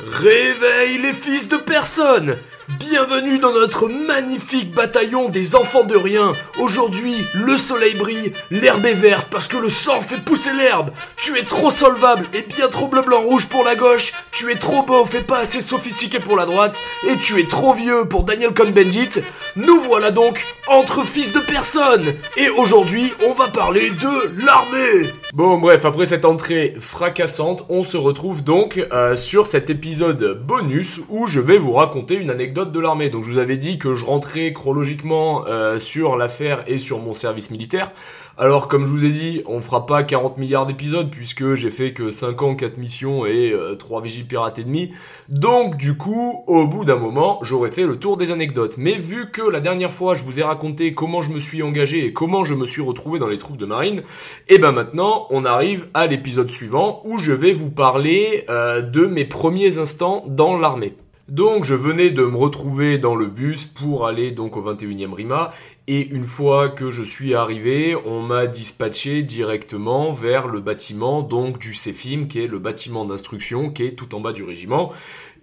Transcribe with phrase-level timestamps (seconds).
[0.00, 2.38] Réveille les fils de personne
[2.78, 6.34] Bienvenue dans notre magnifique bataillon des enfants de rien.
[6.58, 10.90] Aujourd'hui, le soleil brille, l'herbe est verte parce que le sang fait pousser l'herbe.
[11.16, 14.12] Tu es trop solvable et bien trop bleu blanc rouge pour la gauche.
[14.30, 16.80] Tu es trop beau, fait pas assez sophistiqué pour la droite.
[17.08, 19.22] Et tu es trop vieux pour Daniel Cohn-Bendit.
[19.56, 22.14] Nous voilà donc entre fils de personne.
[22.36, 25.12] Et aujourd'hui, on va parler de l'armée.
[25.38, 31.00] Bon, bref, après cette entrée fracassante, on se retrouve donc euh, sur cet épisode bonus
[31.08, 33.08] où je vais vous raconter une anecdote de l'armée.
[33.08, 37.14] Donc je vous avais dit que je rentrais chronologiquement euh, sur l'affaire et sur mon
[37.14, 37.92] service militaire.
[38.40, 41.92] Alors comme je vous ai dit, on fera pas 40 milliards d'épisodes puisque j'ai fait
[41.92, 44.92] que 5 ans, 4 missions et 3 euh, vigiles pirates et demi.
[45.28, 48.76] Donc du coup, au bout d'un moment, j'aurais fait le tour des anecdotes.
[48.78, 52.04] Mais vu que la dernière fois, je vous ai raconté comment je me suis engagé
[52.04, 54.02] et comment je me suis retrouvé dans les troupes de marine,
[54.46, 58.82] et eh ben maintenant, on arrive à l'épisode suivant où je vais vous parler euh,
[58.82, 60.94] de mes premiers instants dans l'armée.
[61.28, 65.50] Donc je venais de me retrouver dans le bus pour aller donc au 21e RIMA.
[65.86, 71.58] Et une fois que je suis arrivé, on m'a dispatché directement vers le bâtiment donc
[71.58, 74.90] du CEFIM qui est le bâtiment d'instruction qui est tout en bas du régiment.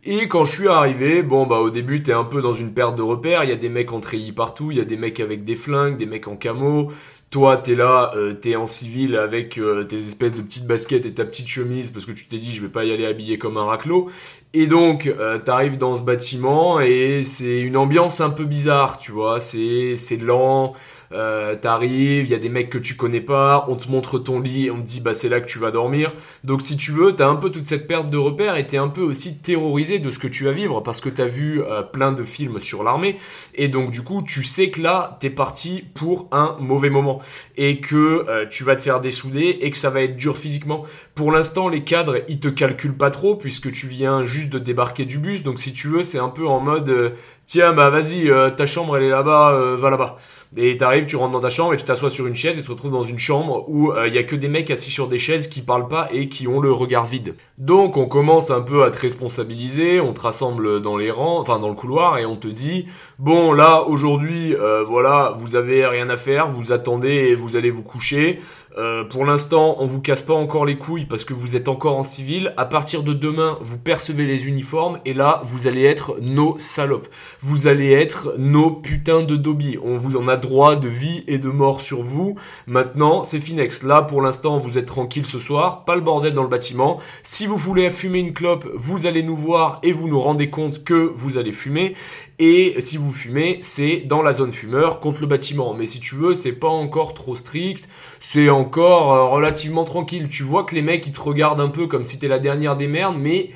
[0.08, 2.96] Et quand je suis arrivé, bon bah au début t'es un peu dans une perte
[2.96, 5.20] de repères, il y a des mecs en treillis partout, il y a des mecs
[5.20, 6.92] avec des flingues, des mecs en camo,
[7.30, 11.14] toi, t'es là, euh, t'es en civil avec euh, tes espèces de petites baskets et
[11.14, 13.58] ta petite chemise parce que tu t'es dit je vais pas y aller habillé comme
[13.58, 14.10] un raclot.
[14.54, 19.12] Et donc, euh, t'arrives dans ce bâtiment et c'est une ambiance un peu bizarre, tu
[19.12, 19.40] vois.
[19.42, 20.74] C'est c'est lent,
[21.12, 24.40] euh, t'arrives, il y a des mecs que tu connais pas, on te montre ton
[24.40, 26.14] lit, on te dit bah c'est là que tu vas dormir.
[26.44, 28.88] Donc si tu veux, t'as un peu toute cette perte de repères et t'es un
[28.88, 32.12] peu aussi terrorisé de ce que tu vas vivre parce que t'as vu euh, plein
[32.12, 33.18] de films sur l'armée
[33.54, 37.22] et donc du coup tu sais que là t'es parti pour un mauvais moment
[37.58, 40.84] et que euh, tu vas te faire dessouder et que ça va être dur physiquement.
[41.14, 45.06] Pour l'instant les cadres ils te calculent pas trop puisque tu viens juste de débarquer
[45.06, 47.14] du bus donc si tu veux c'est un peu en mode
[47.46, 50.18] tiens bah vas-y ta chambre elle est là-bas va là-bas.
[50.58, 52.68] Et t'arrives, tu rentres dans ta chambre et tu t'assois sur une chaise et tu
[52.68, 55.10] te retrouves dans une chambre où il euh, y a que des mecs assis sur
[55.10, 57.36] des chaises qui parlent pas et qui ont le regard vide.
[57.58, 61.60] Donc on commence un peu à te responsabiliser, on te rassemble dans les rangs, enfin
[61.60, 62.86] dans le couloir et on te dit
[63.20, 67.70] bon là aujourd'hui euh, voilà vous avez rien à faire, vous attendez et vous allez
[67.70, 68.40] vous coucher.
[68.78, 71.98] Euh, pour l'instant, on vous casse pas encore les couilles parce que vous êtes encore
[71.98, 72.54] en civil.
[72.58, 77.08] À partir de demain, vous percevez les uniformes et là, vous allez être nos salopes.
[77.40, 79.78] Vous allez être nos putains de dobby.
[79.82, 82.36] On vous en a droit de vie et de mort sur vous.
[82.68, 83.84] Maintenant, c'est Finex.
[83.84, 85.86] Là, pour l'instant, vous êtes tranquille ce soir.
[85.86, 87.00] Pas le bordel dans le bâtiment.
[87.24, 90.84] Si vous voulez fumer une clope, vous allez nous voir et vous nous rendez compte
[90.84, 91.96] que vous allez fumer.
[92.38, 95.74] Et si vous fumez, c'est dans la zone fumeur contre le bâtiment.
[95.74, 97.88] Mais si tu veux, c'est pas encore trop strict.
[98.20, 100.28] C'est encore euh, relativement tranquille.
[100.28, 102.76] Tu vois que les mecs, ils te regardent un peu comme si t'es la dernière
[102.76, 103.52] des merdes, mais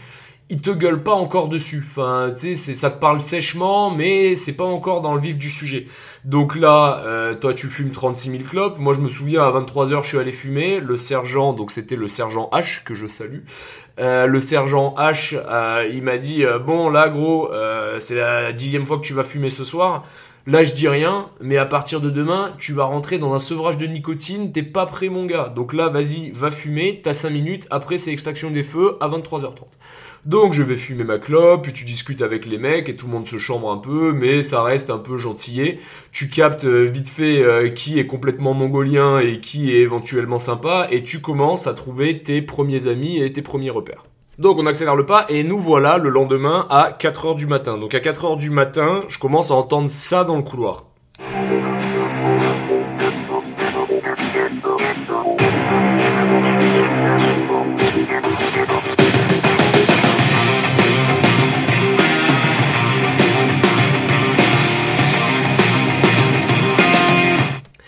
[0.51, 1.83] ils te gueulent pas encore dessus.
[1.87, 5.49] Enfin, tu sais, ça te parle sèchement, mais c'est pas encore dans le vif du
[5.49, 5.85] sujet.
[6.25, 8.79] Donc là, euh, toi, tu fumes 36 000 clopes.
[8.79, 10.79] Moi, je me souviens, à 23h, je suis allé fumer.
[10.79, 13.41] Le sergent, donc c'était le sergent H, que je salue.
[13.99, 17.51] Euh, le sergent H, euh, il m'a dit, bon, là, gros,
[17.99, 20.03] c'est la dixième fois que tu vas fumer ce soir.
[20.47, 23.77] Là, je dis rien, mais à partir de demain, tu vas rentrer dans un sevrage
[23.77, 25.51] de nicotine, t'es pas prêt, mon gars.
[25.55, 29.53] Donc là, vas-y, va fumer, t'as 5 minutes, après c'est extraction des feux à 23h30.
[30.25, 33.13] Donc je vais fumer ma clope, puis tu discutes avec les mecs et tout le
[33.13, 35.79] monde se chambre un peu, mais ça reste un peu gentillé.
[36.11, 40.87] Tu captes euh, vite fait euh, qui est complètement mongolien et qui est éventuellement sympa,
[40.91, 44.05] et tu commences à trouver tes premiers amis et tes premiers repères.
[44.37, 47.77] Donc on accélère le pas et nous voilà le lendemain à 4h du matin.
[47.77, 50.85] Donc à 4h du matin, je commence à entendre ça dans le couloir.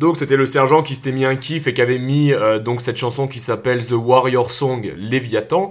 [0.01, 2.81] Donc c'était le sergent qui s'était mis un kiff et qui avait mis euh, donc
[2.81, 5.69] cette chanson qui s'appelle The Warrior Song Léviathan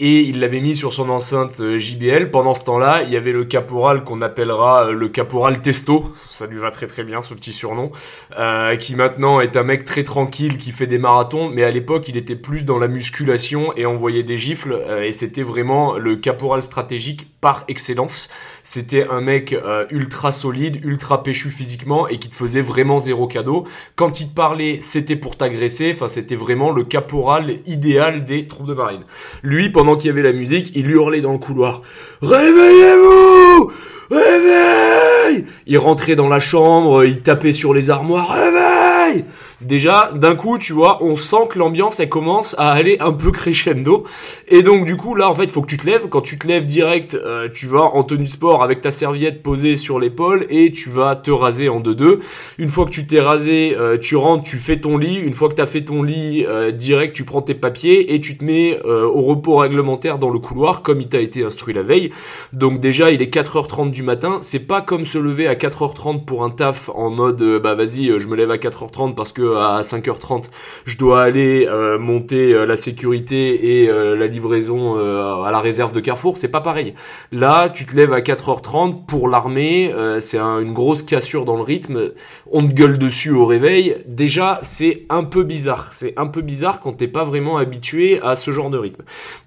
[0.00, 2.30] et il l'avait mis sur son enceinte euh, JBL.
[2.30, 6.46] Pendant ce temps-là, il y avait le caporal qu'on appellera euh, le caporal Testo, ça
[6.46, 7.92] lui va très très bien ce petit surnom,
[8.38, 12.08] euh, qui maintenant est un mec très tranquille qui fait des marathons, mais à l'époque
[12.08, 16.62] il était plus dans la musculation et envoyait des gifles, et c'était vraiment le caporal
[16.62, 18.30] stratégique par excellence.
[18.62, 19.54] C'était un mec
[19.90, 23.66] ultra solide, ultra péchu physiquement et qui te faisait vraiment zéro cadeau.
[23.96, 28.66] Quand il te parlait, c'était pour t'agresser, enfin c'était vraiment le caporal idéal des troupes
[28.66, 29.04] de marine.
[29.42, 31.82] Lui, pendant qu'il y avait la musique, il hurlait dans le couloir.
[32.22, 33.72] Réveillez-vous
[34.10, 38.32] Réveille Il rentrait dans la chambre, il tapait sur les armoires.
[38.32, 39.24] Réveille
[39.60, 43.30] déjà, d'un coup, tu vois, on sent que l'ambiance, elle commence à aller un peu
[43.30, 44.04] crescendo.
[44.48, 46.08] Et donc, du coup, là, en fait, il faut que tu te lèves.
[46.08, 49.42] Quand tu te lèves direct, euh, tu vas en tenue de sport avec ta serviette
[49.42, 52.20] posée sur l'épaule et tu vas te raser en deux-deux.
[52.58, 55.16] Une fois que tu t'es rasé, euh, tu rentres, tu fais ton lit.
[55.16, 58.20] Une fois que tu as fait ton lit, euh, direct, tu prends tes papiers et
[58.20, 61.82] tu te mets au repos réglementaire dans le couloir comme il t'a été instruit la
[61.82, 62.10] veille.
[62.52, 64.38] Donc, déjà, il est 4h30 du matin.
[64.40, 68.26] C'est pas comme se lever à 4h30 pour un taf en mode, bah vas-y, je
[68.26, 70.50] me lève à 4h30 parce que à 5h30,
[70.84, 75.92] je dois aller euh, monter euh, la sécurité et euh, la livraison à la réserve
[75.92, 76.94] de Carrefour, c'est pas pareil.
[77.32, 82.12] Là, tu te lèves à 4h30 pour l'armée, c'est une grosse cassure dans le rythme,
[82.50, 83.96] on te gueule dessus au réveil.
[84.06, 85.88] Déjà, c'est un peu bizarre.
[85.92, 89.02] C'est un peu bizarre quand t'es pas vraiment habitué à ce genre de rythme.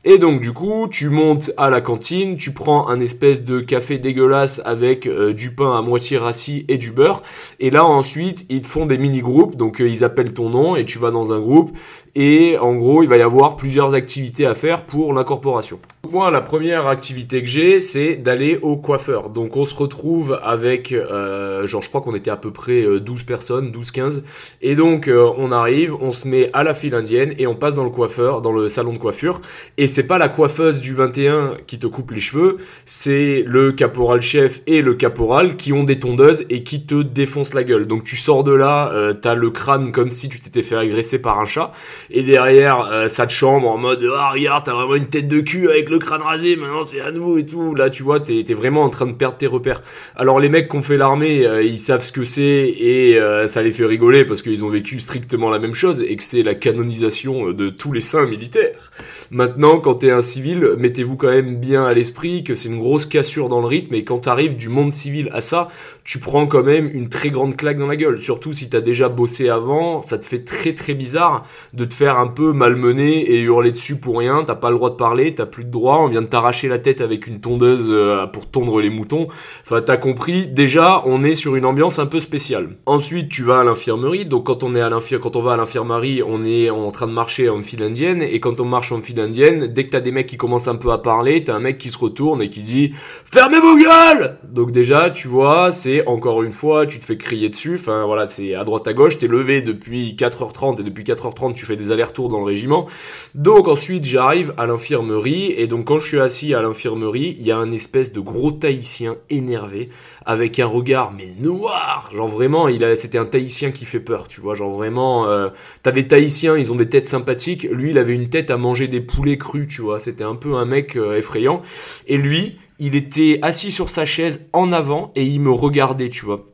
[0.05, 3.97] Et donc, du coup, tu montes à la cantine, tu prends un espèce de café
[3.97, 7.21] dégueulasse avec du pain à moitié rassis et du beurre.
[7.59, 10.99] Et là, ensuite, ils te font des mini-groupes, donc ils appellent ton nom et tu
[10.99, 11.77] vas dans un groupe
[12.15, 15.79] et en gros il va y avoir plusieurs activités à faire pour l'incorporation.
[16.11, 19.29] Moi la première activité que j'ai c'est d'aller au coiffeur.
[19.29, 23.21] Donc on se retrouve avec euh, genre je crois qu'on était à peu près 12
[23.21, 24.23] euh, personnes, 12-15
[24.61, 27.75] et donc euh, on arrive, on se met à la file indienne et on passe
[27.75, 29.41] dans le coiffeur, dans le salon de coiffure
[29.77, 34.21] et c'est pas la coiffeuse du 21 qui te coupe les cheveux, c'est le caporal
[34.21, 37.87] chef et le caporal qui ont des tondeuses et qui te défoncent la gueule.
[37.87, 41.19] Donc tu sors de là, euh, t'as le crâne comme si tu t'étais fait agresser
[41.19, 41.71] par un chat
[42.13, 45.89] et derrière euh, chambre en mode ah regarde t'as vraiment une tête de cul avec
[45.89, 47.73] le crâne rasé maintenant c'est à nous et tout.
[47.73, 49.81] Là tu vois t'es es vraiment en train de perdre tes repères.
[50.15, 53.47] Alors les mecs qui ont fait l'armée euh, ils savent ce que c'est et euh,
[53.47, 56.43] ça les fait rigoler parce qu'ils ont vécu strictement la même chose et que c'est
[56.43, 58.91] la canonisation de tous les saints militaires.
[59.31, 63.07] Maintenant quand t'es un civil mettez-vous quand même bien à l'esprit que c'est une grosse
[63.07, 65.67] cassure dans le rythme et quand t'arrives du monde civil à ça
[66.03, 69.09] tu prends quand même une très grande claque dans la gueule surtout si t'as déjà
[69.09, 73.41] bossé avant ça te fait très très bizarre de te faire un peu malmener et
[73.41, 74.43] hurler dessus pour rien.
[74.45, 75.97] T'as pas le droit de parler, t'as plus de droit.
[75.99, 79.27] On vient de t'arracher la tête avec une tondeuse euh, pour tondre les moutons.
[79.63, 80.47] Enfin, t'as compris.
[80.47, 82.69] Déjà, on est sur une ambiance un peu spéciale.
[82.85, 84.25] Ensuite, tu vas à l'infirmerie.
[84.25, 87.07] Donc, quand on est à l'infirmerie, quand on va à l'infirmerie, on est en train
[87.07, 88.21] de marcher en file indienne.
[88.21, 90.75] Et quand on marche en file indienne, dès que t'as des mecs qui commencent un
[90.75, 92.93] peu à parler, t'as un mec qui se retourne et qui dit
[93.25, 94.37] fermez vos gueules.
[94.43, 97.75] Donc déjà, tu vois, c'est encore une fois, tu te fais crier dessus.
[97.75, 99.19] Enfin voilà, c'est à droite à gauche.
[99.19, 102.87] T'es levé depuis 4h30 et depuis 4h30, tu fais des allers-retours dans le régiment.
[103.35, 107.51] Donc ensuite, j'arrive à l'infirmerie et donc quand je suis assis à l'infirmerie, il y
[107.51, 109.89] a un espèce de gros tahitien énervé
[110.25, 114.27] avec un regard mais noir, genre vraiment, il a, c'était un tahitien qui fait peur,
[114.27, 115.49] tu vois, genre vraiment, euh,
[115.81, 118.87] t'as des tahitiens, ils ont des têtes sympathiques, lui, il avait une tête à manger
[118.87, 121.61] des poulets crus, tu vois, c'était un peu un mec euh, effrayant,
[122.07, 126.25] et lui, il était assis sur sa chaise en avant et il me regardait, tu
[126.25, 126.52] vois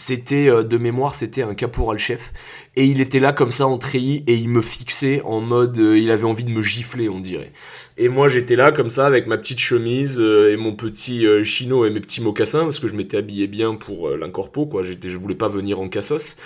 [0.00, 2.32] c'était euh, de mémoire, c'était un caporal chef.
[2.76, 5.98] Et il était là comme ça en treillis et il me fixait en mode euh,
[5.98, 7.52] il avait envie de me gifler on dirait.
[7.98, 11.84] Et moi j'étais là comme ça avec ma petite chemise euh, et mon petit chino
[11.84, 15.18] et mes petits mocassins parce que je m'étais habillé bien pour l'incorpo quoi, j'étais je
[15.18, 16.36] voulais pas venir en cassos.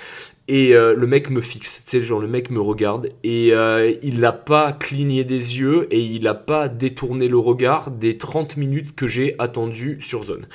[0.46, 3.08] Et le mec me fixe, tu sais genre le mec me regarde.
[3.22, 3.52] Et
[4.02, 8.58] il n'a pas cligné des yeux et il n'a pas détourné le regard des 30
[8.58, 10.46] minutes que j'ai attendu sur zone.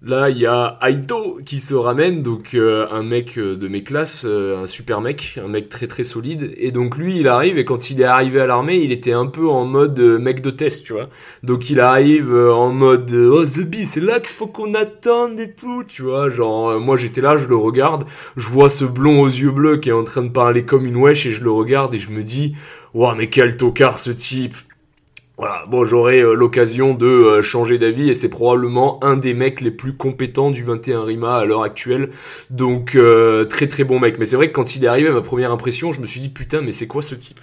[0.00, 3.82] Là, il y a Aito qui se ramène, donc euh, un mec euh, de mes
[3.82, 6.54] classes, euh, un super mec, un mec très très solide.
[6.56, 9.26] Et donc lui, il arrive et quand il est arrivé à l'armée, il était un
[9.26, 11.08] peu en mode mec de test, tu vois.
[11.42, 15.52] Donc il arrive en mode oh The Bee, c'est là qu'il faut qu'on attende et
[15.52, 16.30] tout, tu vois.
[16.30, 18.04] Genre moi j'étais là, je le regarde,
[18.36, 20.96] je vois ce blond aux yeux bleus qui est en train de parler comme une
[20.96, 22.54] wesh et je le regarde et je me dis,
[22.94, 24.54] wow mais quel tocard ce type,
[25.38, 29.60] voilà, bon, j'aurai euh, l'occasion de euh, changer d'avis et c'est probablement un des mecs
[29.60, 32.10] les plus compétents du 21 Rima à l'heure actuelle.
[32.50, 34.18] Donc euh, très très bon mec.
[34.18, 36.28] Mais c'est vrai que quand il est arrivé, ma première impression, je me suis dit
[36.28, 37.38] putain, mais c'est quoi ce type?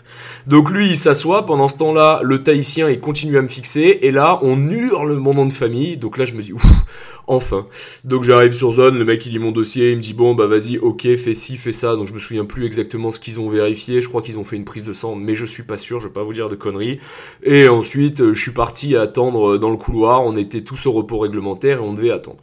[0.45, 1.45] Donc lui, il s'assoit.
[1.45, 3.99] Pendant ce temps-là, le Tahitien, il continue à me fixer.
[4.01, 5.95] Et là, on hurle mon nom de famille.
[5.95, 6.65] Donc là, je me dis ouf,
[7.27, 7.65] enfin.
[8.03, 10.47] Donc j'arrive sur zone, le mec il lit mon dossier, il me dit bon bah
[10.47, 11.95] vas-y, ok, fais ci, fais ça.
[11.95, 14.01] Donc je me souviens plus exactement ce qu'ils ont vérifié.
[14.01, 16.01] Je crois qu'ils ont fait une prise de sang, mais je suis pas sûr.
[16.01, 16.99] Je vais pas vous dire de conneries.
[17.43, 20.23] Et ensuite, euh, je suis parti attendre euh, dans le couloir.
[20.23, 22.37] On était tous au repos réglementaire et on devait attendre.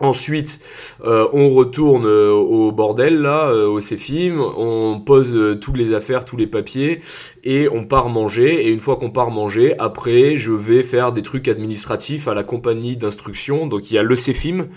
[0.00, 0.60] Ensuite,
[1.04, 6.46] euh, on retourne au bordel là, au CFIM, on pose toutes les affaires, tous les
[6.46, 7.00] papiers
[7.42, 8.64] et on part manger.
[8.64, 12.44] Et une fois qu'on part manger, après, je vais faire des trucs administratifs à la
[12.44, 13.66] compagnie d'instruction.
[13.66, 14.68] Donc il y a le CFIM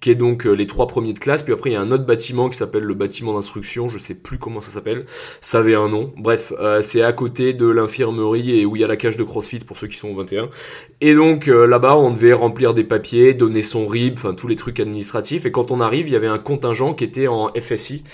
[0.00, 1.42] qui est donc euh, les trois premiers de classe.
[1.42, 3.88] Puis après, il y a un autre bâtiment qui s'appelle le bâtiment d'instruction.
[3.88, 5.06] Je sais plus comment ça s'appelle.
[5.40, 6.12] Ça avait un nom.
[6.16, 9.24] Bref, euh, c'est à côté de l'infirmerie et où il y a la cage de
[9.24, 10.50] CrossFit pour ceux qui sont au 21.
[11.00, 14.56] Et donc euh, là-bas, on devait remplir des papiers, donner son RIB, enfin tous les
[14.56, 15.46] trucs administratifs.
[15.46, 18.04] Et quand on arrive, il y avait un contingent qui était en FSI,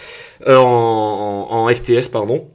[0.46, 2.48] en, en FTS, pardon.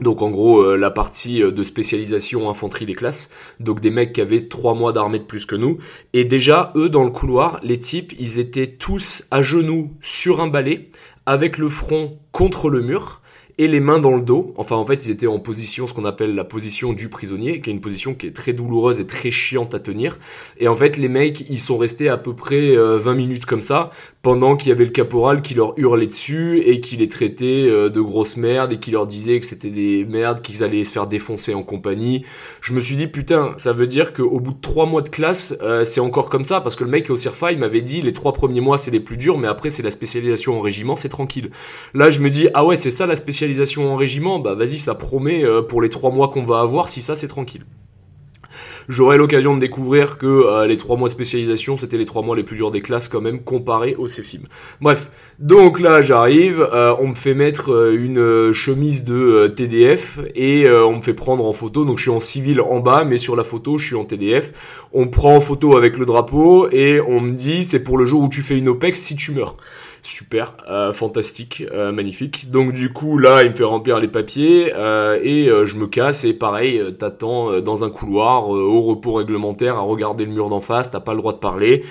[0.00, 4.12] Donc en gros euh, la partie euh, de spécialisation infanterie des classes, donc des mecs
[4.12, 5.78] qui avaient trois mois d'armée de plus que nous.
[6.12, 10.48] Et déjà eux dans le couloir, les types, ils étaient tous à genoux sur un
[10.48, 10.90] balai,
[11.26, 13.22] avec le front contre le mur
[13.58, 14.52] et les mains dans le dos.
[14.56, 17.70] Enfin, en fait, ils étaient en position, ce qu'on appelle la position du prisonnier, qui
[17.70, 20.18] est une position qui est très douloureuse et très chiante à tenir.
[20.58, 23.60] Et en fait, les mecs, ils sont restés à peu près 20 euh, minutes comme
[23.60, 23.90] ça,
[24.24, 27.90] pendant qu'il y avait le caporal qui leur hurlait dessus et qui les traitait euh,
[27.90, 31.06] de grosses merdes et qui leur disait que c'était des merdes, qu'ils allaient se faire
[31.06, 32.24] défoncer en compagnie.
[32.62, 35.54] Je me suis dit, putain, ça veut dire qu'au bout de trois mois de classe,
[35.60, 38.14] euh, c'est encore comme ça, parce que le mec au CIRFA, il m'avait dit, les
[38.14, 41.10] trois premiers mois, c'est les plus durs, mais après, c'est la spécialisation en régiment, c'est
[41.10, 41.50] tranquille.
[41.92, 44.94] Là, je me dis, ah ouais, c'est ça la spécialisation en régiment, bah vas-y, ça
[44.94, 47.66] promet euh, pour les trois mois qu'on va avoir, si ça c'est tranquille.
[48.88, 52.36] J'aurai l'occasion de découvrir que euh, les trois mois de spécialisation, c'était les trois mois
[52.36, 54.42] les plus durs des classes quand même, comparé au CFIM.
[54.80, 60.96] Bref, donc là j'arrive, euh, on me fait mettre une chemise de TDF et on
[60.96, 63.44] me fait prendre en photo, donc je suis en civil en bas, mais sur la
[63.44, 64.52] photo je suis en TDF.
[64.92, 68.22] On prend en photo avec le drapeau et on me dit c'est pour le jour
[68.22, 69.56] où tu fais une OPEX si tu meurs
[70.04, 72.50] super, euh, fantastique, euh, magnifique.
[72.50, 76.24] Donc du coup là, il me fait remplir les papiers euh, et je me casse
[76.24, 80.90] et pareil, t'attends dans un couloir au repos réglementaire à regarder le mur d'en face,
[80.90, 81.84] t'as pas le droit de parler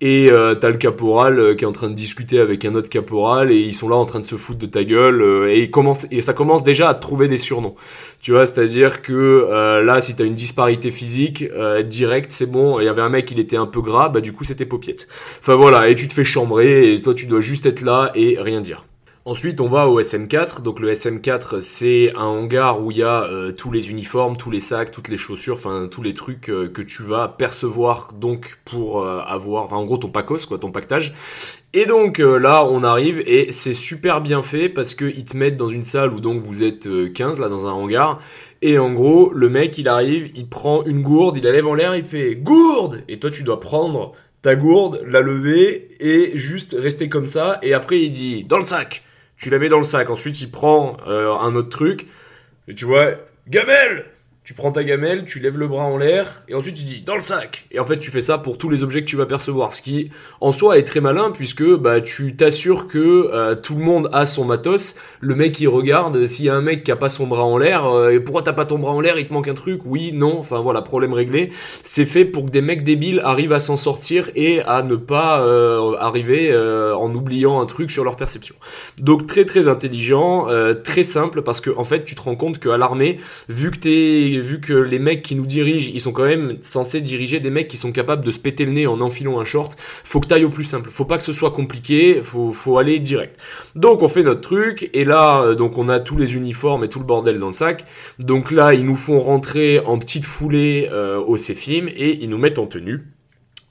[0.00, 2.88] et euh, t'as le caporal euh, qui est en train de discuter avec un autre
[2.88, 5.68] caporal et ils sont là en train de se foutre de ta gueule euh, et,
[5.70, 7.74] commence, et ça commence déjà à trouver des surnoms.
[8.22, 11.44] Tu vois, c'est-à-dire que euh, là, si t'as une disparité physique
[11.86, 12.80] direct, c'est bon.
[12.80, 15.08] Il y avait un mec, il était un peu gras, bah du coup c'était paupiette.
[15.40, 18.36] Enfin voilà, et tu te fais chambrer et toi tu dois juste être là et
[18.40, 18.89] rien dire.
[19.30, 20.60] Ensuite, on va au SM4.
[20.60, 24.50] Donc le SM4, c'est un hangar où il y a euh, tous les uniformes, tous
[24.50, 28.58] les sacs, toutes les chaussures, enfin tous les trucs euh, que tu vas percevoir donc
[28.64, 31.14] pour euh, avoir, enfin en gros ton pacos, quoi, ton pactage.
[31.74, 35.56] Et donc là, on arrive et c'est super bien fait parce que ils te mettent
[35.56, 38.20] dans une salle où donc vous êtes 15 là dans un hangar.
[38.62, 41.74] Et en gros, le mec, il arrive, il prend une gourde, il la lève en
[41.74, 43.04] l'air, il fait gourde.
[43.06, 44.10] Et toi, tu dois prendre
[44.42, 47.60] ta gourde, la lever et juste rester comme ça.
[47.62, 49.04] Et après, il dit dans le sac
[49.40, 50.10] tu la mets dans le sac.
[50.10, 52.06] Ensuite, il prend euh, un autre truc.
[52.68, 53.12] Et tu vois,
[53.48, 54.10] gamelle
[54.50, 57.14] tu prends ta gamelle, tu lèves le bras en l'air, et ensuite tu dis dans
[57.14, 57.66] le sac.
[57.70, 59.80] Et en fait, tu fais ça pour tous les objets que tu vas percevoir, ce
[59.80, 64.08] qui en soi est très malin puisque bah tu t'assures que euh, tout le monde
[64.12, 64.96] a son matos.
[65.20, 67.58] Le mec il regarde, s'il y a un mec qui a pas son bras en
[67.58, 69.82] l'air, euh, et pourquoi t'as pas ton bras en l'air, il te manque un truc,
[69.84, 71.50] oui, non, enfin voilà, problème réglé.
[71.84, 75.44] C'est fait pour que des mecs débiles arrivent à s'en sortir et à ne pas
[75.44, 78.56] euh, arriver en oubliant un truc sur leur perception.
[79.00, 80.48] Donc très très intelligent,
[80.82, 84.39] très simple parce que en fait tu te rends compte qu'à l'armée, vu que t'es
[84.40, 87.68] vu que les mecs qui nous dirigent, ils sont quand même censés diriger des mecs
[87.68, 90.44] qui sont capables de se péter le nez en enfilant un short, faut que t'ailles
[90.44, 90.90] au plus simple.
[90.90, 93.36] Faut pas que ce soit compliqué, faut, faut aller direct.
[93.74, 96.88] Donc on fait notre truc, et là, euh, donc on a tous les uniformes et
[96.88, 97.84] tout le bordel dans le sac.
[98.18, 102.38] Donc là, ils nous font rentrer en petite foulée euh, au CFIM et ils nous
[102.38, 103.04] mettent en tenue.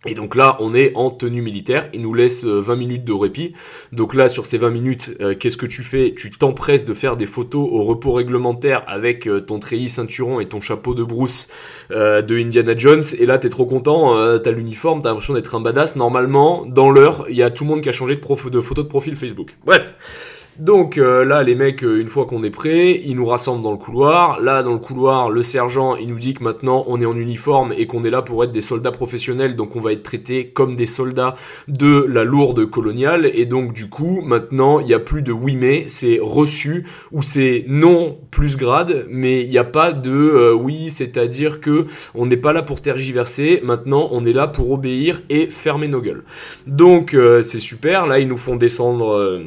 [0.05, 3.11] Et donc là, on est en tenue militaire, il nous laisse 20 euh, minutes de
[3.11, 3.53] répit.
[3.91, 6.13] Donc là, sur ces 20 minutes, euh, qu'est-ce que tu fais?
[6.15, 10.47] Tu t'empresses de faire des photos au repos réglementaire avec euh, ton treillis ceinturon et
[10.47, 11.49] ton chapeau de brousse
[11.89, 13.03] de Indiana Jones.
[13.19, 15.95] Et là, t'es trop content, t'as l'uniforme, t'as l'impression d'être un badass.
[15.95, 18.83] Normalement, dans l'heure, il y a tout le monde qui a changé de, de photo
[18.83, 19.55] de profil Facebook.
[19.65, 20.38] Bref.
[20.59, 23.71] Donc euh, là, les mecs, euh, une fois qu'on est prêt, ils nous rassemblent dans
[23.71, 24.41] le couloir.
[24.41, 27.73] Là, dans le couloir, le sergent, il nous dit que maintenant, on est en uniforme
[27.77, 30.75] et qu'on est là pour être des soldats professionnels, donc on va être traités comme
[30.75, 31.35] des soldats
[31.69, 33.31] de la lourde coloniale.
[33.33, 37.21] Et donc, du coup, maintenant, il n'y a plus de oui mais, c'est reçu ou
[37.21, 41.85] c'est non plus grade, mais il n'y a pas de euh, oui, c'est-à-dire que
[42.15, 43.61] on n'est pas là pour tergiverser.
[43.63, 46.25] Maintenant, on est là pour obéir et fermer nos gueules.
[46.67, 48.07] Donc, c'est super.
[48.07, 49.41] Là, ils nous font descendre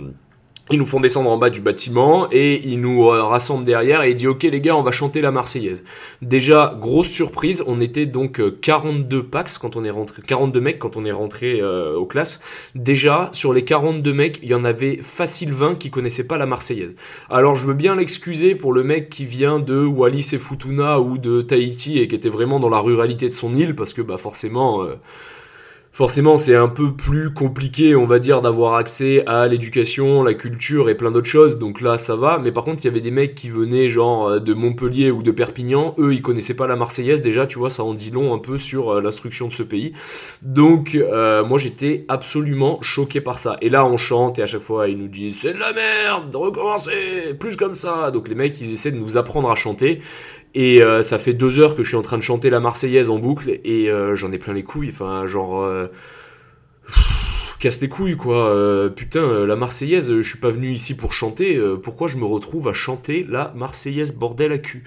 [0.72, 4.10] ils nous font descendre en bas du bâtiment et ils nous euh, rassemblent derrière et
[4.10, 5.84] il dit ok les gars on va chanter la Marseillaise.
[6.22, 10.78] Déjà grosse surprise, on était donc 42 euh, pax quand on est rentré, 42 mecs
[10.78, 12.40] quand on est rentré euh, aux classes.
[12.74, 16.46] Déjà sur les 42 mecs, il y en avait facile 20 qui connaissaient pas la
[16.46, 16.96] Marseillaise.
[17.28, 21.18] Alors je veux bien l'excuser pour le mec qui vient de Wallis et Futuna ou
[21.18, 24.16] de Tahiti et qui était vraiment dans la ruralité de son île parce que bah
[24.16, 24.86] forcément
[25.92, 30.88] forcément c'est un peu plus compliqué on va dire d'avoir accès à l'éducation, la culture
[30.88, 31.58] et plein d'autres choses.
[31.58, 32.38] Donc là ça va.
[32.38, 35.22] Mais par contre il y avait des mecs qui venaient genre euh, de Montpellier ou
[35.22, 35.94] de Perpignan.
[35.98, 37.20] Eux ils connaissaient pas la Marseillaise.
[37.20, 39.92] Déjà tu vois ça en dit long un peu sur euh, l'instruction de ce pays.
[40.40, 43.58] Donc euh, moi j'étais absolument choqué par ça.
[43.60, 46.34] Et là on chante et à chaque fois ils nous disent c'est de la merde
[46.34, 48.10] recommencer plus comme ça.
[48.10, 50.00] Donc les mecs ils essaient de nous apprendre à chanter
[50.54, 53.10] et euh, ça fait deux heures que je suis en train de chanter la Marseillaise
[53.10, 54.90] en boucle et euh, j'en ai plein les couilles.
[54.90, 55.62] Enfin, genre.
[55.62, 55.86] Euh,
[57.58, 58.90] casse les couilles, quoi.
[58.96, 61.62] putain, la Marseillaise, je suis pas venu ici pour chanter.
[61.80, 64.82] pourquoi je me retrouve à chanter la Marseillaise, bordel à cul?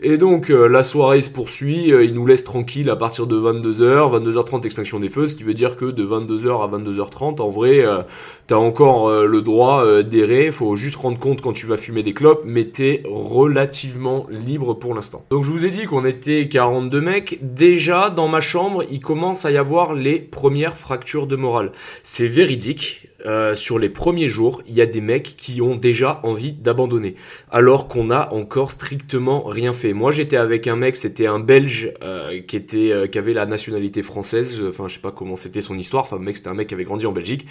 [0.00, 3.36] Et donc euh, la soirée se poursuit, euh, il nous laisse tranquille à partir de
[3.36, 7.48] 22h, 22h30 extinction des feux, ce qui veut dire que de 22h à 22h30, en
[7.48, 8.02] vrai, euh,
[8.46, 12.42] t'as encore le droit d'errer, faut juste rendre compte quand tu vas fumer des clopes,
[12.44, 15.24] mais t'es relativement libre pour l'instant.
[15.30, 19.44] Donc je vous ai dit qu'on était 42 mecs, déjà dans ma chambre, il commence
[19.44, 21.72] à y avoir les premières fractures de morale.
[22.02, 26.20] C'est véridique, euh, sur les premiers jours, il y a des mecs qui ont déjà
[26.22, 27.16] envie d'abandonner,
[27.50, 29.92] alors qu'on a encore strictement rien fait.
[29.92, 34.02] Moi, j'étais avec un mec, c'était un Belge euh, qui était, euh, avait la nationalité
[34.02, 34.62] française.
[34.68, 36.04] Enfin, je sais pas comment c'était son histoire.
[36.04, 37.46] Enfin, mec, c'était un mec qui avait grandi en Belgique.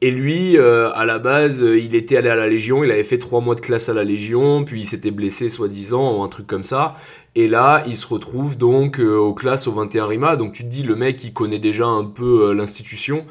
[0.00, 2.84] Et lui, à la base, il était allé à la Légion.
[2.84, 6.18] Il avait fait trois mois de classe à la Légion, puis il s'était blessé, soi-disant,
[6.18, 6.94] ou un truc comme ça.
[7.34, 10.36] Et là, il se retrouve donc aux classes au 21 Rima.
[10.36, 13.24] Donc tu te dis, le mec, il connaît déjà un peu l'institution.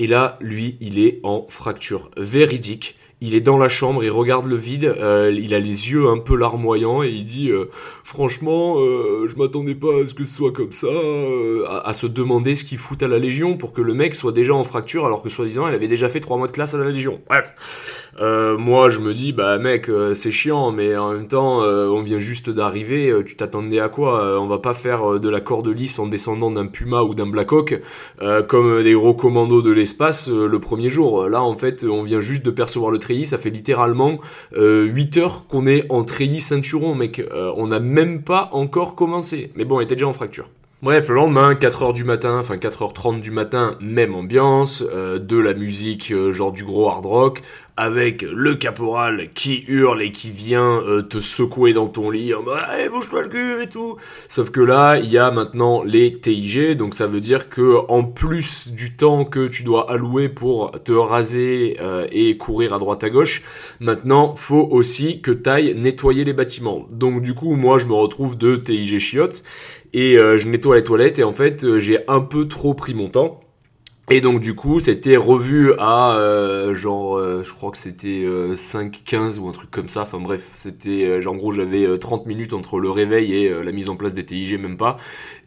[0.00, 2.96] Et là, lui, il est en fracture véridique.
[3.22, 6.16] Il est dans la chambre, il regarde le vide, euh, il a les yeux un
[6.16, 7.68] peu larmoyants et il dit euh,
[8.02, 10.86] franchement, euh, je m'attendais pas à ce que ce soit comme ça,
[11.68, 14.32] à, à, se demander ce qu'il fout à la Légion pour que le mec soit
[14.32, 16.78] déjà en fracture alors que soi-disant il avait déjà fait trois mois de classe à
[16.78, 17.20] la Légion.
[17.28, 17.54] Bref,
[18.20, 21.88] euh, moi, je me dis, bah mec, euh, c'est chiant, mais en même temps, euh,
[21.88, 23.14] on vient juste d'arriver.
[23.24, 26.66] tu t'attendais à quoi On va pas faire de la corde lisse en descendant d'un
[26.66, 27.80] Puma ou d'un Blackhawk
[28.48, 31.28] comme des gros commandos de l'espace le premier jour.
[31.28, 34.20] Là, en fait, on vient juste de percevoir le Ça fait littéralement
[34.56, 37.22] 8 heures qu'on est en treillis ceinturon, mec.
[37.56, 39.52] on n'a même pas encore commencé.
[39.56, 40.48] Mais bon, on était déjà en fracture.
[40.82, 45.52] Bref, le lendemain, 4h du matin, enfin 4h30 du matin, même ambiance, euh, de la
[45.52, 47.42] musique euh, genre du gros hard rock,
[47.76, 52.42] avec le caporal qui hurle et qui vient euh, te secouer dans ton lit en
[52.42, 52.56] mode
[52.90, 53.98] bouge-toi le cul et tout.
[54.26, 58.02] Sauf que là, il y a maintenant les TIG, donc ça veut dire que en
[58.02, 61.76] plus du temps que tu dois allouer pour te raser
[62.10, 63.42] et courir à droite à gauche,
[63.80, 66.86] maintenant faut aussi que t'ailles nettoyer les bâtiments.
[66.90, 69.42] Donc du coup, moi je me retrouve de TIG chiottes
[69.92, 72.94] et euh, je nettoie les toilettes et en fait euh, j'ai un peu trop pris
[72.94, 73.40] mon temps.
[74.12, 79.46] Et donc du coup, c'était revu à euh, genre, je crois que c'était 5-15 ou
[79.46, 80.02] un truc comme ça.
[80.02, 83.88] Enfin bref, c'était genre en gros j'avais 30 minutes entre le réveil et la mise
[83.88, 84.96] en place des TIG, même pas.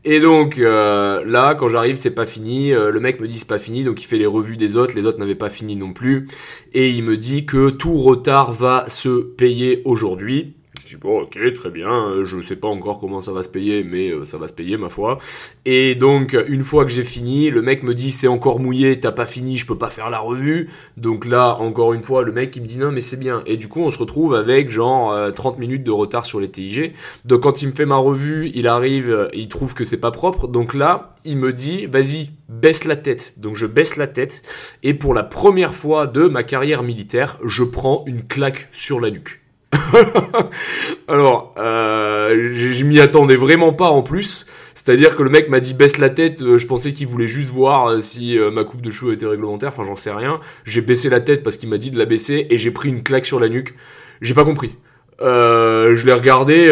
[0.06, 2.72] Et donc là, quand j'arrive, c'est pas fini.
[2.72, 4.96] le mec me dit c'est pas fini, donc il fait les revues des autres.
[4.96, 6.30] Les autres n'avaient pas fini non plus.
[6.72, 10.56] Et il me dit que tout retard va se payer aujourd'hui
[11.00, 14.10] bon, ok, très bien, euh, je sais pas encore comment ça va se payer, mais
[14.10, 15.17] euh, ça va se payer, ma foi.
[15.65, 19.12] Et donc, une fois que j'ai fini, le mec me dit, c'est encore mouillé, t'as
[19.12, 20.69] pas fini, je peux pas faire la revue.
[20.98, 23.43] Donc là, encore une fois, le mec, il me dit, non, mais c'est bien.
[23.46, 26.50] Et du coup, on se retrouve avec genre 30 euh, minutes de retard sur les
[26.50, 26.93] TIG.
[27.26, 30.48] Donc quand il me fait ma revue, il arrive, il trouve que c'est pas propre.
[30.48, 33.34] Donc là, il me dit, vas-y, baisse la tête.
[33.38, 34.43] Donc je baisse la tête.
[34.84, 39.10] Et pour la première fois de ma carrière militaire, je prends une claque sur la
[39.10, 39.43] nuque.
[41.08, 44.48] Alors, euh, je m'y attendais vraiment pas en plus.
[44.76, 46.42] C'est-à-dire que le mec m'a dit baisse la tête.
[46.42, 49.70] Euh, je pensais qu'il voulait juste voir euh, si ma coupe de cheveux était réglementaire.
[49.70, 50.40] Enfin, j'en sais rien.
[50.66, 53.04] J'ai baissé la tête parce qu'il m'a dit de la baisser et j'ai pris une
[53.04, 53.76] claque sur la nuque.
[54.22, 54.76] J'ai pas compris.
[55.20, 56.68] je l'ai regardé.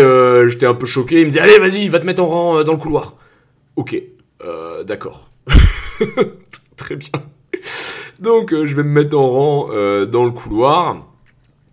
[0.49, 1.21] J'étais un peu choqué.
[1.21, 3.17] Il me dit allez, vas-y, va te mettre en rang dans le couloir.
[3.75, 4.01] Ok,
[4.85, 5.31] d'accord.
[6.77, 7.09] Très bien.
[8.19, 9.67] Donc, je vais me mettre en rang
[10.05, 11.10] dans le couloir.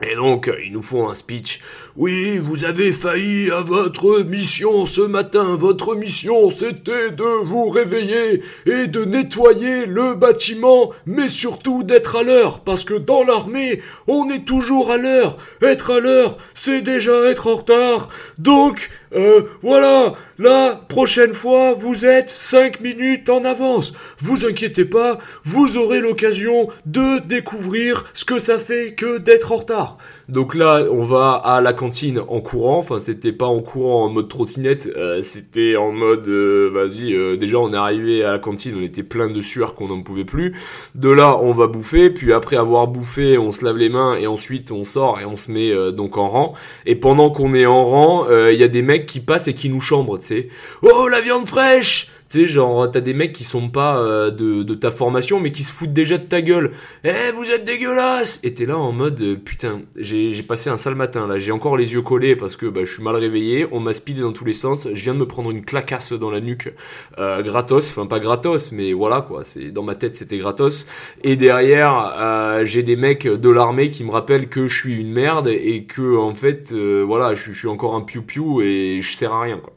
[0.03, 1.61] Et donc, ils nous font un speech.
[2.01, 5.57] Oui, vous avez failli à votre mission ce matin.
[5.57, 12.23] Votre mission, c'était de vous réveiller et de nettoyer le bâtiment, mais surtout d'être à
[12.23, 15.39] l'heure, parce que dans l'armée, on est toujours à l'heure.
[15.61, 18.11] Être à l'heure, c'est déjà être en retard.
[18.39, 23.93] Donc, euh, voilà, la prochaine fois, vous êtes 5 minutes en avance.
[24.21, 29.57] Vous inquiétez pas, vous aurez l'occasion de découvrir ce que ça fait que d'être en
[29.57, 29.99] retard.
[30.29, 32.79] Donc là, on va à la cantine en courant.
[32.79, 37.38] Enfin, c'était pas en courant en mode trottinette, euh, c'était en mode, euh, vas-y.
[37.38, 40.25] déjà, on est arrivé à la cantine, on était plein de sueur qu'on n'en pouvait
[40.25, 40.55] plus.
[40.95, 42.11] De là, on va bouffer.
[42.11, 45.37] Puis après avoir bouffé, on se lave les mains et ensuite on sort et on
[45.37, 46.55] se met donc en rang.
[46.87, 49.69] Et pendant qu'on est en rang, il y a des mecs qui passent et qui
[49.71, 50.49] nous chambrent, tu sais.
[50.83, 54.62] Oh, la viande fraîche Tu sais, genre, t'as des mecs qui sont pas euh, de,
[54.62, 56.73] de, ta formation, mais qui se foutent déjà de ta gueule.
[57.03, 60.95] Eh, vous êtes dégueulasse Et t'es là en mode, euh, putain, j'ai passé un sale
[60.95, 61.38] matin, là.
[61.38, 63.67] J'ai encore les yeux collés parce que bah, je suis mal réveillé.
[63.73, 64.88] On m'a speedé dans tous les sens.
[64.93, 66.71] Je viens de me prendre une clacasse dans la nuque.
[67.19, 67.91] Euh, gratos.
[67.93, 69.43] Enfin, pas gratos, mais voilà, quoi.
[69.43, 70.87] C'est Dans ma tête, c'était gratos.
[71.25, 75.12] Et derrière, euh, j'ai des mecs de l'armée qui me rappellent que je suis une
[75.12, 79.33] merde et que, en fait, voilà, je, je, suis encore un piou-piou et je sers
[79.33, 79.73] à rien, quoi.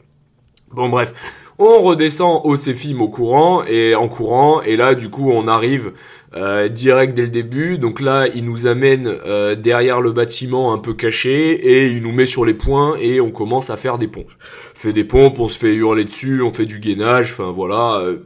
[0.74, 1.14] Bon, bref.
[1.64, 5.92] On redescend au Céphim au courant et en courant et là du coup on arrive
[6.36, 7.78] euh, direct dès le début.
[7.78, 12.14] Donc là il nous amène euh, derrière le bâtiment un peu caché et il nous
[12.14, 14.32] met sur les points et on commence à faire des pompes.
[14.76, 18.00] On fait des pompes, on se fait hurler dessus, on fait du gainage, enfin voilà.
[18.00, 18.24] Euh,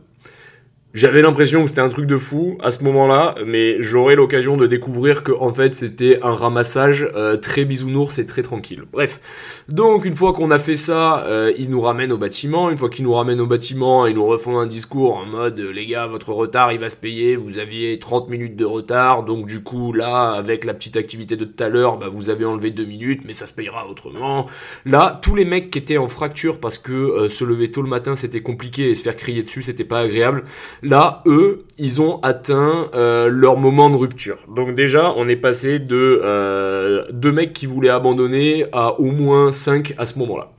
[0.95, 4.65] j'avais l'impression que c'était un truc de fou à ce moment-là, mais j'aurai l'occasion de
[4.65, 8.83] découvrir que en fait c'était un ramassage euh, très bisounours et très tranquille.
[8.93, 9.19] Bref,
[9.67, 12.69] donc une fois qu'on a fait ça, euh, ils nous ramènent au bâtiment.
[12.69, 15.85] Une fois qu'ils nous ramènent au bâtiment, ils nous refont un discours en mode les
[15.85, 17.35] gars, votre retard il va se payer.
[17.35, 21.43] Vous aviez 30 minutes de retard, donc du coup là avec la petite activité de
[21.43, 24.45] tout à l'heure, bah, vous avez enlevé 2 minutes, mais ça se payera autrement.
[24.85, 27.89] Là, tous les mecs qui étaient en fracture parce que euh, se lever tôt le
[27.89, 30.45] matin c'était compliqué et se faire crier dessus c'était pas agréable
[30.85, 34.37] Là, eux, ils ont atteint euh, leur moment de rupture.
[34.55, 39.51] Donc déjà, on est passé de euh, deux mecs qui voulaient abandonner à au moins
[39.51, 40.51] cinq à ce moment-là.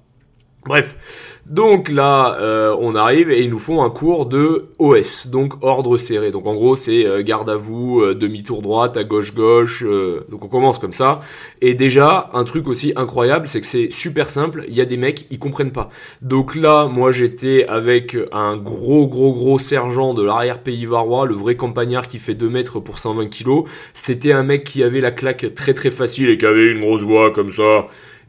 [0.64, 5.54] Bref, donc là, euh, on arrive et ils nous font un cours de OS, donc
[5.62, 6.32] ordre serré.
[6.32, 9.84] Donc en gros, c'est euh, garde à vous, euh, demi-tour droite, à gauche-gauche.
[10.28, 11.20] donc on commence comme ça.
[11.60, 14.64] Et déjà, un truc aussi incroyable, c'est que c'est super simple.
[14.66, 15.88] Il y a des mecs, ils comprennent pas.
[16.20, 21.34] Donc là, moi j'étais avec un gros, gros, gros sergent de l'arrière pays varois, le
[21.34, 23.68] vrai campagnard qui fait 2 mètres pour 120 kilos.
[23.94, 27.02] C'était un mec qui avait la claque très très facile et qui avait une grosse
[27.02, 27.86] voix comme ça.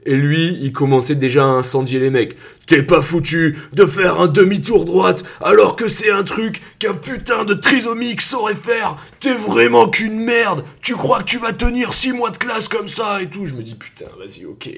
[0.07, 2.37] Et lui, il commençait déjà à incendier les mecs.
[2.65, 7.43] T'es pas foutu de faire un demi-tour droite alors que c'est un truc qu'un putain
[7.43, 8.95] de trisomique saurait faire.
[9.19, 10.63] T'es vraiment qu'une merde.
[10.81, 13.45] Tu crois que tu vas tenir six mois de classe comme ça et tout.
[13.45, 14.69] Je me dis putain, vas-y, ok.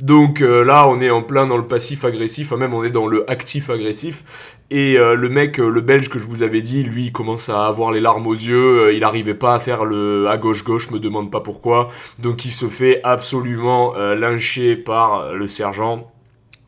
[0.00, 2.90] Donc euh, là, on est en plein dans le passif agressif, enfin même on est
[2.90, 4.24] dans le actif agressif.
[4.74, 7.50] Et euh, le mec, euh, le belge que je vous avais dit, lui, il commence
[7.50, 8.86] à avoir les larmes aux yeux.
[8.86, 11.88] Euh, il n'arrivait pas à faire le à gauche-gauche, me demande pas pourquoi.
[12.22, 16.10] Donc il se fait absolument lyncher par le sergent.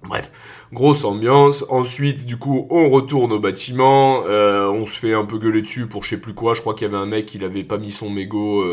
[0.06, 0.32] Bref,
[0.70, 1.64] grosse ambiance.
[1.70, 4.24] Ensuite, du coup, on retourne au bâtiment.
[4.24, 6.52] on se fait un peu gueuler dessus pour je sais plus quoi.
[6.52, 8.64] Je crois qu'il y avait un mec, il avait pas mis son mégot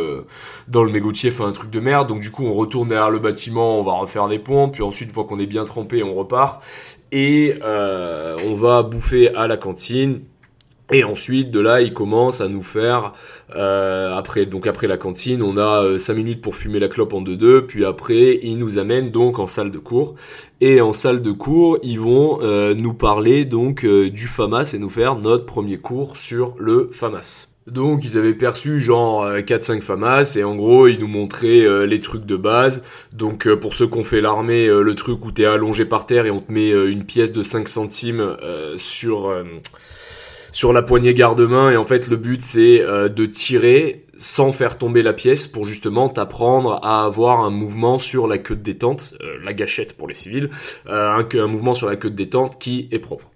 [0.67, 2.09] dans le mégotier, enfin un truc de merde.
[2.09, 4.73] Donc du coup, on retourne derrière le bâtiment, on va refaire des pompes.
[4.73, 6.61] Puis ensuite, une fois qu'on est bien trempé, on repart
[7.11, 10.21] et euh, on va bouffer à la cantine.
[10.93, 13.13] Et ensuite, de là, il commence à nous faire,
[13.55, 17.13] euh, après, donc après la cantine, on a 5 euh, minutes pour fumer la clope
[17.13, 20.15] en 2-2, puis après, il nous amène donc en salle de cours.
[20.59, 22.39] Et en salle de cours, ils vont
[22.75, 27.50] nous parler donc du FAMAS et nous faire notre premier cours sur le FAMAS.
[27.67, 31.85] Donc ils avaient perçu genre 4-5 euh, FAMAS et en gros ils nous montraient euh,
[31.85, 32.83] les trucs de base.
[33.13, 36.25] Donc euh, pour ceux qui ont fait l'armée, le truc où t'es allongé par terre
[36.25, 38.35] et on te met une pièce de 5 centimes
[38.75, 39.33] sur,
[40.51, 45.03] sur la poignée garde-main et en fait le but c'est de tirer sans faire tomber
[45.03, 49.53] la pièce pour justement t'apprendre à avoir un mouvement sur la queue de détente, la
[49.53, 50.49] gâchette pour les civils,
[50.87, 53.30] un, un mouvement sur la queue de détente qui est propre.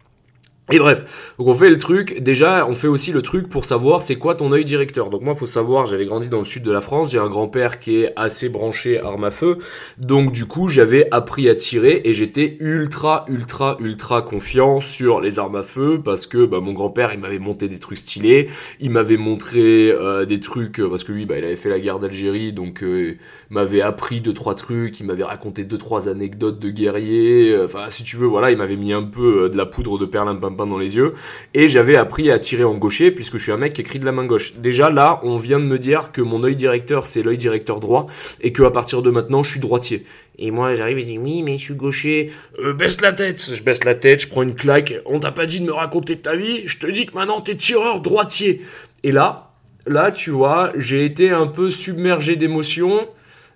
[0.72, 2.24] Et bref, donc on fait le truc.
[2.24, 5.12] Déjà, on fait aussi le truc pour savoir c'est quoi ton œil directeur.
[5.12, 7.80] Donc moi, faut savoir, j'avais grandi dans le sud de la France, j'ai un grand-père
[7.80, 9.60] qui est assez branché arme à feu.
[10.00, 15.38] Donc du coup, j'avais appris à tirer et j'étais ultra, ultra, ultra confiant sur les
[15.38, 18.50] armes à feu parce que bah, mon grand-père, il m'avait monté des trucs stylés,
[18.80, 22.00] il m'avait montré euh, des trucs parce que lui, bah, il avait fait la guerre
[22.00, 23.20] d'Algérie, donc euh,
[23.52, 27.56] m'avait appris deux trois trucs, il m'avait raconté deux trois anecdotes de guerriers.
[27.64, 30.08] Enfin, si tu veux, voilà, il m'avait mis un peu euh, de la poudre de
[30.08, 31.14] perlimpinpin dans les yeux
[31.54, 34.06] et j'avais appris à tirer en gaucher puisque je suis un mec qui écrit de
[34.06, 34.54] la main gauche.
[34.58, 38.08] Déjà là, on vient de me dire que mon œil directeur c'est l'œil directeur droit
[38.40, 40.06] et que à partir de maintenant je suis droitier.
[40.38, 42.32] Et moi j'arrive et je dis oui mais je suis gaucher.
[42.60, 43.52] Euh, baisse la tête.
[43.54, 44.94] Je baisse la tête, je prends une claque.
[45.06, 46.62] On t'a pas dit de me raconter ta vie.
[46.66, 48.62] Je te dis que maintenant t'es tireur droitier.
[49.04, 49.52] Et là,
[49.86, 53.08] là tu vois, j'ai été un peu submergé d'émotions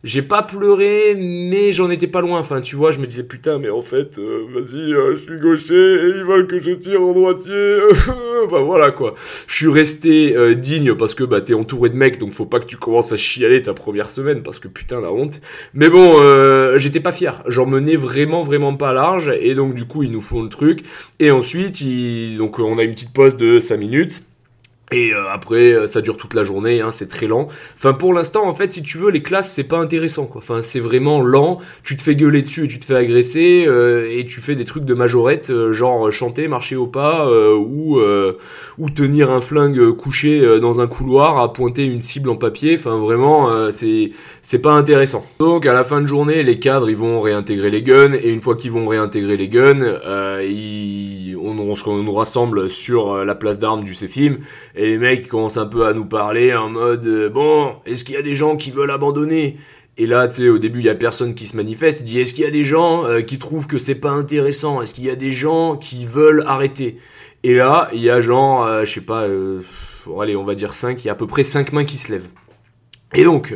[0.04, 2.40] j'ai pas pleuré, mais j'en étais pas loin.
[2.40, 5.40] Enfin, tu vois, je me disais putain, mais en fait, euh, vas-y, euh, je suis
[5.40, 7.80] gaucher et ils veulent que je tire en droitier.
[8.50, 9.14] bah voilà quoi.
[9.48, 12.60] Je suis resté euh, digne parce que bah t'es entouré de mecs, donc faut pas
[12.60, 15.42] que tu commences à chialer ta première semaine parce que putain la honte.
[15.74, 16.16] Mais bon,
[16.78, 17.44] j'étais pas fier.
[17.48, 20.84] J'en menais vraiment vraiment pas large et donc du coup ils nous font le truc
[21.20, 22.38] et ensuite ils...
[22.38, 24.24] donc on a une petite pause de 5 minutes.
[24.92, 27.48] Et euh, après, euh, ça dure toute la journée, hein, c'est très lent.
[27.76, 30.40] Enfin, pour l'instant, en fait, si tu veux, les classes, c'est pas intéressant, quoi.
[30.40, 31.60] Enfin, c'est vraiment lent.
[31.84, 34.66] Tu te fais gueuler dessus et tu te fais agresser, euh, et tu fais des
[34.66, 38.00] trucs de majorette, genre chanter, marcher au pas, ou
[38.78, 42.76] ou tenir un flingue couché dans un couloir à pointer une cible en papier.
[42.76, 45.26] Enfin, vraiment, c'est c'est pas intéressant.
[45.40, 48.42] Donc, à la fin de journée, les cadres, ils vont réintégrer les guns, et une
[48.42, 50.00] fois qu'ils vont réintégrer les guns,
[50.44, 54.38] ils, on, on, on, nous rassemble sur la place d'armes du CFIM
[54.80, 58.16] et les mecs commencent un peu à nous parler en mode euh, bon, est-ce qu'il
[58.16, 59.58] y a des gens qui veulent abandonner?
[59.98, 62.00] Et là, tu sais, au début, il y a personne qui se manifeste.
[62.00, 64.82] Il dit est-ce qu'il y a des gens euh, qui trouvent que c'est pas intéressant?
[64.82, 66.98] Est-ce qu'il y a des gens qui veulent arrêter?
[67.44, 69.28] Et là, il y a genre, euh, je sais pas,
[70.22, 72.10] allez, on va dire 5, il y a à peu près 5 mains qui se
[72.14, 72.30] lèvent.
[73.14, 73.54] Et donc,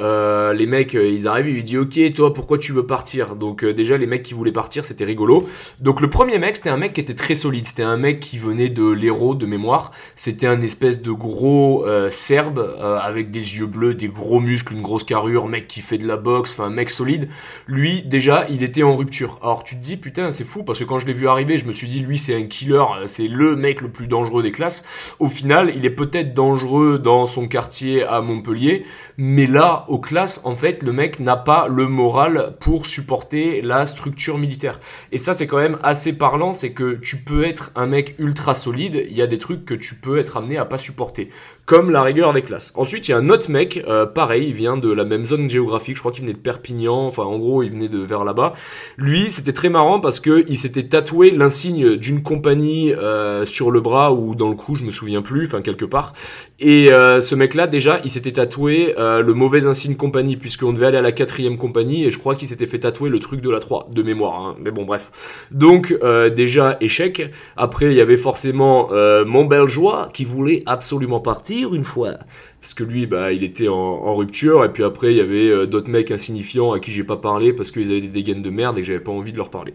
[0.00, 3.36] euh, les mecs, euh, ils arrivent, ils lui disent ok, toi, pourquoi tu veux partir?
[3.36, 5.46] Donc euh, déjà, les mecs qui voulaient partir, c'était rigolo.
[5.80, 7.66] Donc le premier mec, c'était un mec qui était très solide.
[7.66, 9.92] C'était un mec qui venait de l'héros de mémoire.
[10.14, 15.04] C'était un espèce de gros serbe avec des yeux bleus, des gros muscles, une grosse
[15.04, 17.28] carrure, mec qui fait de la boxe, enfin mec solide.
[17.66, 19.38] Lui, déjà, il était en rupture.
[19.42, 21.66] Alors tu te dis putain, c'est fou parce que quand je l'ai vu arriver, je
[21.66, 24.84] me suis dit lui, c'est un killer, c'est le mec le plus dangereux des classes.
[25.18, 28.84] Au final, il est peut-être dangereux dans son quartier à Montpellier,
[29.16, 33.86] mais là aux classes, en fait, le mec n'a pas le moral pour supporter la
[33.86, 34.80] structure militaire.
[35.10, 38.54] Et ça, c'est quand même assez parlant, c'est que tu peux être un mec ultra
[38.54, 41.28] solide, il y a des trucs que tu peux être amené à pas supporter
[41.64, 42.72] comme la rigueur des classes.
[42.76, 45.48] Ensuite, il y a un autre mec, euh, pareil, il vient de la même zone
[45.48, 48.54] géographique, je crois qu'il venait de Perpignan, enfin en gros, il venait de vers là-bas.
[48.96, 53.80] Lui, c'était très marrant parce que il s'était tatoué l'insigne d'une compagnie euh, sur le
[53.80, 56.14] bras ou dans le cou, je me souviens plus, enfin quelque part.
[56.58, 60.98] Et euh, ce mec-là, déjà, il s'était tatoué le mauvais insigne compagnie puisqu'on devait aller
[60.98, 63.60] à la quatrième compagnie et je crois qu'il s'était fait tatouer le truc de la
[63.60, 64.40] 3 de mémoire.
[64.40, 64.56] Hein.
[64.60, 65.46] Mais bon, bref.
[65.50, 65.96] Donc
[66.34, 67.30] déjà échec.
[67.56, 68.88] Après, il y avait forcément
[69.26, 72.18] mon belgeois qui voulait absolument partir une fois.
[72.60, 75.66] Parce que lui, bah, il était en, rupture, et puis après, il y avait euh,
[75.66, 78.78] d'autres mecs insignifiants à qui j'ai pas parlé parce qu'ils avaient des dégaines de merde
[78.78, 79.74] et que j'avais pas envie de leur parler.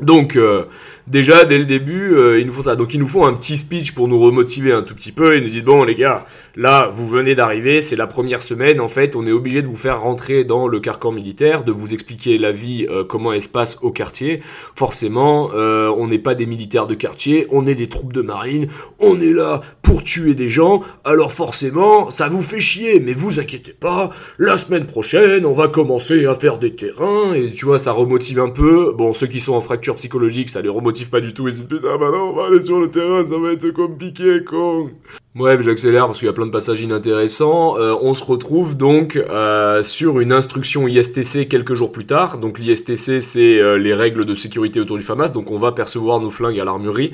[0.00, 0.64] Donc euh,
[1.06, 2.74] déjà dès le début, euh, ils nous font ça.
[2.74, 5.36] Donc ils nous font un petit speech pour nous remotiver un tout petit peu.
[5.36, 6.26] Ils nous disent bon les gars,
[6.56, 8.80] là vous venez d'arriver, c'est la première semaine.
[8.80, 11.94] En fait, on est obligé de vous faire rentrer dans le carcan militaire, de vous
[11.94, 14.40] expliquer la vie, euh, comment elle se passe au quartier.
[14.74, 18.66] Forcément, on n'est pas des militaires de quartier, on est des troupes de marine.
[18.98, 20.82] On est là pour tuer des gens.
[21.04, 24.10] Alors forcément, ça vous fait chier, mais vous inquiétez pas.
[24.38, 28.40] La semaine prochaine, on va commencer à faire des terrains et tu vois, ça remotive
[28.40, 28.92] un peu.
[28.96, 31.46] Bon, ceux qui sont en fracture psychologique, ça les remotive pas du tout.
[31.48, 33.70] Ils se disent putain, bah non, on va aller sur le terrain, ça va être
[33.72, 34.90] compliqué, con.
[35.34, 37.76] Bref, j'accélère parce qu'il y a plein de passages inintéressants.
[37.76, 42.38] Euh, on se retrouve donc euh, sur une instruction ISTC quelques jours plus tard.
[42.38, 45.30] Donc l'ISTC, c'est euh, les règles de sécurité autour du FAMAS.
[45.30, 47.10] Donc on va percevoir nos flingues à l'armurerie.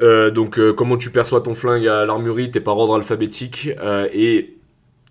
[0.00, 3.70] donc comment tu perçois ton flingue à l'armurerie T'es par ordre alphabétique
[4.12, 4.57] et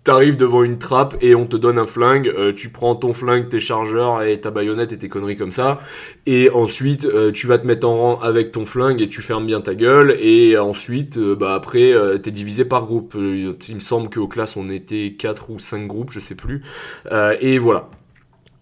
[0.08, 3.50] t'arrives devant une trappe et on te donne un flingue, euh, tu prends ton flingue,
[3.50, 5.80] tes chargeurs et ta baïonnette et tes conneries comme ça,
[6.24, 9.44] et ensuite euh, tu vas te mettre en rang avec ton flingue et tu fermes
[9.44, 11.92] bien ta gueule, et ensuite, euh, bah après,
[12.22, 13.14] t'es divisé par groupe.
[13.18, 16.62] il me semble qu'aux classes on était 4 ou 5 groupes, je sais plus,
[17.42, 17.90] et voilà.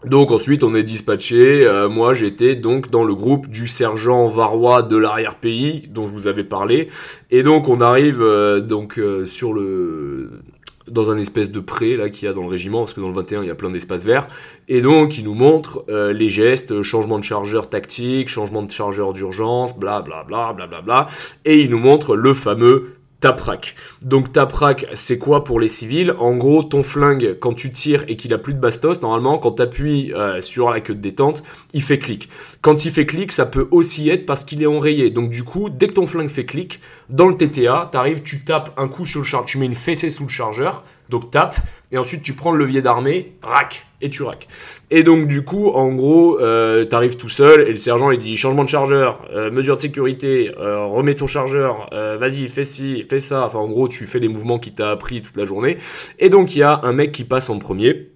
[0.05, 4.97] Donc ensuite on est dispatché, moi j'étais donc dans le groupe du sergent Varois de
[4.97, 6.89] l'arrière-pays dont je vous avais parlé,
[7.31, 8.21] et donc on arrive
[8.67, 10.43] donc sur le
[10.89, 13.09] dans un espèce de pré là qu'il y a dans le régiment, parce que dans
[13.09, 14.29] le 21 il y a plein d'espaces verts,
[14.69, 18.71] et donc il nous montre euh, les gestes, euh, changement de chargeur tactique, changement de
[18.71, 21.07] chargeur d'urgence, bla bla bla bla bla bla,
[21.45, 23.75] et il nous montre le fameux Taprac.
[24.03, 26.15] Donc Taprac, c'est quoi pour les civils?
[26.19, 29.53] En gros, ton flingue, quand tu tires et qu'il a plus de bastos, normalement, quand
[29.53, 32.29] tu appuies euh, sur la queue de détente, il fait clic.
[32.61, 35.11] Quand il fait clic, ça peut aussi être parce qu'il est enrayé.
[35.11, 38.75] Donc du coup, dès que ton flingue fait clic, dans le TTA, t'arrives, tu tapes
[38.77, 41.57] un coup sur le chargeur, tu mets une fessée sous le chargeur, donc tape,
[41.93, 44.49] et ensuite tu prends le levier d'armée, rack, et tu rack.
[44.91, 48.37] Et donc du coup, en gros, euh, t'arrives tout seul, et le sergent il dit
[48.37, 53.03] changement de chargeur, euh, mesure de sécurité, euh, remets ton chargeur, euh, vas-y, fais ci,
[53.09, 53.45] fais ça.
[53.45, 55.79] Enfin en gros, tu fais les mouvements qui t'a appris toute la journée.
[56.19, 58.11] Et donc il y a un mec qui passe en premier,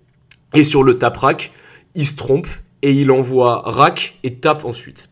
[0.55, 1.53] et sur le tap rack,
[1.95, 2.49] il se trompe,
[2.83, 5.11] et il envoie rack et tape ensuite.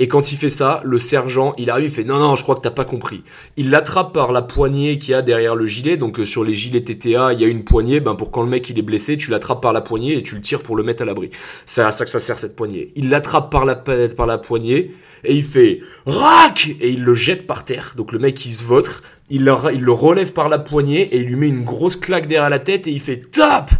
[0.00, 2.54] Et quand il fait ça, le sergent, il arrive, il fait non, non, je crois
[2.54, 3.24] que t'as pas compris.
[3.56, 5.96] Il l'attrape par la poignée qu'il y a derrière le gilet.
[5.96, 7.98] Donc euh, sur les gilets TTA, il y a une poignée.
[7.98, 10.36] Ben pour quand le mec il est blessé, tu l'attrapes par la poignée et tu
[10.36, 11.30] le tires pour le mettre à l'abri.
[11.66, 12.92] C'est à ça que ça sert cette poignée.
[12.94, 14.92] Il l'attrape par la poignée
[15.24, 17.94] et il fait rac et il le jette par terre.
[17.96, 21.18] Donc le mec il se vautre, il le, il le relève par la poignée et
[21.18, 23.70] il lui met une grosse claque derrière la tête et il fait top.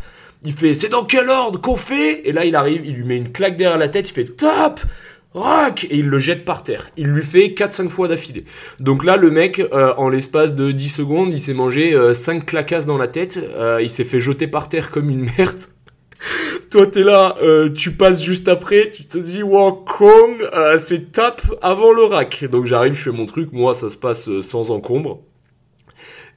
[0.44, 3.16] Il fait c'est dans quel ordre qu'on fait Et là il arrive, il lui met
[3.16, 4.80] une claque derrière la tête, il fait top
[5.38, 6.90] rac et il le jette par terre.
[6.96, 8.44] Il lui fait 4-5 fois d'affilée.
[8.80, 12.86] Donc là, le mec, euh, en l'espace de 10 secondes, il s'est mangé 5 clacasses
[12.86, 13.38] dans la tête,
[13.80, 15.58] il s'est fait jeter par terre comme une merde.
[16.70, 17.36] Toi, t'es là,
[17.74, 22.44] tu passes juste après, tu te dis, wow, Kong, c'est tape avant le rack.
[22.50, 25.22] Donc j'arrive, je fais mon truc, moi, ça se passe sans encombre.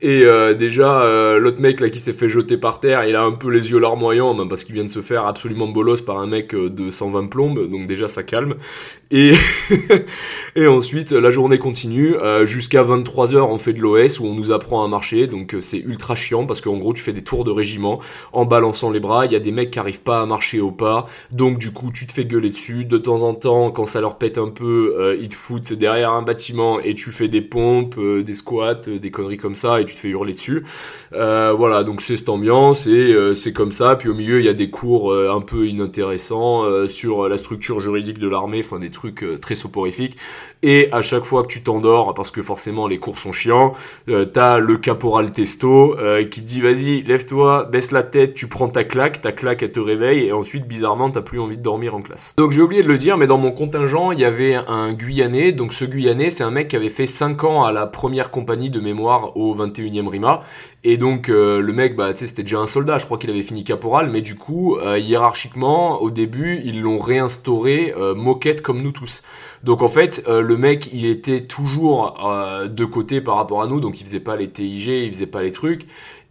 [0.04, 3.22] Et euh, déjà, euh, l'autre mec là qui s'est fait jeter par terre, il a
[3.22, 6.18] un peu les yeux larmoyants, même parce qu'il vient de se faire absolument bolos par
[6.18, 8.56] un mec euh, de 120 plombes, donc déjà ça calme.
[9.12, 9.34] Et,
[10.56, 14.84] et ensuite, la journée continue, jusqu'à 23h on fait de l'OS où on nous apprend
[14.84, 18.00] à marcher, donc c'est ultra chiant parce qu'en gros tu fais des tours de régiment
[18.32, 20.72] en balançant les bras, il y a des mecs qui arrivent pas à marcher au
[20.72, 24.00] pas, donc du coup tu te fais gueuler dessus, de temps en temps quand ça
[24.00, 28.00] leur pète un peu, ils te foutent derrière un bâtiment et tu fais des pompes,
[28.00, 30.64] des squats, des conneries comme ça, te fais hurler dessus.
[31.14, 33.96] Euh, voilà, donc c'est cette ambiance et euh, c'est comme ça.
[33.96, 37.82] Puis au milieu, il y a des cours euh, un peu inintéressants sur la structure
[37.82, 40.18] juridique de l'armée, enfin des trucs très soporifiques.
[40.64, 43.74] Et à chaque fois que tu t'endors, parce que forcément les cours sont chiants,
[44.34, 45.96] t'as le caporal testo
[46.30, 49.72] qui te dit vas-y, lève-toi, baisse la tête, tu prends ta claque, ta claque elle
[49.72, 52.34] te réveille et ensuite bizarrement t'as plus envie de dormir en classe.
[52.38, 55.52] Donc j'ai oublié de le dire, mais dans mon contingent, il y avait un Guyanais.
[55.52, 58.70] Donc ce Guyanais, c'est un mec qui avait fait 5 ans à la première compagnie
[58.70, 60.42] de mémoire au 21 e Rima.
[60.84, 63.64] Et donc euh, le mec, bah, c'était déjà un soldat, je crois qu'il avait fini
[63.64, 68.92] caporal, mais du coup, euh, hiérarchiquement, au début, ils l'ont réinstauré euh, moquette comme nous
[68.92, 69.22] tous.
[69.64, 72.18] Donc en fait, le mec, il était toujours
[72.68, 75.44] de côté par rapport à nous, donc il faisait pas les TIG, il faisait pas
[75.44, 75.86] les trucs.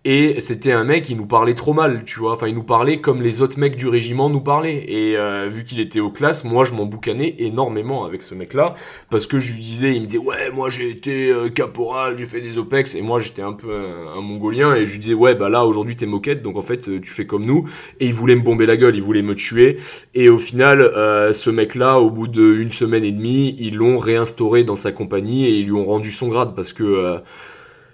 [0.06, 2.32] Et c'était un mec qui nous parlait trop mal, tu vois.
[2.32, 4.82] Enfin, il nous parlait comme les autres mecs du régiment nous parlaient.
[4.88, 8.76] Et euh, vu qu'il était aux classes, moi, je m'en boucanais énormément avec ce mec-là.
[9.10, 12.24] Parce que je lui disais, il me disait, ouais, moi, j'ai été euh, caporal, j'ai
[12.24, 12.94] fait des OPEX.
[12.94, 14.74] Et moi, j'étais un peu un, mongolien.
[14.74, 16.40] Et je lui disais, ouais, bah là, aujourd'hui, t'es moquette.
[16.40, 17.68] Donc, en fait, euh, tu fais comme nous.
[18.00, 19.76] Et il voulait me bomber la gueule, il voulait me tuer.
[20.14, 20.80] Et au final,
[21.34, 25.58] ce mec-là, au bout d'une semaine et demie, ils l'ont réinstauré dans sa compagnie et
[25.58, 26.54] ils lui ont rendu son grade.
[26.54, 27.20] Parce que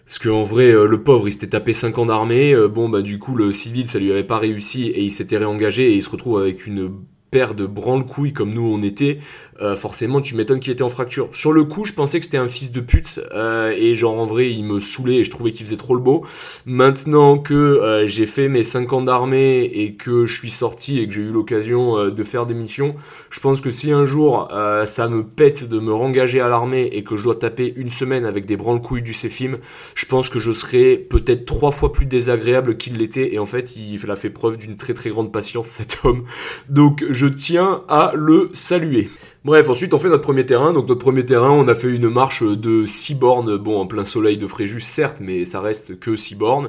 [0.07, 2.55] parce qu'en vrai, euh, le pauvre, il s'était tapé 5 ans d'armée.
[2.55, 5.37] Euh, bon, bah du coup, le civil, ça lui avait pas réussi et il s'était
[5.37, 6.93] réengagé et il se retrouve avec une
[7.37, 9.19] de branle-couilles comme nous on était,
[9.61, 11.29] euh, forcément tu m'étonnes qu'il était en fracture.
[11.33, 14.25] Sur le coup, je pensais que c'était un fils de pute euh, et genre en
[14.25, 16.25] vrai il me saoulait et je trouvais qu'il faisait trop le beau.
[16.65, 21.07] Maintenant que euh, j'ai fait mes 5 ans d'armée et que je suis sorti et
[21.07, 22.97] que j'ai eu l'occasion de faire des missions,
[23.31, 24.49] je pense que si un jour
[24.87, 28.25] ça me pète de me rengager à l'armée et que je dois taper une semaine
[28.25, 29.59] avec des branle-couilles du CFIM,
[29.95, 33.77] je pense que je serai peut-être trois fois plus désagréable qu'il l'était et en fait
[33.77, 36.25] il a fait preuve d'une très très grande patience cet homme.
[36.69, 39.11] Donc je tiens à le saluer.
[39.45, 40.73] Bref, ensuite on fait notre premier terrain.
[40.73, 44.05] Donc notre premier terrain, on a fait une marche de 6 bornes, bon en plein
[44.05, 46.69] soleil de Fréjus certes, mais ça reste que 6 bornes.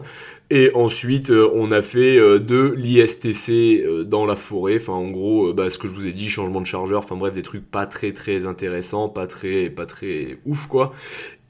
[0.50, 4.78] Et ensuite, euh, on a fait euh, de l'ISTC euh, dans la forêt.
[4.80, 7.00] Enfin, en gros, bah, ce que je vous ai dit, changement de chargeur.
[7.00, 10.94] Enfin bref, des trucs pas très très intéressants, pas très pas très ouf quoi.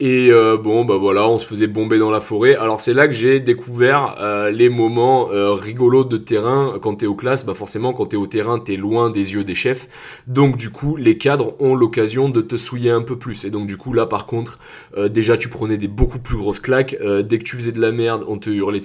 [0.00, 2.54] Et bon, bah voilà, on se faisait bomber dans la forêt.
[2.54, 4.16] Alors c'est là que j'ai découvert
[4.52, 5.24] les moments
[5.56, 6.78] rigolos de terrain.
[6.80, 9.56] Quand t'es aux classes, bah forcément, quand t'es au terrain, t'es loin des yeux des
[9.56, 10.22] chefs.
[10.28, 13.44] Donc du coup, les cadres ont l'occasion de te souiller un peu plus.
[13.44, 14.60] Et donc du coup, là par contre,
[14.96, 16.96] déjà tu prenais des beaucoup plus grosses claques.
[17.24, 18.78] dès que tu faisais de la merde, on te hurlait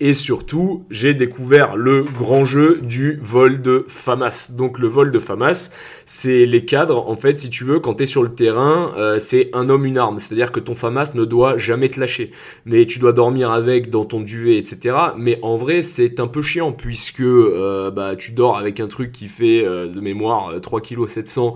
[0.00, 4.50] et surtout, j'ai découvert le grand jeu du vol de FAMAS.
[4.56, 5.70] Donc le vol de FAMAS,
[6.04, 9.18] c'est les cadres, en fait, si tu veux, quand tu es sur le terrain, euh,
[9.18, 10.18] c'est un homme, une arme.
[10.18, 12.32] C'est-à-dire que ton FAMAS ne doit jamais te lâcher.
[12.66, 14.96] Mais tu dois dormir avec dans ton duvet, etc.
[15.16, 19.12] Mais en vrai, c'est un peu chiant, puisque euh, bah, tu dors avec un truc
[19.12, 21.54] qui fait, euh, de mémoire, 3 kg 700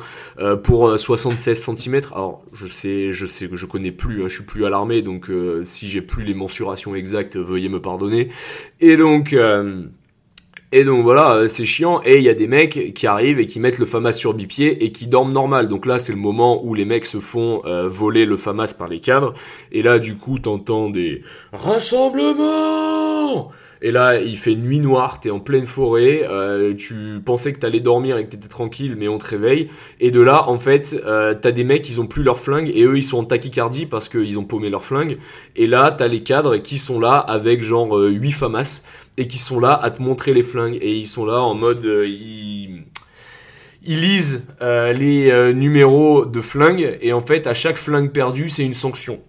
[0.62, 2.00] pour 76 cm.
[2.14, 5.02] Alors, je sais, je sais que je connais plus, hein, je suis plus à l'armée,
[5.02, 5.30] donc
[5.64, 8.28] si j'ai plus les mensurations exactes, veuillez me pardonner.
[8.80, 9.34] Et donc...
[10.70, 12.02] Et donc voilà, euh, c'est chiant.
[12.04, 14.84] Et il y a des mecs qui arrivent et qui mettent le FAMAS sur bipied
[14.84, 15.66] et qui dorment normal.
[15.66, 18.88] Donc là, c'est le moment où les mecs se font euh, voler le FAMAS par
[18.88, 19.32] les cadres.
[19.72, 23.50] Et là, du coup, t'entends des rassemblements.
[23.82, 27.80] Et là, il fait nuit noire, t'es en pleine forêt, euh, tu pensais que t'allais
[27.80, 29.68] dormir et que t'étais tranquille, mais on te réveille.
[30.00, 32.84] Et de là, en fait, euh, t'as des mecs, ils ont plus leur flingue, et
[32.84, 35.18] eux, ils sont en tachycardie parce qu'ils ont paumé leur flingue.
[35.56, 38.82] Et là, t'as les cadres qui sont là avec genre 8 FAMAS
[39.16, 40.78] et qui sont là à te montrer les flingues.
[40.80, 41.84] Et ils sont là en mode...
[41.84, 42.84] Euh, ils,
[43.84, 48.48] ils lisent euh, les euh, numéros de flingues et en fait à chaque flingue perdue
[48.48, 49.20] c'est une sanction.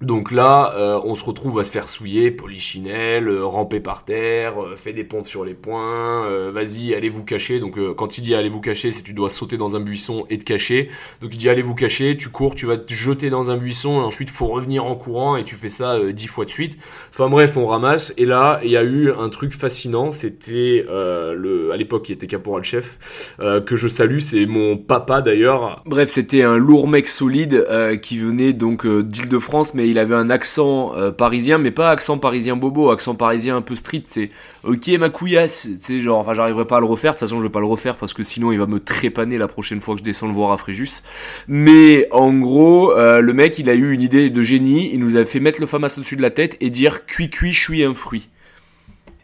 [0.00, 4.54] Donc là, euh, on se retrouve à se faire souiller, polichinelle, euh, ramper par terre,
[4.62, 7.60] euh, des pompes sur les poings, vas-y, allez vous cacher.
[7.60, 10.38] Donc quand il dit allez vous cacher, c'est tu dois sauter dans un buisson et
[10.38, 10.88] te cacher.
[11.20, 14.00] Donc il dit allez vous cacher, tu cours, tu vas te jeter dans un buisson
[14.00, 16.76] et ensuite faut revenir en courant et tu fais ça dix fois de suite.
[17.10, 20.10] Enfin bref, on ramasse et là il y a eu un truc fascinant.
[20.10, 25.82] C'était le à l'époque qui était caporal chef que je salue, c'est mon papa d'ailleurs.
[25.86, 27.66] Bref, c'était un lourd mec solide
[28.02, 32.56] qui venait donc d'Île-de-France, mais il avait un accent euh, parisien, mais pas accent parisien
[32.56, 34.30] bobo, accent parisien un peu street, c'est
[34.64, 37.44] ok ma couillasse, tu genre, enfin j'arriverai pas à le refaire, de toute façon je
[37.44, 40.00] vais pas le refaire parce que sinon il va me trépaner la prochaine fois que
[40.00, 41.02] je descends le voir à Fréjus.
[41.48, 45.16] Mais en gros, euh, le mec il a eu une idée de génie, il nous
[45.16, 47.84] a fait mettre le famas au-dessus de la tête et dire cuit cuit, je suis
[47.84, 48.28] un fruit.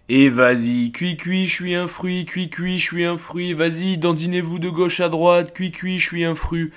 [0.09, 3.99] Et vas-y, cuit cuit, je suis un fruit, cuit cuit, je suis un fruit, vas-y,
[3.99, 6.71] dandinez-vous de gauche à droite, cuit cuit, je suis un fruit,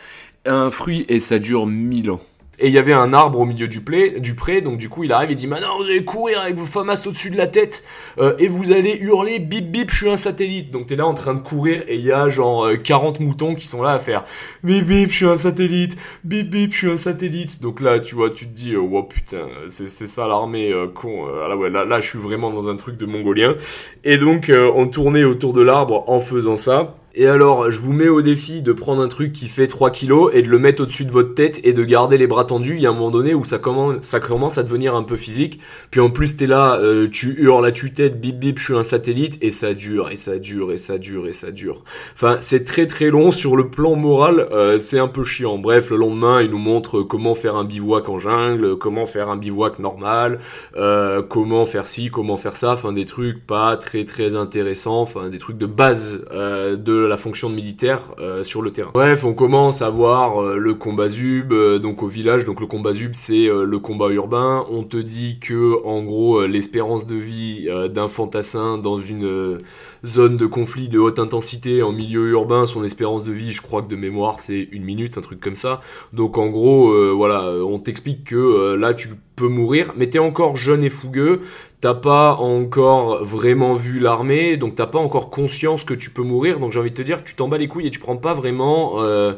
[0.46, 2.22] un fruit, et ça dure mille ans
[2.60, 3.84] et il y avait un arbre au milieu du,
[4.20, 6.66] du pré, donc du coup il arrive, il dit maintenant vous allez courir avec vos
[6.66, 7.84] famas au-dessus de la tête
[8.20, 10.72] euh, et vous allez hurler bip bip, je suis un satellite.
[10.72, 13.56] Donc t'es là en train de courir et il y a genre 40 euh, moutons
[13.56, 14.26] qui sont là à faire
[14.64, 17.62] bip bip, je suis un satellite, bip bip, je suis un satellite.
[17.62, 21.28] Donc là tu vois, tu te dis oh putain, c'est ça l'armée euh, con.
[21.28, 23.56] là ouais, là, là je suis vraiment dans un truc de mongolien.
[24.04, 26.99] Et donc on tournait autour de l'arbre en faisant ça.
[27.16, 30.30] Et alors, je vous mets au défi de prendre un truc qui fait 3 kilos
[30.32, 32.76] et de le mettre au-dessus de votre tête et de garder les bras tendus.
[32.76, 35.16] Il y a un moment donné où ça commence, ça commence à devenir un peu
[35.16, 35.60] physique.
[35.90, 38.84] Puis en plus, t'es là, euh, tu hurles à tue-tête, bip bip, je suis un
[38.84, 41.84] satellite, et ça dure, et ça dure, et ça dure, et ça dure.
[42.14, 45.58] Enfin, c'est très très long sur le plan moral, euh, c'est un peu chiant.
[45.58, 49.38] Bref, le lendemain, il nous montre comment faire un bivouac en jungle, comment faire un
[49.38, 50.38] bivouac normal,
[50.78, 55.30] euh, comment faire ci, comment faire ça, enfin des trucs pas très très intéressants, enfin
[55.30, 58.92] des trucs de base de la fonction de militaire euh, sur le terrain.
[58.94, 62.46] Bref, on commence à voir euh, le combat Zub, euh, donc au village.
[62.46, 64.66] Donc le combat Zub, c'est le combat urbain.
[64.70, 69.60] On te dit que en gros l'espérance de vie d'un fantassin dans une
[70.06, 73.82] zone de conflit de haute intensité en milieu urbain, son espérance de vie, je crois
[73.82, 75.82] que de mémoire, c'est une minute, un truc comme ça.
[76.14, 80.84] Donc en gros, voilà, on t'explique que là tu peux mourir, mais t'es encore jeune
[80.84, 81.42] et fougueux,
[81.82, 86.60] t'as pas encore vraiment vu l'armée, donc t'as pas encore conscience que tu peux mourir,
[86.60, 88.34] donc j'ai envie de te dire, tu t'en bats les couilles et tu prends pas
[88.34, 89.34] vraiment euh,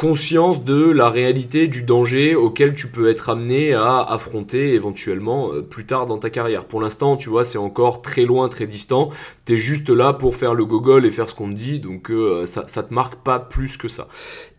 [0.00, 5.60] conscience de la réalité du danger auquel tu peux être amené à affronter éventuellement euh,
[5.60, 6.64] plus tard dans ta carrière.
[6.64, 9.10] Pour l'instant, tu vois, c'est encore très loin, très distant,
[9.44, 12.46] t'es juste là pour faire le gogol et faire ce qu'on te dit, donc euh,
[12.46, 14.08] ça, ça te marque pas plus que ça.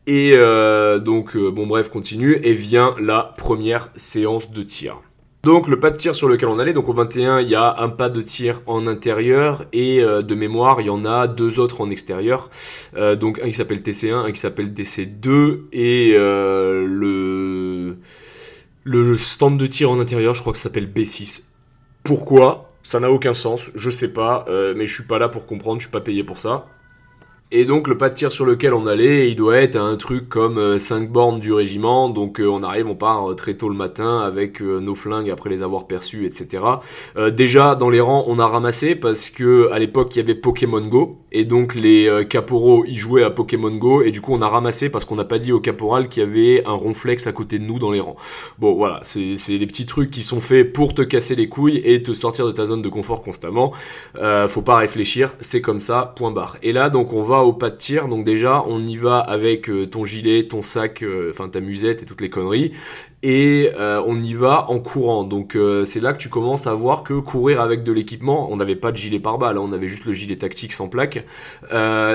[0.05, 4.99] Et donc, bon bref, continue, et vient la première séance de tir.
[5.43, 7.79] Donc le pas de tir sur lequel on allait, donc au 21 il y a
[7.79, 11.59] un pas de tir en intérieur et euh, de mémoire il y en a deux
[11.59, 12.51] autres en extérieur.
[12.95, 17.97] Euh, donc un qui s'appelle TC1, un qui s'appelle TC2 et euh, le
[18.83, 21.45] le stand de tir en intérieur je crois que ça s'appelle B6.
[22.03, 22.71] Pourquoi?
[22.83, 25.85] Ça n'a aucun sens, je sais pas, mais je suis pas là pour comprendre, je
[25.85, 26.65] suis pas payé pour ça.
[27.53, 30.29] Et donc le pas de tir sur lequel on allait, il doit être un truc
[30.29, 32.07] comme 5 euh, bornes du régiment.
[32.07, 35.49] Donc euh, on arrive, on part euh, très tôt le matin avec nos flingues après
[35.49, 36.63] les avoir perçus, etc.
[37.35, 40.79] déjà dans les rangs, on a ramassé parce que à l'époque il y avait Pokémon
[40.79, 44.47] Go et donc les caporaux y jouaient à Pokémon Go et du coup on a
[44.47, 47.59] ramassé parce qu'on n'a pas dit au caporal qu'il y avait un ronflex à côté
[47.59, 48.15] de nous dans les rangs.
[48.59, 52.01] Bon voilà, c'est des petits trucs qui sont faits pour te casser les couilles et
[52.03, 53.73] te sortir de ta zone de confort constamment.
[54.47, 56.57] faut pas réfléchir, c'est comme ça, point barre.
[56.63, 58.07] Et là donc on va au pas de tir.
[58.07, 62.03] Donc déjà, on y va avec euh, ton gilet, ton sac, euh, enfin ta musette
[62.03, 62.71] et toutes les conneries.
[63.23, 65.23] Et euh, on y va en courant.
[65.23, 68.75] Donc c'est là que tu commences à voir que courir avec de l'équipement, on n'avait
[68.75, 71.23] pas de gilet pare-balles, hein, on avait juste le gilet tactique sans plaque.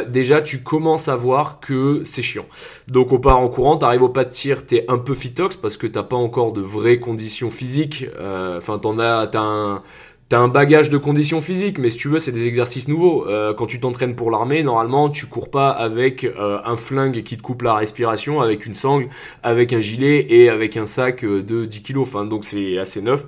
[0.09, 2.47] déjà, tu commences à voir que c'est chiant.
[2.89, 5.77] Donc on part en courant, t'arrives au pas de tir, t'es un peu fitox parce
[5.77, 8.05] que t'as pas encore de vraies conditions physiques.
[8.18, 9.83] Enfin, t'en as, t'as un
[10.29, 13.29] T'as un bagage de conditions physiques, mais si tu veux, c'est des exercices nouveaux.
[13.29, 17.37] Euh, quand tu t'entraînes pour l'armée, normalement, tu cours pas avec euh, un flingue qui
[17.37, 19.09] te coupe la respiration, avec une sangle,
[19.45, 22.09] avec un gilet et avec un sac euh, de 10 kilos.
[22.09, 23.24] Enfin, donc c'est assez neuf.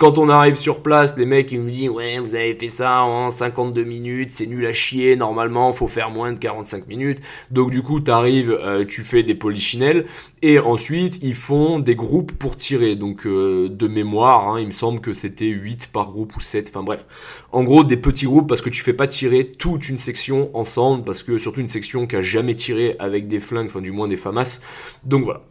[0.00, 3.04] Quand on arrive sur place, les mecs ils me disent ouais vous avez fait ça
[3.04, 7.18] en 52 minutes, c'est nul à chier, normalement faut faire moins de 45 minutes.
[7.50, 10.06] Donc du coup t'arrives, euh, tu fais des polichinelles
[10.40, 12.96] et ensuite ils font des groupes pour tirer.
[12.96, 16.70] Donc euh, de mémoire, hein, il me semble que c'était 8 par groupe ou 7,
[16.70, 17.04] enfin bref.
[17.52, 21.04] En gros des petits groupes parce que tu fais pas tirer toute une section ensemble
[21.04, 24.08] parce que surtout une section qui a jamais tiré avec des flingues, enfin du moins
[24.08, 24.62] des FAMAS.
[25.04, 25.42] Donc voilà.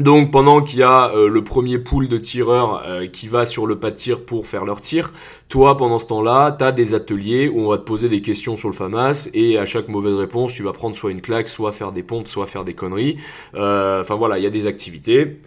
[0.00, 3.64] Donc pendant qu'il y a euh, le premier pool de tireurs euh, qui va sur
[3.64, 5.12] le pas de tir pour faire leur tir,
[5.48, 8.56] toi pendant ce temps-là, tu as des ateliers où on va te poser des questions
[8.56, 11.70] sur le FAMAS et à chaque mauvaise réponse, tu vas prendre soit une claque, soit
[11.70, 13.18] faire des pompes, soit faire des conneries.
[13.54, 15.38] Euh, enfin voilà, il y a des activités.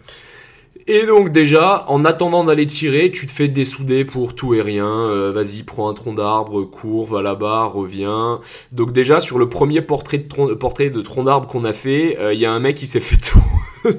[0.86, 5.30] Et donc déjà, en attendant d'aller tirer, tu te fais dessouder pour tout et rien.
[5.30, 8.40] Vas-y, prends un tronc d'arbre, cours, va là-bas, reviens.
[8.72, 12.40] Donc déjà, sur le premier portrait de portrait de tronc d'arbre qu'on a fait, il
[12.40, 13.98] y a un mec qui s'est fait tout.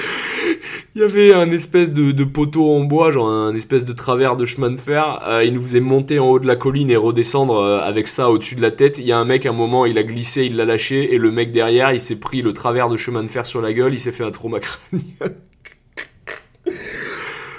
[0.96, 4.44] Il y avait un espèce de, poteau en bois, genre un espèce de travers de
[4.44, 5.20] chemin de fer.
[5.24, 8.28] Euh, il nous faisait monter en haut de la colline et redescendre euh, avec ça
[8.28, 8.98] au-dessus de la tête.
[8.98, 11.18] Il y a un mec, à un moment, il a glissé, il l'a lâché, et
[11.18, 13.94] le mec derrière, il s'est pris le travers de chemin de fer sur la gueule,
[13.94, 15.04] il s'est fait un trauma crânien.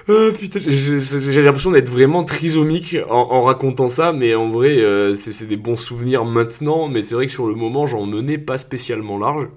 [0.09, 5.57] Ah, j'ai l'impression d'être vraiment trisomique en, racontant ça, mais en vrai, euh, c'est des
[5.57, 9.47] bons souvenirs maintenant, mais c'est vrai que sur le moment, j'en menais pas spécialement large.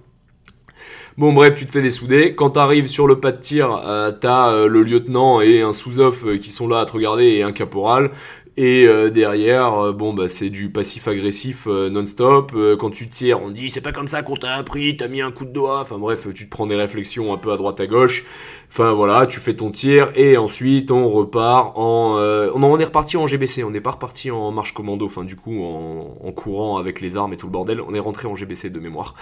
[1.17, 2.35] Bon bref, tu te fais dessouder.
[2.35, 6.25] Quand t'arrives sur le pas de tir, euh, t'as euh, le lieutenant et un sous-off
[6.27, 8.11] euh, qui sont là à te regarder et un caporal.
[8.57, 12.53] Et euh, derrière, euh, bon bah c'est du passif agressif euh, non-stop.
[12.79, 15.33] quand tu tires, on dit c'est pas comme ça qu'on t'a appris, t'as mis un
[15.33, 15.81] coup de doigt.
[15.81, 18.25] Enfin bref, tu te prends des réflexions un peu à droite à gauche.
[18.69, 22.17] Enfin voilà, tu fais ton tir et ensuite on repart en.
[22.55, 25.07] on est reparti en GBC, on n'est pas reparti en marche commando.
[25.07, 28.01] Enfin du coup en, en, courant avec les armes et tout le bordel, on est
[28.01, 29.17] rentré en GBC de mémoire.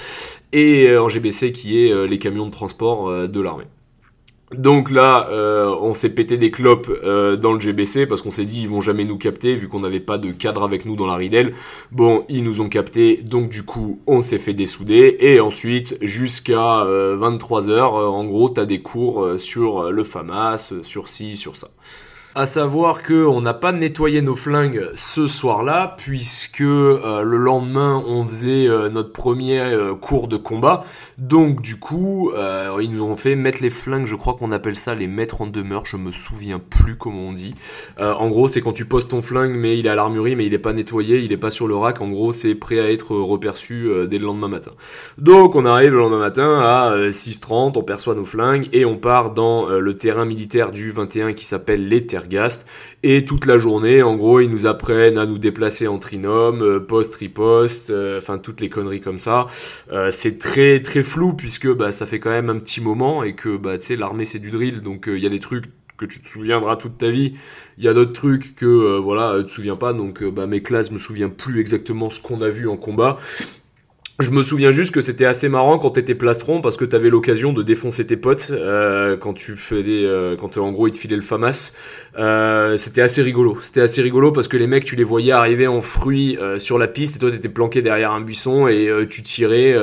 [0.52, 3.64] Et en GBC qui est les camions de transport de l'armée.
[4.54, 8.44] Donc là, euh, on s'est pété des clopes euh, dans le GBC parce qu'on s'est
[8.44, 11.06] dit ils vont jamais nous capter vu qu'on n'avait pas de cadre avec nous dans
[11.06, 11.54] la ridelle.
[11.90, 16.84] Bon, ils nous ont capté, donc du coup on s'est fait dessouder et ensuite jusqu'à
[16.84, 21.68] 23h, euh, en gros t'as des cours sur le FAMAS, sur ci, sur ça.
[22.34, 28.02] À savoir que on n'a pas nettoyé nos flingues ce soir-là, puisque euh, le lendemain
[28.06, 30.82] on faisait euh, notre premier euh, cours de combat.
[31.18, 32.32] Donc du coup,
[32.80, 35.46] ils nous ont fait mettre les flingues, je crois qu'on appelle ça les mettre en
[35.46, 37.54] demeure, je me souviens plus comment on dit.
[37.98, 40.54] en gros, c'est quand tu poses ton flingue, mais il est à l'armurerie, mais il
[40.54, 42.00] est pas nettoyé, il est pas sur le rack.
[42.00, 44.72] En gros, c'est prêt à être reperçu dès le lendemain matin.
[45.18, 49.32] Donc on arrive le lendemain matin à 6h30, on perçoit nos flingues et on part
[49.32, 52.06] dans le terrain militaire du 21 qui s'appelle les
[53.02, 56.80] et toute la journée, en gros, ils nous apprennent à nous déplacer en trinôme, euh,
[56.80, 59.46] post-riposte, euh, enfin toutes les conneries comme ça.
[59.90, 63.34] Euh, c'est très très flou puisque bah, ça fait quand même un petit moment et
[63.34, 65.66] que bah, tu sais, l'armée c'est du drill, donc il y a des trucs
[65.96, 67.34] que tu te souviendras toute ta vie.
[67.78, 69.92] Il y a d'autres trucs que voilà, tu te souviens pas.
[69.92, 73.18] Donc bah, mes classes me souviens plus exactement ce qu'on a vu en combat.
[74.22, 77.52] Je me souviens juste que c'était assez marrant quand t'étais plastron parce que t'avais l'occasion
[77.52, 81.16] de défoncer tes potes euh, quand tu faisais, euh, quand en gros ils te filaient
[81.16, 81.74] le famas.
[82.20, 83.58] Euh, c'était assez rigolo.
[83.62, 86.78] C'était assez rigolo parce que les mecs tu les voyais arriver en fruits euh, sur
[86.78, 89.74] la piste et toi t'étais planqué derrière un buisson et euh, tu tirais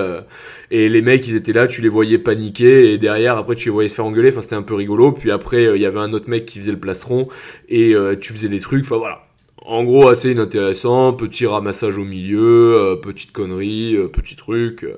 [0.72, 3.74] et les mecs ils étaient là, tu les voyais paniquer et derrière après tu les
[3.74, 4.30] voyais se faire engueuler.
[4.30, 5.12] Enfin c'était un peu rigolo.
[5.12, 7.28] Puis après il y avait un autre mec qui faisait le plastron
[7.68, 8.86] et tu faisais des trucs.
[8.86, 9.29] Enfin voilà
[9.66, 14.84] en gros, assez inintéressant, petit ramassage au milieu, euh, petite connerie, euh, petit truc.
[14.84, 14.96] Euh.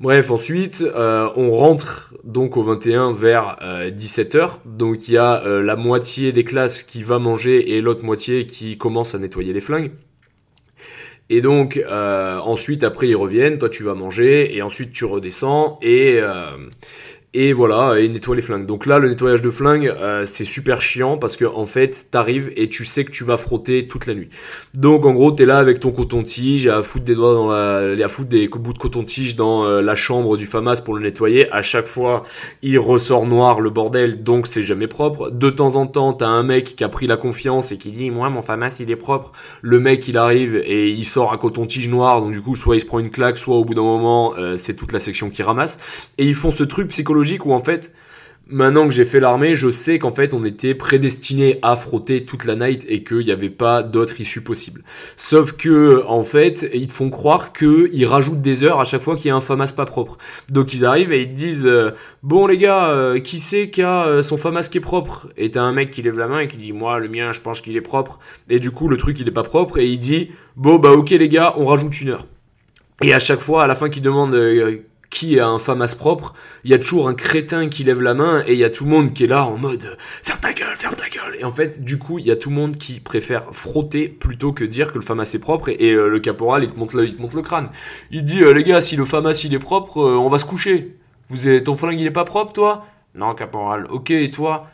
[0.00, 3.58] Bref, ensuite, on rentre donc au 21 vers
[3.94, 4.60] 17h.
[4.64, 8.78] Donc il y a la moitié des classes qui va manger et l'autre moitié qui
[8.78, 9.92] commence à nettoyer les flingues.
[11.30, 16.20] Et donc ensuite, après ils reviennent, toi tu vas manger et ensuite tu redescends et
[17.34, 18.64] et voilà, et nettoie les flingues.
[18.64, 22.50] Donc là, le nettoyage de flingues, euh, c'est super chiant parce que en fait, t'arrives
[22.56, 24.30] et tu sais que tu vas frotter toute la nuit.
[24.74, 28.08] Donc en gros, t'es là avec ton coton-tige à foutre des doigts dans la, à
[28.08, 31.52] foutre des bouts de coton-tige dans euh, la chambre du FAMAS pour le nettoyer.
[31.52, 32.24] À chaque fois,
[32.62, 35.28] il ressort noir le bordel, donc c'est jamais propre.
[35.28, 38.10] De temps en temps, t'as un mec qui a pris la confiance et qui dit,
[38.10, 39.32] moi, mon FAMAS, il est propre.
[39.60, 42.80] Le mec, il arrive et il sort un coton-tige noir, donc du coup, soit il
[42.80, 45.42] se prend une claque, soit au bout d'un moment, euh, c'est toute la section qui
[45.42, 45.78] ramasse.
[46.16, 47.92] Et ils font ce truc psychologique où en fait,
[48.48, 52.44] maintenant que j'ai fait l'armée, je sais qu'en fait on était prédestiné à frotter toute
[52.44, 54.82] la night et qu'il n'y avait pas d'autre issue possible.
[55.16, 59.16] Sauf que en fait, ils te font croire qu'ils rajoutent des heures à chaque fois
[59.16, 60.18] qu'il y a un FAMAS pas propre.
[60.50, 61.90] Donc ils arrivent et ils te disent euh,
[62.22, 65.28] bon les gars, euh, qui sait qui a euh, son FAMAS qui est propre?
[65.36, 67.40] Et t'as un mec qui lève la main et qui dit moi le mien je
[67.40, 68.18] pense qu'il est propre.
[68.48, 71.10] Et du coup le truc il est pas propre et il dit bon bah ok
[71.10, 72.26] les gars on rajoute une heure.
[73.00, 74.34] Et à chaque fois, à la fin, qu'il demande
[75.10, 76.34] qui a un FAMAS propre,
[76.64, 78.84] il y a toujours un crétin qui lève la main et il y a tout
[78.84, 81.36] le monde qui est là en mode faire ta gueule, faire ta gueule.
[81.38, 84.52] Et en fait, du coup, il y a tout le monde qui préfère frotter plutôt
[84.52, 87.06] que dire que le FAMAS est propre et, euh, le caporal il te monte le,
[87.06, 87.70] il te monte le crâne.
[88.10, 90.44] Il dit euh, les gars, si le FAMAS il est propre, euh, on va se
[90.44, 90.96] coucher.
[91.28, 92.86] Vous êtes, ton flingue il est pas propre toi?
[93.14, 93.86] Non caporal.
[93.90, 94.68] OK, et toi?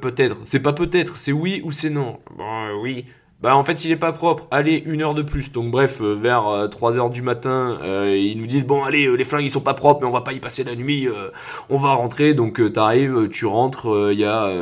[0.00, 0.38] Peut-être.
[0.46, 2.20] C'est pas peut-être, c'est oui ou c'est non?
[2.38, 3.04] Bon, oui.
[3.40, 5.52] Bah en fait il est pas propre, allez une heure de plus.
[5.52, 9.16] Donc bref, euh, vers 3 euh, heures du matin, euh, ils nous disent bon allez
[9.16, 11.08] les flingues ils sont pas propres mais on va pas y passer la nuit,
[11.70, 12.34] on va rentrer.
[12.34, 14.52] Donc t'arrives, tu rentres, il y a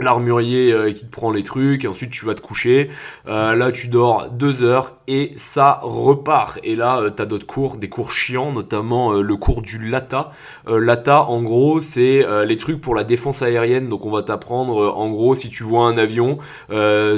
[0.00, 2.90] l'armurier euh, qui te prend les trucs et ensuite tu vas te coucher.
[3.26, 6.58] Euh, là tu dors deux heures et ça repart.
[6.62, 10.32] Et là euh, t'as d'autres cours des cours chiants notamment le cours du LATA.
[10.66, 13.88] LATA en gros c'est les trucs pour la défense aérienne.
[13.88, 16.38] Donc on va t'apprendre en gros si tu vois un avion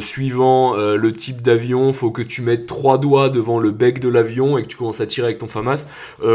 [0.00, 4.58] suivant le type d'avion faut que tu mettes trois doigts devant le bec de l'avion
[4.58, 5.86] et que tu commences à tirer avec ton FAMAS.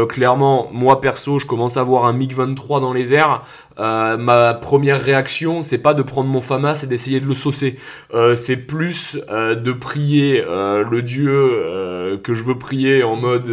[0.08, 3.42] Clairement moi perso je commence à voir un MiG 23 dans les airs
[3.78, 5.26] ma première réaction
[5.62, 7.78] c'est pas de prendre mon FAMAS et d'essayer de le saucer.
[8.14, 13.50] Euh, c'est plus euh, de prier euh, le Dieu que je veux prier en mode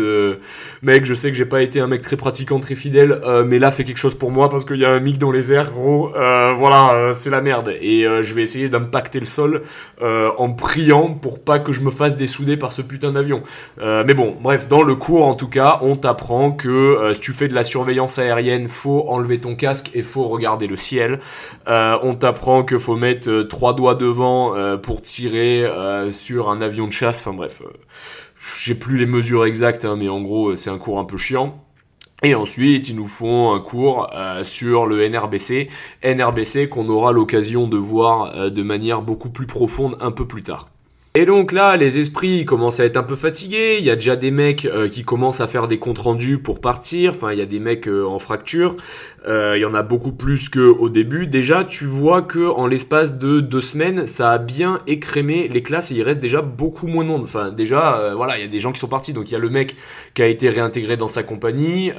[0.81, 3.71] mec, je sais que j'ai pas été un mec très pratiquant, très fidèle, mais là
[3.71, 6.09] fais quelque chose pour moi parce qu'il y a un mic dans les airs, gros.
[6.11, 7.73] voilà, c'est la merde.
[7.81, 9.63] Et je vais essayer d'impacter le sol
[10.01, 13.43] en priant pour pas que je me fasse dessouder par ce putain d'avion.
[13.81, 17.47] mais bon, bref, dans le cours en tout cas, on t'apprend que si tu fais
[17.47, 21.19] de la surveillance aérienne, faut enlever ton casque et regarder le ciel.
[21.67, 26.61] on t'apprend que faut mettre euh, trois doigts devant euh, pour tirer euh, sur un
[26.61, 27.21] avion de chasse.
[27.21, 27.61] Enfin bref,
[28.57, 31.63] j'ai plus les mesures exactes, hein, mais en gros c'est un cours un peu chiant.
[32.25, 34.09] Et ensuite, ils nous font un cours
[34.43, 35.67] sur le NRBC,
[36.03, 40.72] NRBC qu'on aura l'occasion de voir de manière beaucoup plus profonde un peu plus tard.
[41.15, 43.77] Et donc là, les esprits commencent à être un peu fatigués.
[43.77, 46.59] Il y a déjà des mecs euh, qui commencent à faire des comptes rendus pour
[46.59, 47.11] partir.
[47.11, 48.77] Enfin, il y a des mecs euh, en fracture.
[49.27, 51.27] Euh, il y en a beaucoup plus qu'au début.
[51.27, 55.91] Déjà, tu vois que en l'espace de deux semaines, ça a bien écrémé les classes
[55.91, 57.25] et il reste déjà beaucoup moins de monde.
[57.25, 59.13] Enfin, déjà, voilà, il y a des gens qui sont partis.
[59.13, 59.75] Donc il y a le mec
[60.15, 61.91] qui a été réintégré dans sa compagnie.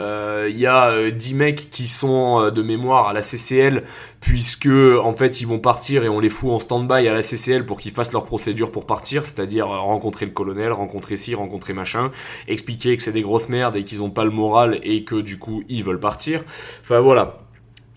[0.48, 3.84] il y a dix mecs qui sont de mémoire à la CCL
[4.24, 7.66] puisque en fait ils vont partir et on les fout en stand-by à la CCL
[7.66, 12.10] pour qu'ils fassent leur procédure pour partir, c'est-à-dire rencontrer le colonel, rencontrer ci, rencontrer machin,
[12.48, 15.38] expliquer que c'est des grosses merdes et qu'ils ont pas le moral et que du
[15.38, 16.42] coup ils veulent partir.
[16.80, 17.40] Enfin voilà.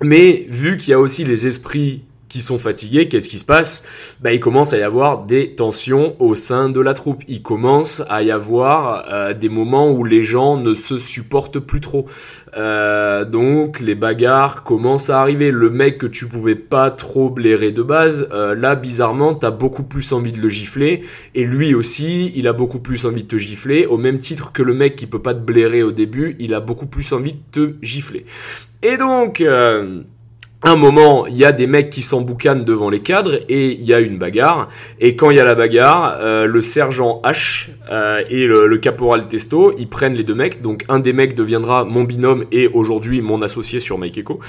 [0.02, 4.18] Mais vu qu'il y a aussi les esprits qui sont fatigués, qu'est-ce qui se passe?
[4.22, 7.24] Bah, Il commence à y avoir des tensions au sein de la troupe.
[7.28, 11.82] Il commence à y avoir euh, des moments où les gens ne se supportent plus
[11.82, 12.06] trop.
[12.58, 15.52] Euh, donc les bagarres commencent à arriver.
[15.52, 19.84] Le mec que tu pouvais pas trop blairer de base, euh, là bizarrement t'as beaucoup
[19.84, 21.02] plus envie de le gifler.
[21.36, 23.86] Et lui aussi, il a beaucoup plus envie de te gifler.
[23.86, 26.60] Au même titre que le mec qui peut pas te blairer au début, il a
[26.60, 28.26] beaucoup plus envie de te gifler.
[28.84, 29.44] Et donc
[30.64, 33.94] un moment, il y a des mecs qui s'emboucanent devant les cadres et il y
[33.94, 34.70] a une bagarre.
[35.00, 39.28] Et quand il y a la bagarre, euh, le sergent H euh, et le, caporal
[39.28, 40.62] Testo, ils prennent les deux mecs.
[40.62, 44.40] Donc un des mecs deviendra mon binôme et aujourd'hui mon associé sur Mike Echo.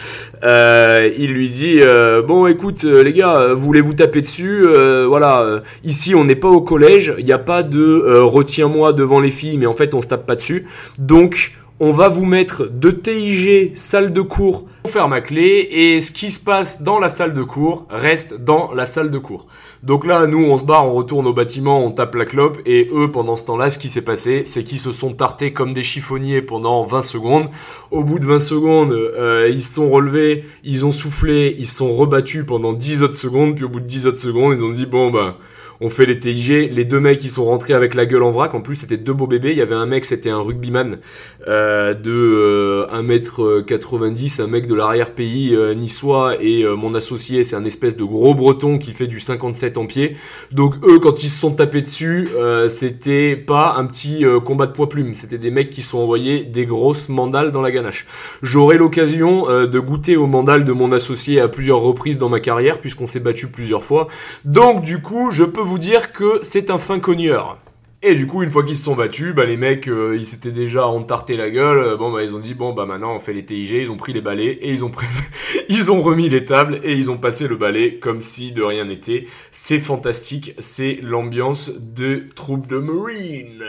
[0.42, 1.80] Euh, il lui dit
[2.26, 4.66] bon, écoute les gars, voulez-vous taper dessus?
[5.06, 9.30] Voilà, ici on n'est pas au collège, il n'y a pas de retiens-moi devant les
[9.30, 10.66] filles, mais en fait on se tape pas dessus.
[10.98, 16.01] Donc on va vous mettre de TIG salle de cours pour faire ma clé et
[16.01, 19.47] ce qui se passe dans la salle de cours reste dans la salle de cours.
[19.85, 22.91] Donc là, nous, on se barre, on retourne au bâtiment, on tape la clope et
[22.93, 25.85] eux, pendant ce temps-là, ce qui s'est passé, c'est qu'ils se sont tartés comme des
[25.85, 27.49] chiffonniers pendant 20 secondes.
[27.93, 31.76] Au bout de 20 secondes, euh, ils se sont relevés, ils ont soufflé, ils se
[31.76, 34.72] sont rebattus pendant 10 autres secondes, puis au bout de 10 autres secondes, ils ont
[34.72, 35.37] dit bon bah
[35.81, 36.72] on fait les TIG.
[36.72, 38.55] Les deux mecs, ils sont rentrés avec la gueule en vrac.
[38.55, 39.53] En plus, c'était deux beaux bébés.
[39.53, 40.99] Il y avait un mec, c'était un rugbyman
[41.47, 46.37] euh, de euh, 1m90, un mec de l'arrière-pays euh, niçois.
[46.41, 49.87] Et euh, mon associé, c'est un espèce de gros breton qui fait du 57 en
[49.87, 50.16] pied.
[50.51, 54.72] Donc eux, quand ils se sont tapés dessus, euh, c'était pas un petit combat de
[54.72, 55.14] poids plume.
[55.14, 58.07] C'était des mecs qui sont envoyés des grosses mandales dans la ganache.
[58.43, 62.81] J'aurai l'occasion de goûter aux mandales de mon associé à plusieurs reprises dans ma carrière,
[62.81, 64.09] puisqu'on s'est battu plusieurs fois.
[64.45, 67.58] Donc du coup, je peux vous dire que c'est un fin cogneur.
[68.00, 70.52] Et du coup, une fois qu'ils se sont battus, bah les mecs, euh, ils s'étaient
[70.52, 71.96] déjà entarté la gueule.
[71.98, 73.70] Bon bah ils ont dit bon bah maintenant on fait les TIG.
[73.72, 74.90] Ils ont pris les balais et ils ont
[75.68, 78.86] ils ont remis les tables et ils ont passé le balai comme si de rien
[78.86, 79.26] n'était.
[79.50, 83.64] C'est fantastique, c'est l'ambiance de troupes de marine.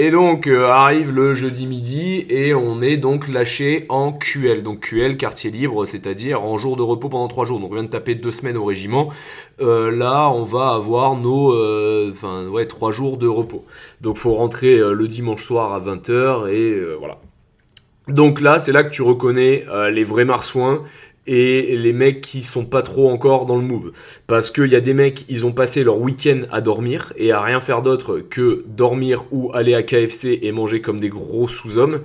[0.00, 4.62] Et donc euh, arrive le jeudi midi et on est donc lâché en QL.
[4.62, 7.58] Donc QL, quartier libre, c'est-à-dire en jour de repos pendant trois jours.
[7.58, 9.08] Donc on vient de taper deux semaines au régiment.
[9.60, 13.64] Euh, là, on va avoir nos, euh, enfin ouais, trois jours de repos.
[14.00, 17.18] Donc faut rentrer le dimanche soir à 20h et voilà.
[18.06, 20.84] Donc là, c'est là que tu reconnais les vrais marsouins
[21.28, 23.92] et les mecs qui sont pas trop encore dans le move.
[24.26, 27.42] Parce qu'il y a des mecs, ils ont passé leur week-end à dormir et à
[27.42, 32.00] rien faire d'autre que dormir ou aller à KFC et manger comme des gros sous-hommes.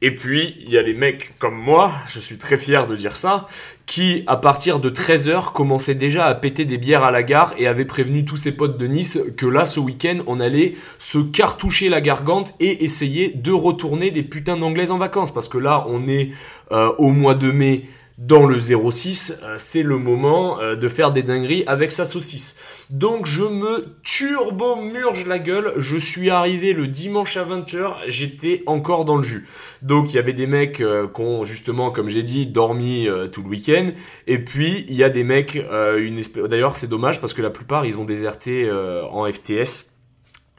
[0.00, 3.16] Et puis, il y a les mecs comme moi, je suis très fier de dire
[3.16, 3.48] ça,
[3.84, 7.66] qui, à partir de 13h, commençaient déjà à péter des bières à la gare et
[7.66, 11.88] avaient prévenu tous ses potes de Nice que là, ce week-end, on allait se cartoucher
[11.88, 15.34] la gargante et essayer de retourner des putains d'anglaises en vacances.
[15.34, 16.30] Parce que là, on est
[16.70, 17.82] euh, au mois de mai,
[18.18, 22.58] dans le 06, euh, c'est le moment euh, de faire des dingueries avec sa saucisse.
[22.90, 29.04] Donc je me turbo-murge la gueule, je suis arrivé le dimanche à 20h, j'étais encore
[29.04, 29.46] dans le jus.
[29.82, 33.42] Donc il y avait des mecs euh, qui ont justement, comme j'ai dit, dormi tout
[33.42, 33.86] le week-end,
[34.26, 35.56] et puis il y a des mecs,
[36.48, 39.86] d'ailleurs c'est dommage parce que la plupart ils ont déserté en FTS.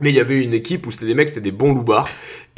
[0.02, 2.10] Mais il y avait une équipe où c'était des mecs, c'était des bons loupards.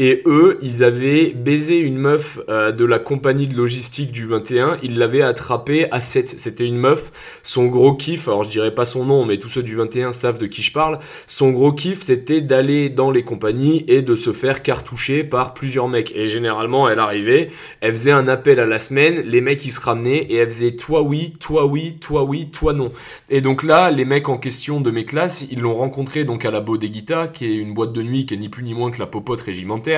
[0.04, 4.78] Et eux, ils avaient baisé une meuf euh, de la compagnie de logistique du 21.
[4.82, 6.39] Ils l'avaient attrapée à 7.
[6.39, 7.12] C'était une meuf.
[7.43, 10.39] Son gros kiff, alors je dirais pas son nom, mais tous ceux du 21 savent
[10.39, 10.97] de qui je parle.
[11.28, 15.88] Son gros kiff, c'était d'aller dans les compagnies et de se faire cartoucher par plusieurs
[15.88, 16.12] mecs.
[16.16, 17.49] Et généralement, elle arrivait,
[17.82, 20.72] elle faisait un appel à la semaine, les mecs ils se ramenaient et elle faisait
[20.72, 22.91] toi oui, toi oui, toi oui, toi non.
[23.30, 26.49] Et donc là, les mecs en question de mes classes, ils l'ont rencontré donc à
[26.49, 28.97] la Bodegita, qui est une boîte de nuit qui est ni plus ni moins que
[28.97, 29.91] la popote régimentaire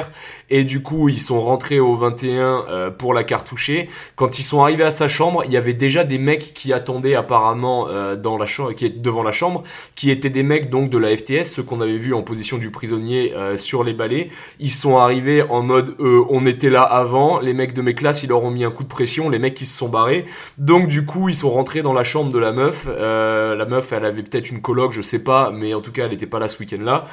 [0.49, 3.89] et du coup, ils sont rentrés au 21 euh, pour la cartoucher.
[4.15, 7.15] Quand ils sont arrivés à sa chambre, il y avait déjà des mecs qui attendaient
[7.15, 9.63] apparemment euh, dans la chambre, qui devant la chambre,
[9.95, 12.71] qui étaient des mecs donc de la FTS, ceux qu'on avait vu en position du
[12.71, 14.29] prisonnier euh, sur les balais.
[14.59, 17.39] Ils sont arrivés en mode on était là avant.
[17.39, 19.29] Les mecs de mes classes, ils leur ont mis un coup de pression.
[19.29, 20.25] Les mecs qui se sont barrés.
[20.57, 22.87] Donc du coup, ils sont rentrés dans la chambre de la meuf.
[22.87, 26.13] la meuf, elle avait peut-être une coloc, je sais pas, mais en tout cas, elle
[26.13, 27.05] était pas là ce week-end là.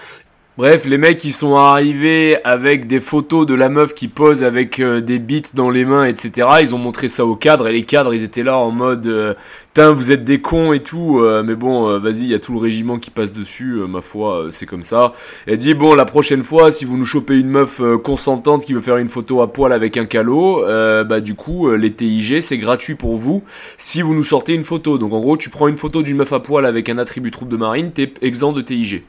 [0.61, 4.78] Bref, les mecs qui sont arrivés avec des photos de la meuf qui pose avec
[4.78, 6.48] euh, des bits dans les mains, etc.
[6.61, 9.34] Ils ont montré ça au cadre et les cadres ils étaient là en mode euh,
[9.78, 12.52] vous êtes des cons et tout, euh, mais bon, euh, vas-y, il y a tout
[12.52, 15.14] le régiment qui passe dessus, ma foi, c'est comme ça.
[15.46, 18.80] Elle dit bon, la prochaine fois, si vous nous chopez une meuf consentante qui veut
[18.80, 20.62] faire une photo à poil avec un calot,
[21.06, 23.42] bah du coup, les TIG c'est gratuit pour vous
[23.78, 24.98] si vous nous sortez une photo.
[24.98, 27.48] Donc en gros, tu prends une photo d'une meuf à poil avec un attribut troupe
[27.48, 29.04] de marine, t'es exempt de TIG.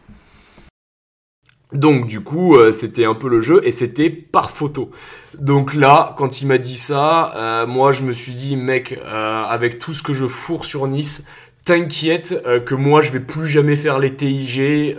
[1.74, 4.92] Donc du coup, euh, c'était un peu le jeu et c'était par photo.
[5.38, 9.44] Donc là, quand il m'a dit ça, euh, moi je me suis dit, mec, euh,
[9.44, 11.26] avec tout ce que je fourre sur Nice,
[11.64, 14.98] t'inquiète que moi je vais plus jamais faire les TIG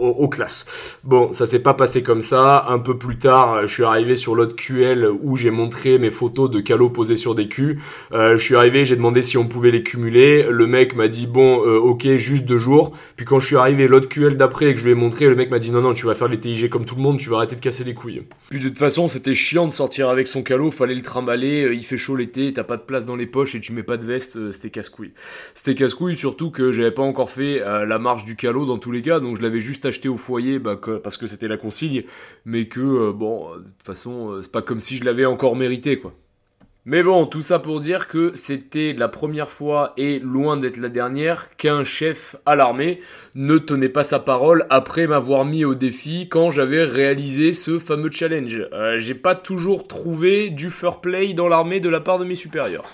[0.00, 0.98] aux, classes.
[1.04, 2.64] Bon, ça s'est pas passé comme ça.
[2.68, 6.50] Un peu plus tard, je suis arrivé sur l'autre QL où j'ai montré mes photos
[6.50, 7.78] de calots posés sur des culs.
[8.12, 10.46] Euh, je suis arrivé, j'ai demandé si on pouvait les cumuler.
[10.48, 12.92] Le mec m'a dit bon, euh, ok, juste deux jours.
[13.16, 15.36] Puis quand je suis arrivé l'autre QL d'après et que je lui ai montré, le
[15.36, 17.30] mec m'a dit non non, tu vas faire les TIG comme tout le monde, tu
[17.30, 18.22] vas arrêter de casser les couilles.
[18.48, 21.64] Puis de toute façon, c'était chiant de sortir avec son calot, fallait le trimballer.
[21.64, 23.82] Euh, il fait chaud l'été, t'as pas de place dans les poches et tu mets
[23.82, 25.12] pas de veste, c'était casse-couille.
[25.54, 29.02] C'était casse-couille surtout que j'avais pas encore fait la marche du calot dans tous les
[29.02, 32.04] cas, donc je l'avais juste au foyer bah, parce que c'était la consigne,
[32.44, 35.56] mais que, euh, bon, de toute façon, euh, c'est pas comme si je l'avais encore
[35.56, 36.14] mérité, quoi.
[36.86, 40.88] Mais bon, tout ça pour dire que c'était la première fois et loin d'être la
[40.88, 43.00] dernière qu'un chef à l'armée
[43.34, 48.10] ne tenait pas sa parole après m'avoir mis au défi quand j'avais réalisé ce fameux
[48.10, 48.66] challenge.
[48.72, 52.34] Euh, j'ai pas toujours trouvé du fair play dans l'armée de la part de mes
[52.34, 52.90] supérieurs.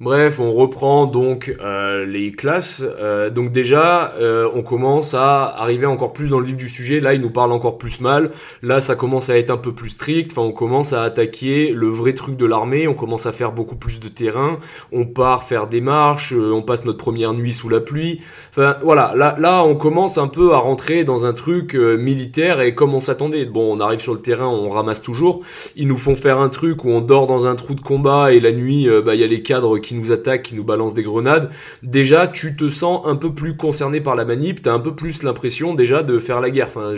[0.00, 2.84] Bref, on reprend donc euh, les classes.
[2.98, 6.98] Euh, donc déjà, euh, on commence à arriver encore plus dans le vif du sujet.
[6.98, 8.32] Là, il nous parle encore plus mal.
[8.60, 10.32] Là, ça commence à être un peu plus strict.
[10.32, 12.88] Enfin, on commence à attaquer le vrai truc de l'armée.
[12.88, 14.58] On commence à faire beaucoup plus de terrain.
[14.90, 16.32] On part faire des marches.
[16.32, 18.20] on passe notre première nuit sous la pluie.
[18.50, 19.12] Enfin, voilà.
[19.14, 23.00] Là, là, on commence un peu à rentrer dans un truc militaire et comme on
[23.00, 23.44] s'attendait.
[23.44, 25.42] Bon, on arrive sur le terrain, on ramasse toujours.
[25.76, 28.40] Ils nous font faire un truc où on dort dans un trou de combat et
[28.40, 31.02] la nuit, bah, il y a les cadres qui nous attaquent, qui nous balancent des
[31.02, 31.50] grenades,
[31.82, 35.22] déjà tu te sens un peu plus concerné par la manip, t'as un peu plus
[35.22, 36.68] l'impression déjà de faire la guerre.
[36.68, 36.94] Enfin,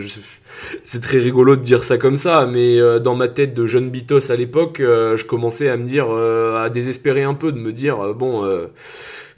[0.82, 3.90] c'est très rigolo de dire ça comme ça, mais euh, dans ma tête de jeune
[3.90, 7.58] bitos à l'époque, euh, je commençais à me dire, euh, à désespérer un peu, de
[7.58, 8.44] me dire, bon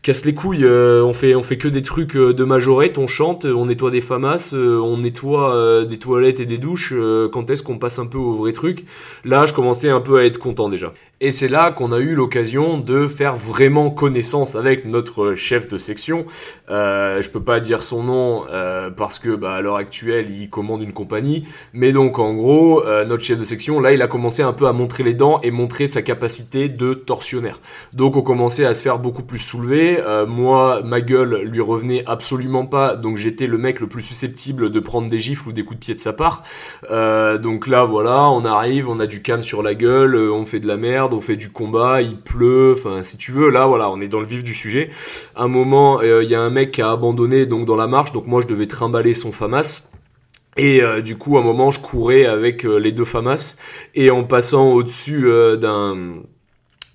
[0.03, 3.67] casse les couilles, on fait on fait que des trucs de majorette, on chante, on
[3.67, 6.95] nettoie des famas, on nettoie des toilettes et des douches.
[7.33, 8.85] quand est-ce qu'on passe un peu au vrai truc?
[9.25, 10.93] Là, je commençais un peu à être content déjà.
[11.21, 15.77] Et c'est là qu'on a eu l'occasion de faire vraiment connaissance avec notre chef de
[15.77, 16.27] section.
[16.71, 20.49] Euh, je peux pas dire son nom euh, parce que bah, à l'heure actuelle il
[20.49, 24.07] commande une compagnie, mais donc en gros euh, notre chef de section là il a
[24.07, 27.61] commencé un peu à montrer les dents et montrer sa capacité de tortionnaire.
[27.93, 29.88] Donc on commençait à se faire beaucoup plus soulever.
[29.99, 34.71] Euh, moi ma gueule lui revenait absolument pas, donc j'étais le mec le plus susceptible
[34.71, 36.43] de prendre des gifles ou des coups de pied de sa part.
[36.91, 40.61] Euh, donc là voilà on arrive, on a du cam sur la gueule, on fait
[40.61, 43.91] de la merde on fait du combat, il pleut, enfin si tu veux, là voilà,
[43.91, 44.91] on est dans le vif du sujet.
[45.37, 48.13] un moment, euh, il y a un mec qui a abandonné donc dans la marche,
[48.13, 49.91] donc moi je devais trimballer son FAMAS.
[50.57, 53.57] Et euh, du coup, à un moment, je courais avec euh, les deux FAMAS
[53.95, 55.31] et en passant au-dessus
[55.61, 56.23] d'un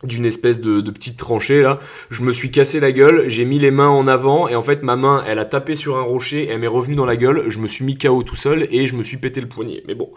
[0.04, 1.80] d'une espèce de, de, petite tranchée là.
[2.10, 4.84] Je me suis cassé la gueule, j'ai mis les mains en avant et en fait
[4.84, 7.60] ma main elle a tapé sur un rocher, elle m'est revenue dans la gueule, je
[7.60, 9.84] me suis mis KO tout seul et je me suis pété le poignet.
[9.88, 10.10] Mais bon.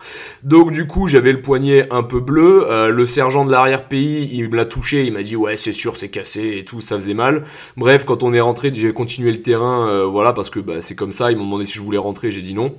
[0.42, 4.48] Donc du coup j'avais le poignet un peu bleu, euh, le sergent de l'arrière-pays il
[4.48, 7.14] me l'a touché, il m'a dit ouais c'est sûr c'est cassé et tout, ça faisait
[7.14, 7.44] mal.
[7.76, 10.94] Bref quand on est rentré j'ai continué le terrain, euh, voilà parce que bah, c'est
[10.94, 12.74] comme ça, ils m'ont demandé si je voulais rentrer, j'ai dit non.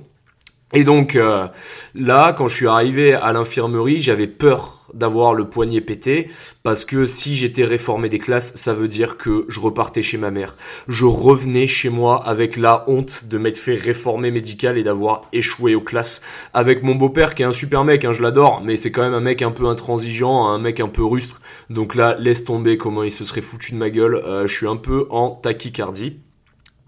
[0.72, 1.46] Et donc euh,
[1.94, 6.30] là, quand je suis arrivé à l'infirmerie, j'avais peur d'avoir le poignet pété
[6.62, 10.30] parce que si j'étais réformé des classes, ça veut dire que je repartais chez ma
[10.30, 10.56] mère.
[10.88, 15.74] Je revenais chez moi avec la honte de m'être fait réformer médical et d'avoir échoué
[15.74, 16.22] aux classes
[16.54, 19.14] avec mon beau-père qui est un super mec, hein, je l'adore, mais c'est quand même
[19.14, 21.40] un mec un peu intransigeant, un mec un peu rustre.
[21.70, 24.16] Donc là, laisse tomber comment il se serait foutu de ma gueule.
[24.16, 26.18] Euh, je suis un peu en tachycardie.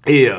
[0.06, 0.36] Et euh,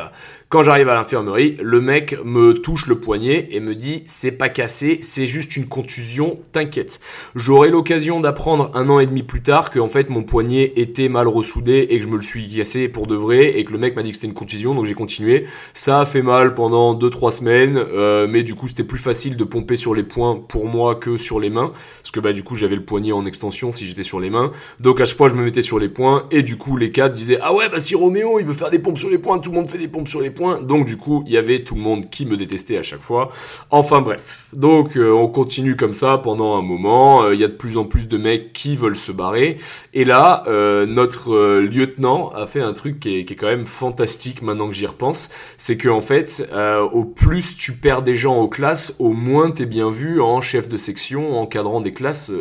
[0.52, 4.50] quand j'arrive à l'infirmerie, le mec me touche le poignet et me dit c'est pas
[4.50, 7.00] cassé, c'est juste une contusion, t'inquiète.
[7.36, 11.08] J'aurai l'occasion d'apprendre un an et demi plus tard que en fait mon poignet était
[11.08, 13.78] mal ressoudé et que je me le suis cassé pour de vrai et que le
[13.78, 15.46] mec m'a dit que c'était une contusion donc j'ai continué.
[15.74, 19.46] Ça a fait mal pendant 2-3 semaines euh, mais du coup c'était plus facile de
[19.46, 21.72] pomper sur les poings pour moi que sur les mains
[22.02, 24.52] parce que bah du coup j'avais le poignet en extension si j'étais sur les mains.
[24.82, 27.16] Donc à chaque fois je me mettais sur les poings et du coup les cadres
[27.16, 29.52] disaient ah ouais bah si Roméo il veut faire des pompes sur les poings, tout
[29.52, 30.30] le monde fait des pompes sur les
[30.62, 33.32] donc du coup, il y avait tout le monde qui me détestait à chaque fois.
[33.70, 34.48] Enfin bref.
[34.54, 37.24] Donc euh, on continue comme ça pendant un moment.
[37.24, 39.58] Euh, il y a de plus en plus de mecs qui veulent se barrer.
[39.94, 44.68] Et là, euh, notre lieutenant a fait un truc qui est, quand même fantastique maintenant
[44.68, 45.30] que j'y repense.
[45.58, 46.50] C'est que en fait,
[46.94, 50.68] au plus tu perds des gens aux classes, au moins t'es bien vu en chef
[50.68, 52.32] de section, encadrant des classes.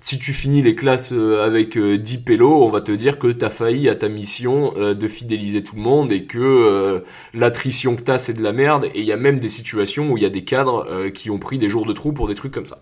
[0.00, 3.88] si tu finis les classes avec 10 pélos, on va te dire que t'as failli
[3.88, 7.02] à ta mission de fidéliser tout le monde et que
[7.42, 10.16] l'attrition que t'as c'est de la merde et il y a même des situations où
[10.16, 12.34] il y a des cadres euh, qui ont pris des jours de trou pour des
[12.34, 12.78] trucs comme ça.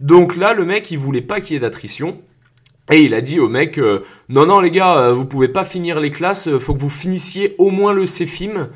[0.00, 2.20] Donc là le mec il voulait pas qu'il y ait d'attrition.
[2.92, 5.64] Et il a dit au mec, euh, non non les gars, euh, vous pouvez pas
[5.64, 8.68] finir les classes, faut que vous finissiez au moins le CFIM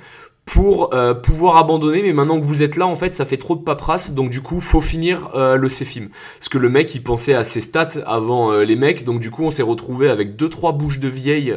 [0.49, 3.55] pour euh, pouvoir abandonner mais maintenant que vous êtes là en fait ça fait trop
[3.55, 7.03] de paperasse donc du coup faut finir euh, le CFIM parce que le mec il
[7.03, 10.37] pensait à ses stats avant euh, les mecs donc du coup on s'est retrouvé avec
[10.37, 11.55] deux trois bouches de vieilles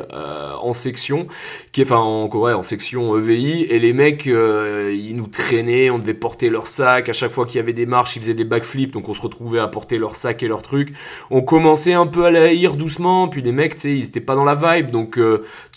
[0.61, 1.27] en section
[1.71, 6.13] qui enfin en ouais, en section EVI et les mecs ils nous traînaient on devait
[6.13, 8.91] porter leur sac à chaque fois qu'il y avait des marches ils faisaient des backflips
[8.91, 10.93] donc on se retrouvait à porter leur sac et leurs trucs.
[11.29, 14.35] On commençait un peu à la haïr doucement puis les mecs tu ils étaient pas
[14.35, 15.17] dans la vibe donc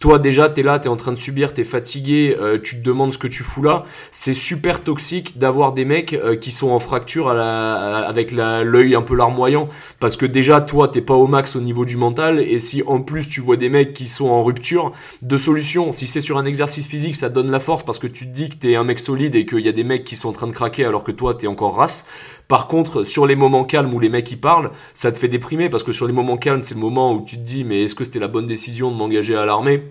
[0.00, 3.18] toi déjà t'es là t'es en train de subir t'es fatigué tu te demandes ce
[3.18, 7.28] que tu fous là, c'est super toxique d'avoir des mecs euh, qui sont en fracture
[7.28, 9.68] avec l'œil un peu larmoyant.
[10.00, 12.40] Parce que déjà, toi, t'es pas au max au niveau du mental.
[12.40, 14.92] Et si en plus tu vois des mecs qui sont en rupture,
[15.22, 15.92] de solution.
[15.92, 18.48] Si c'est sur un exercice physique, ça donne la force parce que tu te dis
[18.48, 20.46] que t'es un mec solide et qu'il y a des mecs qui sont en train
[20.46, 22.06] de craquer alors que toi, t'es encore race.
[22.48, 25.70] Par contre, sur les moments calmes où les mecs y parlent, ça te fait déprimer
[25.70, 27.94] parce que sur les moments calmes, c'est le moment où tu te dis mais est-ce
[27.94, 29.82] que c'était la bonne décision de m'engager à l'armée?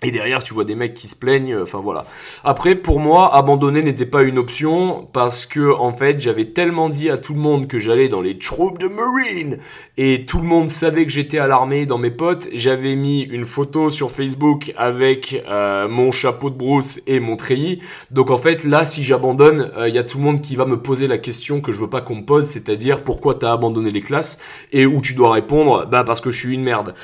[0.00, 1.54] Et derrière, tu vois des mecs qui se plaignent.
[1.54, 2.04] Euh, enfin voilà.
[2.44, 7.10] Après, pour moi, abandonner n'était pas une option parce que en fait, j'avais tellement dit
[7.10, 9.58] à tout le monde que j'allais dans les troupes de Marine
[9.96, 12.46] et tout le monde savait que j'étais à l'armée dans mes potes.
[12.52, 17.80] J'avais mis une photo sur Facebook avec euh, mon chapeau de brousse et mon treillis.
[18.12, 20.64] Donc en fait, là, si j'abandonne, il euh, y a tout le monde qui va
[20.64, 23.90] me poser la question que je veux pas qu'on me pose, c'est-à-dire pourquoi t'as abandonné
[23.90, 24.38] les classes
[24.70, 26.94] et où tu dois répondre, bah parce que je suis une merde.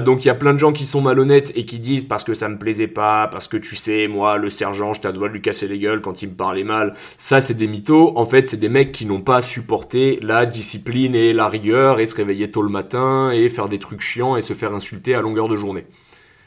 [0.00, 2.29] donc il y a plein de gens qui sont malhonnêtes et qui disent parce que
[2.34, 5.42] ça me plaisait pas, parce que tu sais, moi, le sergent, je à de lui
[5.42, 6.94] casser les gueules quand il me parlait mal.
[7.16, 8.12] Ça, c'est des mythos.
[8.16, 12.06] En fait, c'est des mecs qui n'ont pas supporté la discipline et la rigueur et
[12.06, 15.20] se réveiller tôt le matin et faire des trucs chiants et se faire insulter à
[15.20, 15.84] longueur de journée.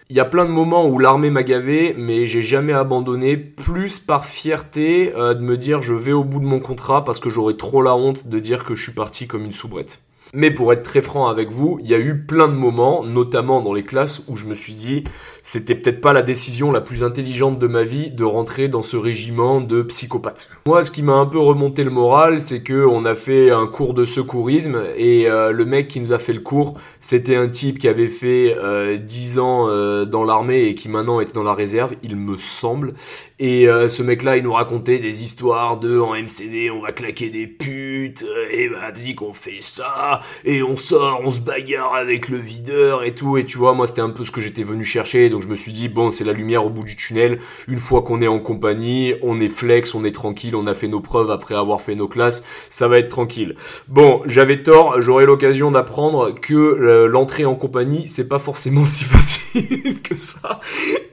[0.09, 3.99] Il y a plein de moments où l'armée m'a gavé, mais j'ai jamais abandonné, plus
[3.99, 7.29] par fierté euh, de me dire je vais au bout de mon contrat parce que
[7.29, 9.99] j'aurais trop la honte de dire que je suis parti comme une soubrette.
[10.35, 13.61] Mais pour être très franc avec vous, il y a eu plein de moments, notamment
[13.61, 15.03] dans les classes, où je me suis dit,
[15.43, 18.95] c'était peut-être pas la décision la plus intelligente de ma vie de rentrer dans ce
[18.95, 20.49] régiment de psychopathes.
[20.65, 23.67] Moi, ce qui m'a un peu remonté le moral, c'est que on a fait un
[23.67, 27.49] cours de secourisme et euh, le mec qui nous a fait le cours, c'était un
[27.49, 31.43] type qui avait fait euh, 10 ans euh, dans l'armée et qui maintenant était dans
[31.43, 32.93] la réserve, il me semble.
[33.39, 37.29] Et euh, ce mec-là, il nous racontait des histoires de en MCD, on va claquer
[37.29, 42.29] des putes et bah dit qu'on fait ça et on sort, on se bagarre avec
[42.29, 43.37] le videur et tout.
[43.37, 45.32] Et tu vois, moi c'était un peu ce que j'étais venu chercher.
[45.33, 47.39] Donc je me suis dit, bon, c'est la lumière au bout du tunnel.
[47.67, 50.87] Une fois qu'on est en compagnie, on est flex, on est tranquille, on a fait
[50.87, 53.55] nos preuves après avoir fait nos classes, ça va être tranquille.
[53.87, 59.05] Bon, j'avais tort, j'aurai l'occasion d'apprendre que euh, l'entrée en compagnie, c'est pas forcément si
[59.05, 60.59] facile que ça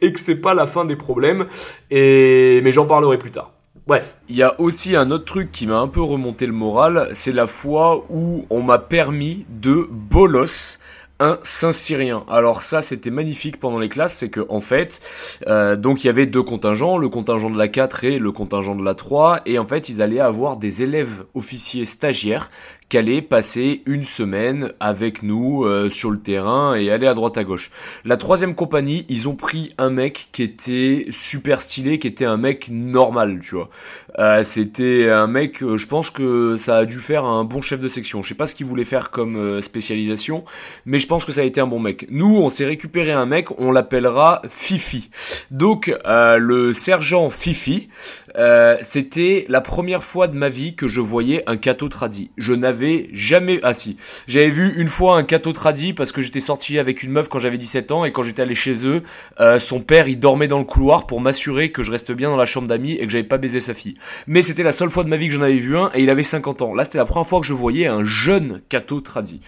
[0.03, 1.47] et que c'est pas la fin des problèmes.
[1.91, 3.53] Et mais j'en parlerai plus tard.
[3.87, 7.09] Bref, il y a aussi un autre truc qui m'a un peu remonté le moral,
[7.12, 10.79] c'est la fois où on m'a permis de bolos
[11.21, 12.25] un Saint-Cyrien.
[12.29, 15.01] Alors ça, c'était magnifique pendant les classes, c'est que en fait,
[15.47, 18.75] euh, donc il y avait deux contingents, le contingent de la 4 et le contingent
[18.75, 22.51] de la 3, et en fait, ils allaient avoir des élèves officiers stagiaires
[22.89, 27.45] qu'aller passer une semaine avec nous euh, sur le terrain et aller à droite à
[27.45, 27.71] gauche.
[28.05, 32.37] La troisième compagnie, ils ont pris un mec qui était super stylé, qui était un
[32.37, 33.71] mec normal, tu vois.
[34.21, 37.81] Euh, c'était un mec, euh, je pense que ça a dû faire un bon chef
[37.81, 38.23] de section.
[38.23, 40.45] Je sais pas ce qu'il voulait faire comme spécialisation,
[40.85, 42.07] mais je pense que ça a été un bon mec.
[42.11, 45.09] Nous, on s'est récupéré un mec, on l'appellera Fifi.
[45.51, 47.89] Donc, le sergent Fifi,
[48.83, 52.31] c'était la première fois de ma vie que je voyais un cateau tradit.
[52.37, 53.61] Je n'avais jamais.
[53.62, 57.11] Ah si, j'avais vu une fois un cateau tradit parce que j'étais sorti avec une
[57.11, 59.03] meuf quand j'avais 17 ans et quand j'étais allé chez eux,
[59.41, 62.37] euh, son père il dormait dans le couloir pour m'assurer que je reste bien dans
[62.37, 63.95] la chambre d'amis et que j'avais pas baisé sa fille.
[64.26, 66.11] Mais c'était la seule fois de ma vie que j'en avais vu un et il
[66.11, 66.74] avait 50 ans.
[66.74, 69.41] Là c'était la première fois que je voyais un jeune cateau tradit.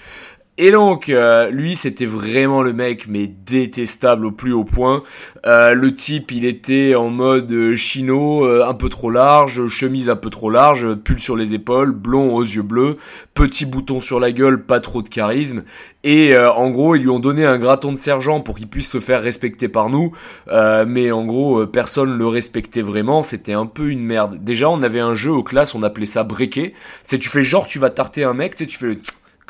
[0.59, 5.03] Et donc, euh, lui, c'était vraiment le mec, mais détestable au plus haut point.
[5.47, 10.17] Euh, le type, il était en mode euh, chino, un peu trop large, chemise un
[10.17, 12.99] peu trop large, pull sur les épaules, blond aux yeux bleus,
[13.33, 15.63] petit bouton sur la gueule, pas trop de charisme.
[16.05, 18.99] Et en gros, ils lui ont donné un graton de sergent pour qu'il puisse se
[18.99, 20.13] faire respecter par nous.
[20.49, 23.23] mais en gros, personne le respectait vraiment.
[23.23, 24.43] C'était un peu une merde.
[24.43, 26.75] Déjà, on avait un jeu aux classes, on appelait ça breaker.
[27.05, 28.99] C'est tu fais genre, tu vas tarter un mec, tu fais le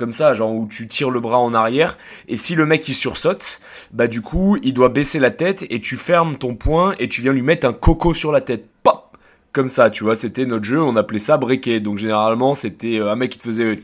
[0.02, 1.96] comme ça, genre où tu tires le bras en arrière,
[2.26, 3.60] et si le mec il sursaute,
[3.92, 7.22] bah du coup il doit baisser la tête et tu fermes ton poing et tu
[7.22, 8.64] viens lui mettre un coco sur la tête.
[8.82, 9.16] Pop
[9.52, 11.78] Comme ça, tu vois, c'était notre jeu, on appelait ça breaker.
[11.78, 13.74] Donc généralement c'était euh, un mec qui te faisait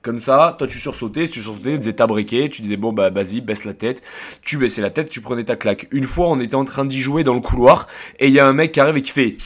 [0.00, 3.10] comme ça, toi tu sursautais, si tu sursautais, tu disais breaké, tu disais bon bah
[3.10, 4.00] vas-y, baisse la tête,
[4.42, 5.88] tu baissais la tête, tu prenais ta claque.
[5.90, 7.88] Une fois on était en train d'y jouer dans le couloir,
[8.20, 9.36] et il y a un mec qui arrive et qui fait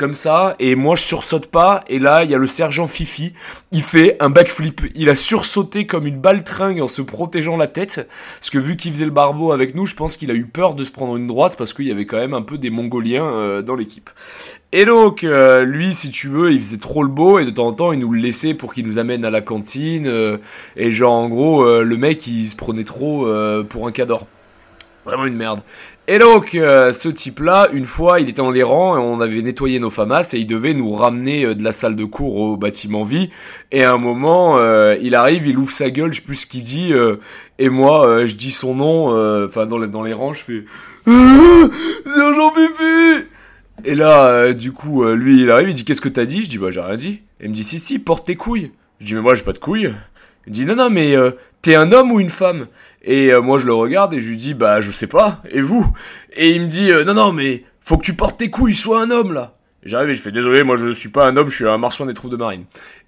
[0.00, 3.34] comme ça, et moi je sursaute pas, et là il y a le sergent Fifi,
[3.70, 8.08] il fait un backflip, il a sursauté comme une baltringue en se protégeant la tête,
[8.38, 10.74] parce que vu qu'il faisait le barbeau avec nous, je pense qu'il a eu peur
[10.74, 13.26] de se prendre une droite, parce qu'il y avait quand même un peu des mongoliens
[13.26, 14.08] euh, dans l'équipe.
[14.72, 17.66] Et donc, euh, lui, si tu veux, il faisait trop le beau, et de temps
[17.66, 20.38] en temps, il nous le laissait pour qu'il nous amène à la cantine, euh,
[20.76, 23.28] et genre en gros, le mec il se prenait trop
[23.68, 24.26] pour un cador.
[25.04, 25.62] Vraiment une merde.
[26.12, 29.42] Et donc, euh, ce type-là, une fois, il était dans les rangs et on avait
[29.42, 32.56] nettoyé nos FAMAS et il devait nous ramener euh, de la salle de cours au
[32.56, 33.30] bâtiment vie.
[33.70, 36.64] Et à un moment, euh, il arrive, il ouvre sa gueule, je sais ce qu'il
[36.64, 36.92] dit.
[37.60, 40.64] et moi, je dis son nom, enfin dans, les, rangs, je fais
[41.06, 43.28] C'est Jean Pipi
[43.84, 46.42] Et là, du coup, lui, il arrive, il dit Qu'est-ce que t'as dit?
[46.42, 47.22] Je dis Bah, j'ai rien dit.
[47.38, 48.72] Et il me dit Si, si, porte tes couilles.
[48.98, 49.94] Je dis Mais moi, j'ai pas de couilles.
[50.48, 51.14] Il dit Non, non, mais
[51.62, 52.66] t'es un homme ou une femme?
[53.02, 55.60] Et euh, moi je le regarde et je lui dis bah je sais pas, et
[55.60, 55.86] vous?
[56.34, 59.02] Et il me dit euh, non non mais faut que tu portes tes couilles, sois
[59.02, 59.52] un homme là.
[59.82, 62.04] J'arrive et je fais désolé, moi je suis pas un homme, je suis un marsouin
[62.04, 62.64] des troupes de marine.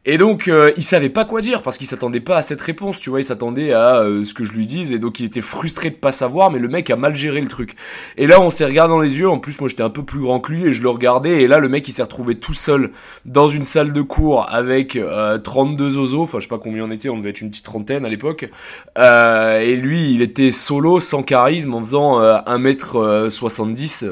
[0.07, 2.99] Et donc euh, il savait pas quoi dire parce qu'il s'attendait pas à cette réponse,
[2.99, 5.43] tu vois, il s'attendait à euh, ce que je lui dise et donc il était
[5.43, 7.75] frustré de pas savoir, mais le mec a mal géré le truc.
[8.16, 10.20] Et là on s'est regardé dans les yeux, en plus moi j'étais un peu plus
[10.20, 12.55] grand que lui et je le regardais et là le mec il s'est retrouvé tout
[12.55, 12.91] seul
[13.27, 14.99] dans une salle de cours avec
[15.45, 17.66] 32 euh, zozos, enfin je sais pas combien on était, on devait être une petite
[17.66, 18.49] trentaine à l'époque.
[18.97, 24.07] et lui il était solo, sans charisme, en faisant 1m70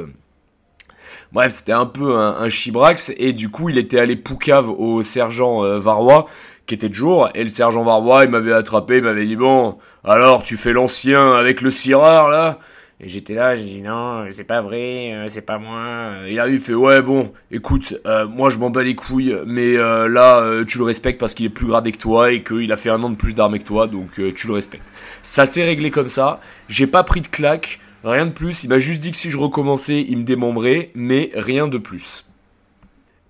[1.32, 5.64] Bref, c'était un peu un, chibrax et du coup, il était allé poucave au sergent
[5.64, 6.26] euh, Varois
[6.66, 9.78] qui était de jour et le sergent Varois, il m'avait attrapé, il m'avait dit bon,
[10.02, 12.58] alors tu fais l'ancien avec le cireur là?
[13.02, 16.12] Et j'étais là, j'ai dit non, c'est pas vrai, euh, c'est pas moi.
[16.28, 19.74] Il a eu fait ouais bon, écoute, euh, moi je m'en bats les couilles, mais
[19.74, 22.90] là tu le respectes parce qu'il est plus gradé que toi et qu'il a fait
[22.90, 24.92] un an de plus d'armée que toi, donc tu le respectes.
[25.22, 26.40] Ça s'est réglé comme ça.
[26.68, 27.78] J'ai pas pris de claque.
[28.04, 31.30] Rien de plus, il m'a juste dit que si je recommençais, il me démembrait, mais
[31.34, 32.24] rien de plus.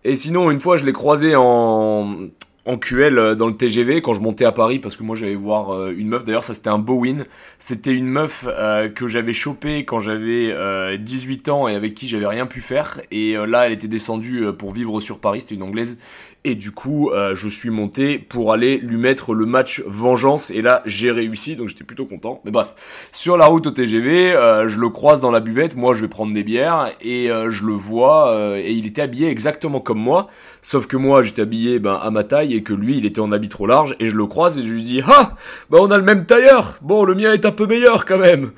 [0.04, 2.28] Et sinon, une fois, je l'ai croisé en,
[2.66, 5.34] en QL euh, dans le TGV quand je montais à Paris parce que moi j'allais
[5.34, 6.24] voir euh, une meuf.
[6.24, 7.24] D'ailleurs ça c'était un beau win
[7.58, 12.26] c'était une meuf euh, que j'avais chopé quand j'avais 18 ans et avec qui j'avais
[12.26, 13.00] rien pu faire.
[13.10, 15.40] Et là elle était descendue pour vivre sur Paris.
[15.40, 15.98] C'était une anglaise
[16.43, 20.51] et du coup, euh, je suis monté pour aller lui mettre le match vengeance.
[20.51, 22.41] Et là, j'ai réussi, donc j'étais plutôt content.
[22.45, 25.76] Mais bref, sur la route au TGV, euh, je le croise dans la buvette.
[25.76, 28.34] Moi, je vais prendre des bières et euh, je le vois.
[28.57, 30.28] et il était habillé exactement comme moi.
[30.62, 33.32] Sauf que moi, j'étais habillé ben, à ma taille et que lui, il était en
[33.32, 33.95] habit trop large.
[34.01, 35.36] Et je le croise et je lui dis Ah
[35.68, 38.53] Bah, on a le même tailleur Bon, le mien est un peu meilleur quand même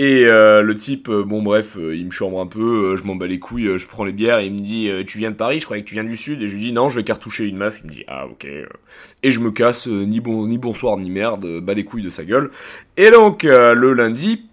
[0.00, 3.16] et euh, le type, euh, bon bref, euh, il me chambre un peu, je m'en
[3.16, 5.58] bats les couilles, je prends les bières et il me dit tu viens de Paris,
[5.58, 7.46] je croyais que tu viens du sud et je lui dis non, je vais cartoucher
[7.46, 7.80] une meuf.
[7.82, 8.46] Il me dit ah ok
[9.24, 12.22] et je me casse ni bon ni bonsoir ni merde, bats les couilles de sa
[12.22, 12.52] gueule.
[12.96, 14.47] Et donc le lundi,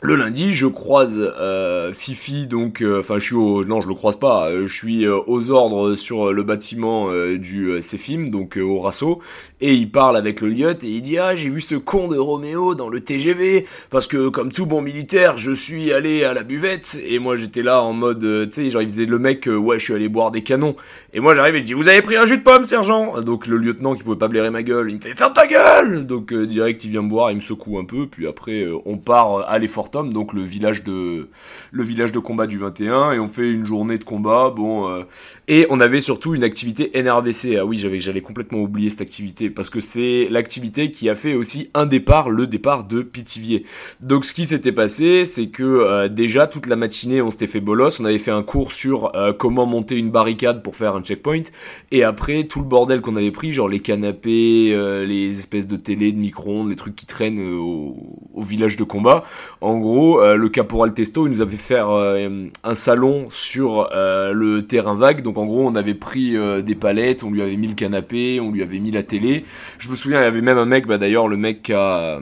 [0.00, 3.94] le lundi, je croise euh, Fifi, donc, euh, enfin, je suis au, non, je le
[3.94, 9.20] croise pas, euh, je suis aux ordres sur le bâtiment du CFIM, donc au Rasso,
[9.60, 12.16] et il parle avec le lieutenant et il dit ah j'ai vu ce con de
[12.16, 16.42] Roméo dans le TGV parce que comme tout bon militaire, je suis allé à la
[16.42, 17.00] buvette.
[17.06, 19.84] Et moi j'étais là en mode, tu sais, genre il faisait le mec, ouais, je
[19.84, 20.76] suis allé boire des canons,
[21.12, 23.20] et moi j'arrive et je dis vous avez pris un jus de pomme, sergent?
[23.20, 26.06] Donc le lieutenant qui pouvait pas blairer ma gueule, il me fait ferme ta gueule,
[26.06, 29.48] donc direct il vient me boire, il me secoue un peu, puis après on part
[29.48, 31.28] à l'effort donc le village de
[31.72, 34.52] le village de combat du 21, et on fait une journée de combat.
[34.54, 35.02] Bon, euh,
[35.48, 37.56] et on avait surtout une activité NRVC.
[37.56, 41.34] Ah oui, j'avais j'avais complètement oublié cette activité parce que c'est l'activité qui a fait
[41.34, 43.64] aussi un départ, le départ de Pithiviers.
[44.00, 47.60] Donc ce qui s'était passé, c'est que euh, déjà toute la matinée, on s'était fait
[47.60, 48.00] bolos.
[48.00, 51.42] On avait fait un cours sur euh, comment monter une barricade pour faire un checkpoint,
[51.90, 54.76] et après tout le bordel qu'on avait pris, genre les canapés,
[55.06, 57.96] les espèces de télé, de micro-ondes, les trucs qui traînent au,
[58.34, 59.24] au village de combat.
[59.60, 63.88] En en gros, euh, le caporal Testo, il nous avait fait euh, un salon sur
[63.94, 65.22] euh, le terrain vague.
[65.22, 68.50] Donc en gros, on avait pris des palettes, on lui avait mis le canapé, on
[68.50, 69.44] lui avait mis la télé.
[69.78, 72.20] Je me souviens, il y avait même un mec, bah d'ailleurs, le mec qui a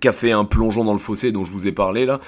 [0.00, 2.18] qui a fait un plongeon dans le fossé dont je vous ai parlé là.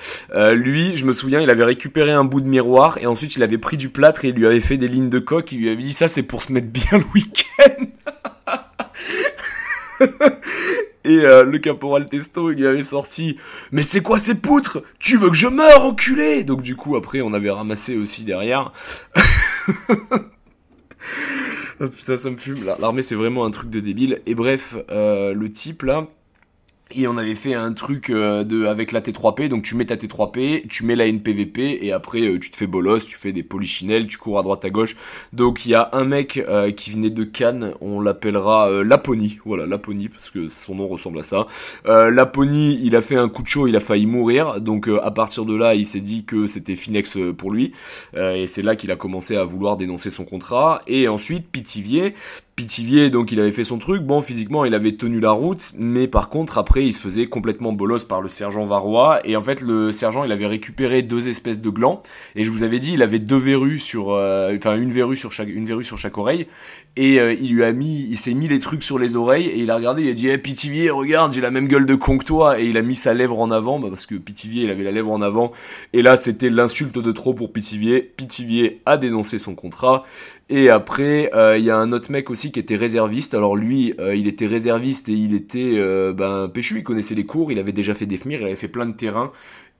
[0.52, 3.56] lui, je me souviens, il avait récupéré un bout de miroir et ensuite il avait
[3.56, 5.52] pris du plâtre et il lui avait fait des lignes de coque.
[5.52, 7.86] Il lui avait dit ça c'est pour se mettre bien le week-end.
[11.04, 13.38] Et euh, le caporal Testo, il lui avait sorti
[13.72, 14.82] Mais c'est quoi ces poutres?
[14.98, 18.72] Tu veux que je meure, enculé Donc du coup, après, on avait ramassé aussi derrière.
[21.80, 22.64] oh, putain, ça me fume.
[22.80, 24.22] L'armée, c'est vraiment un truc de débile.
[24.26, 26.08] Et bref, euh, le type, là,
[26.90, 29.96] et on avait fait un truc euh, de avec la T3P, donc tu mets ta
[29.96, 33.42] T3P, tu mets la NPVP et après euh, tu te fais bolos, tu fais des
[33.42, 34.94] polichinelles, tu cours à droite à gauche.
[35.32, 39.66] Donc il y a un mec euh, qui venait de Cannes, on l'appellera Laponie, voilà
[39.66, 41.46] Laponie parce que son nom ressemble à ça.
[41.86, 45.44] Laponie, il a fait un coup de chaud, il a failli mourir, donc à partir
[45.46, 47.72] de là il s'est dit que c'était Finex pour lui
[48.14, 50.82] et c'est là qu'il a commencé à vouloir dénoncer son contrat.
[50.86, 52.14] Et ensuite Pitivier,
[52.56, 54.02] Pitivier, donc il avait fait son truc.
[54.02, 57.72] Bon, physiquement, il avait tenu la route, mais par contre, après, il se faisait complètement
[57.72, 59.18] bolos par le sergent Varrois.
[59.24, 62.04] Et en fait, le sergent, il avait récupéré deux espèces de glands.
[62.36, 65.32] Et je vous avais dit, il avait deux verrues sur, euh, enfin une verrue sur
[65.32, 66.46] chaque, une verrue sur chaque oreille.
[66.96, 69.58] Et euh, il lui a mis, il s'est mis les trucs sur les oreilles et
[69.58, 72.18] il a regardé, il a dit, hey, Pitivier, regarde, j'ai la même gueule de con
[72.18, 72.60] que toi.
[72.60, 74.92] Et il a mis sa lèvre en avant, bah, parce que Pitivier, il avait la
[74.92, 75.50] lèvre en avant.
[75.92, 78.00] Et là, c'était l'insulte de trop pour Pitivier.
[78.00, 80.04] Pitivier a dénoncé son contrat.
[80.48, 83.34] Et après, euh, il y a un autre mec aussi qui était réserviste.
[83.34, 85.74] Alors lui, euh, il était réserviste et il était
[86.12, 88.68] ben, péchu, il connaissait les cours, il avait déjà fait des FMIR, il avait fait
[88.68, 89.32] plein de terrain.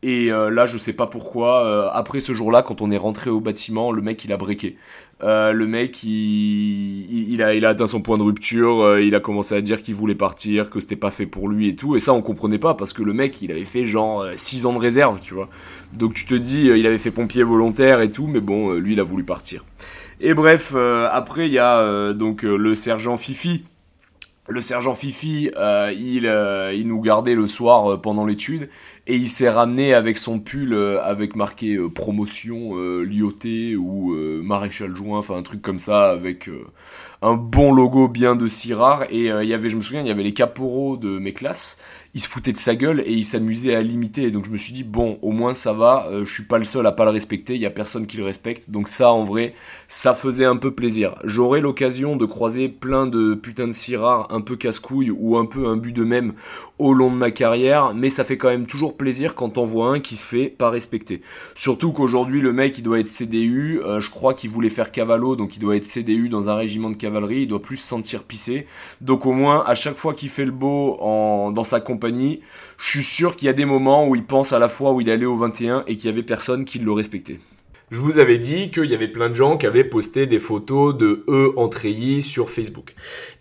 [0.02, 3.90] Et là, je sais pas pourquoi, après ce jour-là, quand on est rentré au bâtiment,
[3.90, 4.76] le mec, il a breaké.
[5.20, 9.54] Le mec, il, il, a, il a atteint son point de rupture, il a commencé
[9.54, 11.96] à dire qu'il voulait partir, que c'était pas fait pour lui et tout.
[11.96, 14.72] Et ça, on comprenait pas parce que le mec, il avait fait genre 6 ans
[14.72, 15.48] de réserve, tu vois.
[15.92, 19.00] Donc tu te dis, il avait fait pompier volontaire et tout, mais bon, lui, il
[19.00, 19.64] a voulu partir.
[20.20, 23.64] Et bref, euh, après il y a euh, donc euh, le sergent Fifi.
[24.46, 25.50] Le sergent Fifi,
[25.96, 28.68] il, il nous gardait le soir pendant l'étude
[29.06, 35.36] et il s'est ramené avec son pull avec marqué promotion Lyoté ou maréchal joint, enfin
[35.36, 36.50] un truc comme ça avec
[37.22, 40.08] un bon logo bien de si rare et il y avait, je me souviens, il
[40.08, 41.78] y avait les caporaux de mes classes
[42.14, 44.30] il se foutait de sa gueule et il s'amusait à l'imiter.
[44.30, 46.64] Donc je me suis dit bon, au moins ça va, euh, je suis pas le
[46.64, 48.70] seul à pas le respecter, il y a personne qui le respecte.
[48.70, 49.52] Donc ça en vrai,
[49.88, 51.16] ça faisait un peu plaisir.
[51.24, 55.46] J'aurais l'occasion de croiser plein de putains de si rares un peu casse-couilles ou un
[55.46, 56.34] peu un but de même
[56.78, 59.90] au long de ma carrière, mais ça fait quand même toujours plaisir quand on voit
[59.90, 61.20] un qui se fait pas respecter.
[61.54, 65.36] Surtout qu'aujourd'hui le mec il doit être CDU, euh, je crois qu'il voulait faire cavalo,
[65.36, 68.24] donc il doit être CDU dans un régiment de cavalerie, il doit plus se sentir
[68.24, 68.66] pissé.
[69.00, 72.90] Donc au moins à chaque fois qu'il fait le beau en, dans sa compagnie, je
[72.90, 75.10] suis sûr qu'il y a des moments où il pense à la fois où il
[75.10, 77.38] allait au 21 et qu'il y avait personne qui le respectait.
[77.90, 80.96] Je vous avais dit qu'il y avait plein de gens qui avaient posté des photos
[80.96, 82.94] de eux en treillis sur Facebook.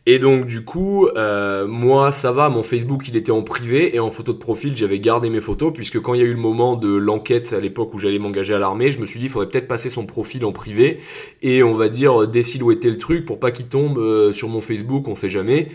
[0.06, 4.00] Et donc du coup, euh, moi ça va, mon Facebook il était en privé et
[4.00, 6.40] en photo de profil j'avais gardé mes photos puisque quand il y a eu le
[6.40, 9.30] moment de l'enquête à l'époque où j'allais m'engager à l'armée, je me suis dit il
[9.30, 11.00] faudrait peut-être passer son profil en privé
[11.42, 15.08] et on va dire désilhouetter le truc pour pas qu'il tombe euh, sur mon Facebook,
[15.08, 15.70] on sait jamais.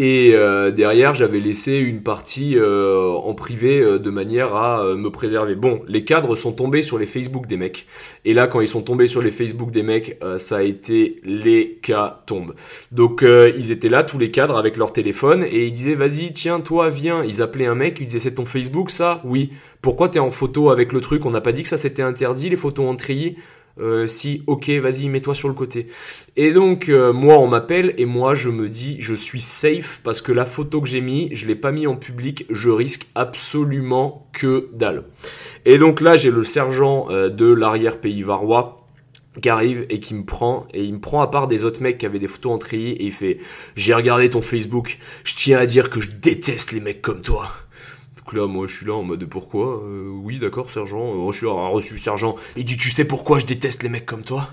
[0.00, 5.10] Et euh, derrière, j'avais laissé une partie euh, en privé euh, de manière à me
[5.10, 5.56] préserver.
[5.56, 7.84] Bon, les cadres sont tombés sur les Facebook des mecs.
[8.24, 11.80] Et là, quand ils sont tombés sur les Facebook des mecs, ça a été les
[11.82, 12.54] cas tombent.
[12.92, 16.60] Donc, ils étaient là, tous les cadres, avec leur téléphone, et ils disaient, vas-y, tiens,
[16.60, 17.24] toi, viens.
[17.24, 19.20] Ils appelaient un mec, ils disaient, c'est ton Facebook, ça?
[19.24, 19.50] Oui.
[19.82, 21.26] Pourquoi t'es en photo avec le truc?
[21.26, 23.36] On n'a pas dit que ça c'était interdit, les photos en treillis
[23.80, 25.88] euh, Si, ok, vas-y, mets-toi sur le côté.
[26.36, 30.20] Et donc, euh, moi, on m'appelle et moi, je me dis, je suis safe parce
[30.20, 34.28] que la photo que j'ai mis, je l'ai pas mis en public, je risque absolument
[34.32, 35.04] que dalle.
[35.64, 38.86] Et donc là, j'ai le sergent euh, de l'arrière-pays varois
[39.40, 41.98] qui arrive et qui me prend et il me prend à part des autres mecs
[41.98, 43.38] qui avaient des photos en tri et il fait
[43.76, 47.48] j'ai regardé ton Facebook je tiens à dire que je déteste les mecs comme toi
[48.28, 49.82] donc là moi je suis là en mode pourquoi?
[49.82, 51.28] Euh, oui d'accord sergent.
[51.28, 52.36] Euh, je suis ah, reçu sergent.
[52.56, 54.50] Il dit tu sais pourquoi je déteste les mecs comme toi?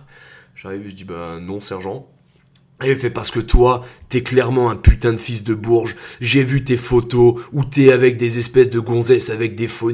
[0.56, 2.08] J'arrive et je dis bah non sergent
[2.84, 5.96] et il fait parce que toi, t'es clairement un putain de fils de bourge.
[6.20, 9.92] J'ai vu tes photos où t'es avec des espèces de gonzesses avec des faux.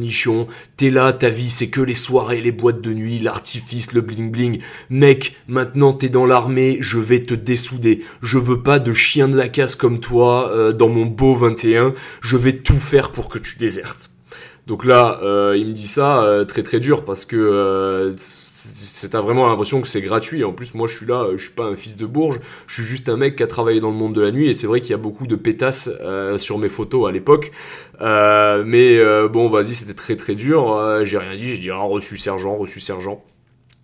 [0.77, 4.31] T'es là, ta vie c'est que les soirées, les boîtes de nuit, l'artifice, le bling
[4.31, 4.61] bling.
[4.89, 8.03] Mec, maintenant t'es dans l'armée, je vais te dessouder.
[8.23, 11.93] Je veux pas de chien de la casse comme toi euh, dans mon beau 21.
[12.21, 14.09] Je vais tout faire pour que tu désertes.
[14.65, 18.15] Donc là, euh, il me dit ça euh, très très dur parce que
[18.63, 20.43] c'est vraiment l'impression que c'est gratuit.
[20.43, 22.75] En plus, moi, je suis là, euh, je suis pas un fils de bourge, je
[22.75, 24.47] suis juste un mec qui a travaillé dans le monde de la nuit.
[24.47, 27.51] Et c'est vrai qu'il y a beaucoup de pétasses euh, sur mes photos à l'époque.
[28.01, 31.03] Euh, mais bon, vas-y, c'était très très dur.
[31.03, 33.23] J'ai rien dit, j'ai dit ah, reçu sergent, reçu sergent.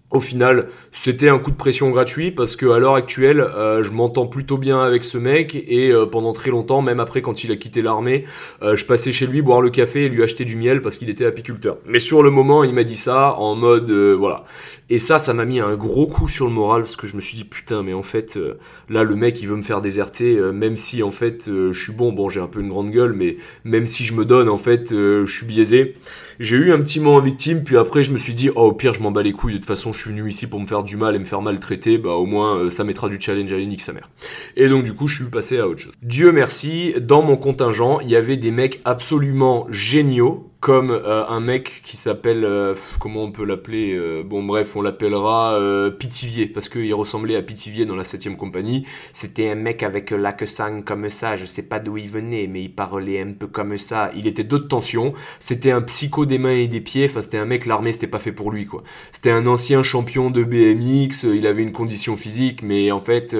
[0.09, 3.91] Au final, c'était un coup de pression gratuit parce que à l'heure actuelle, euh, je
[3.91, 7.51] m'entends plutôt bien avec ce mec et euh, pendant très longtemps, même après quand il
[7.51, 8.23] a quitté l'armée,
[8.61, 11.09] euh, je passais chez lui boire le café et lui acheter du miel parce qu'il
[11.09, 11.79] était apiculteur.
[11.85, 14.45] Mais sur le moment, il m'a dit ça en mode voilà.
[14.89, 17.19] Et ça, ça m'a mis un gros coup sur le moral parce que je me
[17.19, 18.39] suis dit putain, mais en fait,
[18.87, 22.13] là, le mec, il veut me faire déserter, même si en fait, je suis bon.
[22.13, 23.35] Bon, j'ai un peu une grande gueule, mais
[23.65, 25.95] même si je me donne, en fait, je suis biaisé.
[26.39, 28.93] J'ai eu un petit moment victime, puis après je me suis dit, oh au pire
[28.93, 30.83] je m'en bats les couilles, de toute façon je suis venu ici pour me faire
[30.83, 33.57] du mal et me faire maltraiter, bah au moins euh, ça mettra du challenge à
[33.57, 34.09] l'unique sa mère.
[34.55, 35.93] Et donc du coup je suis passé à autre chose.
[36.03, 41.39] Dieu merci, dans mon contingent, il y avait des mecs absolument géniaux, comme euh, un
[41.39, 46.47] mec qui s'appelle, euh, comment on peut l'appeler euh, Bon bref, on l'appellera euh, Pitivier,
[46.47, 48.85] parce qu'il ressemblait à Pitivier dans la 7ème compagnie.
[49.13, 52.63] C'était un mec avec la sang comme ça, je sais pas d'où il venait, mais
[52.63, 54.11] il parlait un peu comme ça.
[54.15, 57.45] Il était de tension, c'était un psycho des mains et des pieds, enfin c'était un
[57.45, 58.83] mec, l'armée c'était pas fait pour lui quoi.
[59.11, 63.35] C'était un ancien champion de BMX, euh, il avait une condition physique, mais en fait...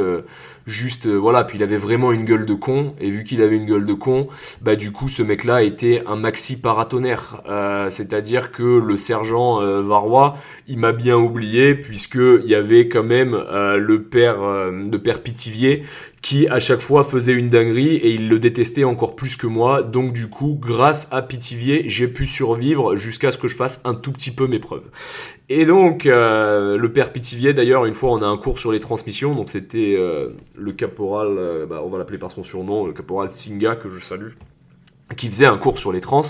[0.67, 3.55] juste euh, voilà puis il avait vraiment une gueule de con et vu qu'il avait
[3.55, 4.27] une gueule de con
[4.61, 7.41] bah du coup ce mec là était un maxi paratonnerre.
[7.49, 10.37] Euh, c'est-à-dire que le sergent euh, Varrois
[10.67, 15.83] il m'a bien oublié puisque il y avait quand même le père le père Pitivier
[16.27, 19.81] qui à chaque fois faisait une dinguerie et il le détestait encore plus que moi.
[19.81, 23.95] Donc du coup grâce à Pitivier j'ai pu survivre jusqu'à ce que je fasse un
[23.95, 24.89] tout petit peu mes preuves.
[25.47, 28.81] Et donc, euh, le père Pitivier, d'ailleurs, une fois, on a un cours sur les
[28.81, 29.33] transmissions.
[29.33, 33.31] Donc, c'était euh, le caporal, euh, bah, on va l'appeler par son surnom, le caporal
[33.31, 34.31] Singa, que je salue,
[35.15, 36.21] qui faisait un cours sur les trans.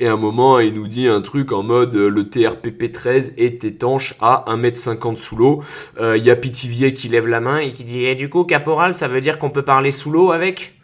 [0.00, 3.34] Et à un moment, il nous dit un truc en mode euh, le TRPP 13
[3.36, 5.62] est étanche à 1m50 sous l'eau.
[6.00, 8.44] Euh, Il y a Pitivier qui lève la main et qui dit Eh, Du coup,
[8.44, 10.75] caporal, ça veut dire qu'on peut parler sous l'eau avec?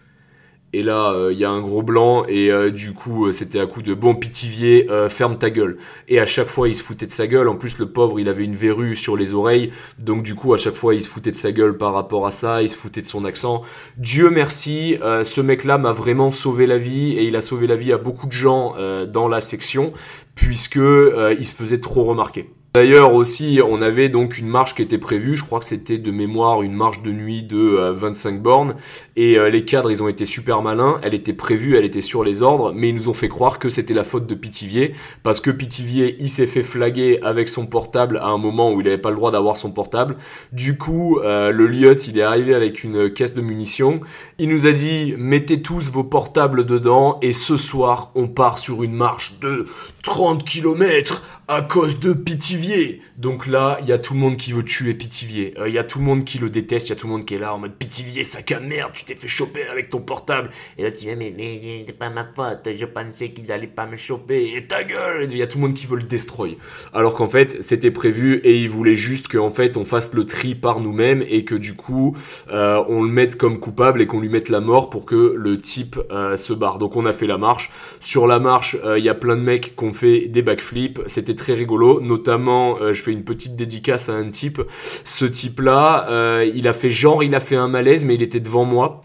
[0.72, 3.66] Et là, il y a un gros blanc, et euh, du coup, euh, c'était à
[3.66, 5.76] coup de bon pitivier, euh, ferme ta gueule.
[6.08, 7.48] Et à chaque fois, il se foutait de sa gueule.
[7.48, 10.58] En plus, le pauvre, il avait une verrue sur les oreilles, donc du coup, à
[10.58, 13.02] chaque fois, il se foutait de sa gueule par rapport à ça, il se foutait
[13.02, 13.62] de son accent.
[13.98, 17.76] Dieu merci, euh, ce mec-là m'a vraiment sauvé la vie, et il a sauvé la
[17.76, 19.92] vie à beaucoup de gens euh, dans la section,
[20.34, 22.48] puisque euh, il se faisait trop remarquer.
[22.74, 26.10] D'ailleurs aussi, on avait donc une marche qui était prévue, je crois que c'était de
[26.10, 28.76] mémoire une marche de nuit de euh, 25 bornes,
[29.14, 32.24] et euh, les cadres ils ont été super malins, elle était prévue, elle était sur
[32.24, 35.42] les ordres, mais ils nous ont fait croire que c'était la faute de Pitivier, parce
[35.42, 38.96] que Pitivier il s'est fait flaguer avec son portable à un moment où il avait
[38.96, 40.16] pas le droit d'avoir son portable,
[40.52, 44.00] du coup euh, le lieutenant il est arrivé avec une caisse de munitions,
[44.38, 48.82] il nous a dit mettez tous vos portables dedans, et ce soir on part sur
[48.82, 49.66] une marche de
[50.02, 53.00] 30 km à cause de Pitivier.
[53.22, 55.54] Donc là, il y a tout le monde qui veut tuer Pitivier.
[55.56, 56.88] Euh, Il y a tout le monde qui le déteste.
[56.88, 58.90] Il y a tout le monde qui est là en mode Pitivier, sac à merde,
[58.94, 60.50] tu t'es fait choper avec ton portable.
[60.76, 63.86] Et là, tu dis, mais, mais c'est pas ma faute, je pensais qu'ils allaient pas
[63.86, 64.56] me choper.
[64.56, 66.58] Et ta gueule Il y a tout le monde qui veut le destroy.
[66.92, 70.56] Alors qu'en fait, c'était prévu et ils voulaient juste qu'en fait, on fasse le tri
[70.56, 72.16] par nous-mêmes et que du coup,
[72.50, 75.60] euh, on le mette comme coupable et qu'on lui mette la mort pour que le
[75.60, 76.80] type euh, se barre.
[76.80, 77.70] Donc on a fait la marche.
[78.00, 81.02] Sur la marche, il y a plein de mecs qui ont fait des backflips.
[81.06, 82.00] C'était très rigolo.
[82.00, 84.62] Notamment, je fais une petite dédicace à un type.
[85.04, 88.40] Ce type-là, euh, il a fait genre, il a fait un malaise, mais il était
[88.40, 89.02] devant moi.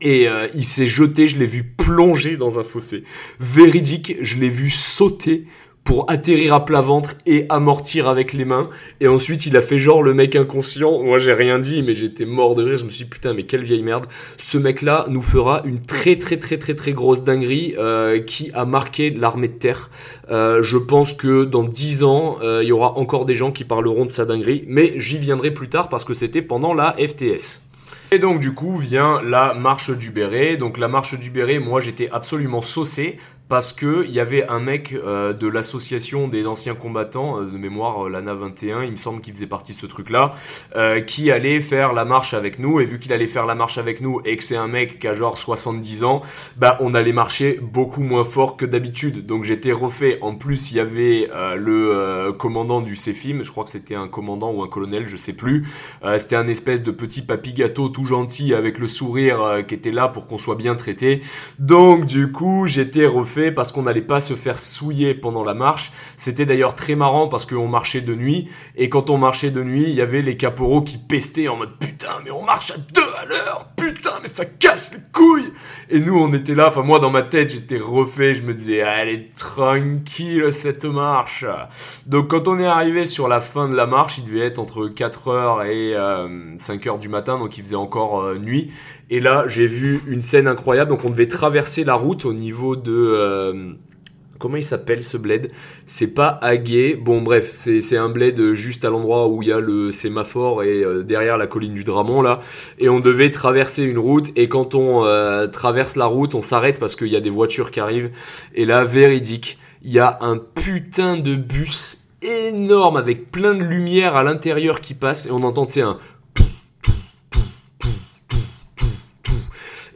[0.00, 3.04] Et euh, il s'est jeté, je l'ai vu plonger dans un fossé.
[3.40, 5.46] Véridique, je l'ai vu sauter
[5.84, 8.70] pour atterrir à plat ventre et amortir avec les mains.
[9.00, 11.02] Et ensuite, il a fait genre le mec inconscient.
[11.02, 12.78] Moi, j'ai rien dit, mais j'étais mort de rire.
[12.78, 14.06] Je me suis dit, putain, mais quelle vieille merde.
[14.38, 18.64] Ce mec-là nous fera une très, très, très, très, très grosse dinguerie euh, qui a
[18.64, 19.90] marqué l'armée de terre.
[20.30, 23.64] Euh, je pense que dans 10 ans, euh, il y aura encore des gens qui
[23.64, 24.64] parleront de sa dinguerie.
[24.66, 27.64] Mais j'y viendrai plus tard parce que c'était pendant la FTS.
[28.14, 30.56] Et donc du coup vient la marche du béret.
[30.56, 34.58] Donc la marche du béret, moi j'étais absolument saucé parce que il y avait un
[34.58, 38.96] mec euh, de l'association des anciens combattants euh, de mémoire euh, l'ANA 21 il me
[38.96, 40.34] semble qu'il faisait partie de ce truc là
[41.06, 42.80] qui allait faire la marche avec nous.
[42.80, 45.08] Et vu qu'il allait faire la marche avec nous et que c'est un mec qui
[45.08, 46.22] a genre 70 ans
[46.56, 49.26] bah on allait marcher beaucoup moins fort que d'habitude.
[49.26, 50.18] Donc j'étais refait.
[50.20, 54.52] En plus il y avait le commandant du CFIM je crois que c'était un commandant
[54.52, 55.66] ou un colonel je sais plus.
[56.18, 60.08] C'était un espèce de petit papy gâteau tout gentil avec le sourire qui était là
[60.08, 61.22] pour qu'on soit bien traité.
[61.58, 65.92] Donc du coup j'étais refait parce qu'on n'allait pas se faire souiller pendant la marche.
[66.16, 69.84] C'était d'ailleurs très marrant parce qu'on marchait de nuit et quand on marchait de nuit,
[69.84, 73.02] il y avait les caporaux qui pestaient en mode putain mais on marche à deux
[73.20, 75.52] à l'heure, putain mais ça casse les couilles.
[75.90, 78.82] Et nous on était là, enfin moi dans ma tête j'étais refait, je me disais
[78.82, 81.44] allez tranquille cette marche.
[82.06, 84.88] Donc quand on est arrivé sur la fin de la marche, il devait être entre
[84.88, 85.94] 4h et
[86.56, 88.72] 5h euh, du matin, donc il faisait encore euh, nuit.
[89.14, 90.90] Et là, j'ai vu une scène incroyable.
[90.90, 92.90] Donc, on devait traverser la route au niveau de.
[92.90, 93.70] Euh,
[94.40, 95.52] comment il s'appelle ce bled?
[95.86, 96.96] C'est pas Aguet.
[96.96, 100.82] Bon, bref, c'est un bled juste à l'endroit où il y a le sémaphore et
[100.82, 102.40] euh, derrière la colline du Dramont, là.
[102.80, 104.32] Et on devait traverser une route.
[104.34, 107.70] Et quand on euh, traverse la route, on s'arrête parce qu'il y a des voitures
[107.70, 108.10] qui arrivent.
[108.56, 114.16] Et là, véridique, il y a un putain de bus énorme avec plein de lumière
[114.16, 115.26] à l'intérieur qui passe.
[115.26, 115.98] Et on entend, tu sais, un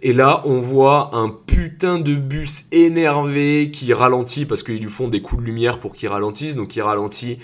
[0.02, 5.08] Et là, on voit un putain de bus énervé qui ralentit parce qu'ils lui font
[5.08, 7.38] des coups de lumière pour qu'il ralentisse, donc il ralentit.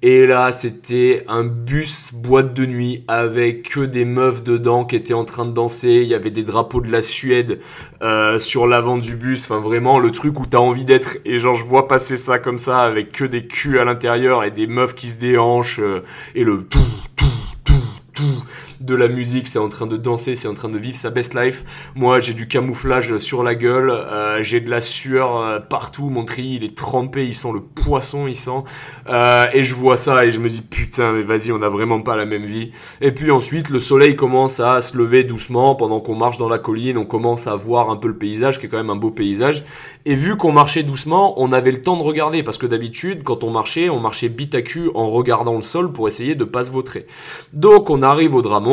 [0.00, 5.12] Et là, c'était un bus boîte de nuit avec que des meufs dedans qui étaient
[5.12, 6.02] en train de danser.
[6.02, 7.58] Il y avait des drapeaux de la Suède
[8.00, 9.44] euh, sur l'avant du bus.
[9.44, 11.16] Enfin, vraiment, le truc où t'as envie d'être.
[11.24, 14.52] Et genre, je vois passer ça comme ça avec que des culs à l'intérieur et
[14.52, 16.04] des meufs qui se déhanchent euh,
[16.36, 16.78] et le tout,
[17.16, 17.26] tout,
[17.64, 17.74] tout,
[18.14, 18.44] tout
[18.80, 21.34] de la musique, c'est en train de danser, c'est en train de vivre sa best
[21.34, 21.64] life.
[21.96, 26.24] Moi, j'ai du camouflage sur la gueule, euh, j'ai de la sueur euh, partout, mon
[26.24, 28.62] tri, il est trempé, il sent le poisson, il sent.
[29.08, 32.00] Euh, et je vois ça et je me dis putain, mais vas-y, on n'a vraiment
[32.02, 32.70] pas la même vie.
[33.00, 36.58] Et puis ensuite, le soleil commence à se lever doucement pendant qu'on marche dans la
[36.58, 39.10] colline, on commence à voir un peu le paysage, qui est quand même un beau
[39.10, 39.64] paysage.
[40.04, 43.42] Et vu qu'on marchait doucement, on avait le temps de regarder parce que d'habitude, quand
[43.42, 46.62] on marchait, on marchait bit à cul en regardant le sol pour essayer de pas
[46.62, 47.06] se vautrer.
[47.52, 48.67] Donc on arrive au drame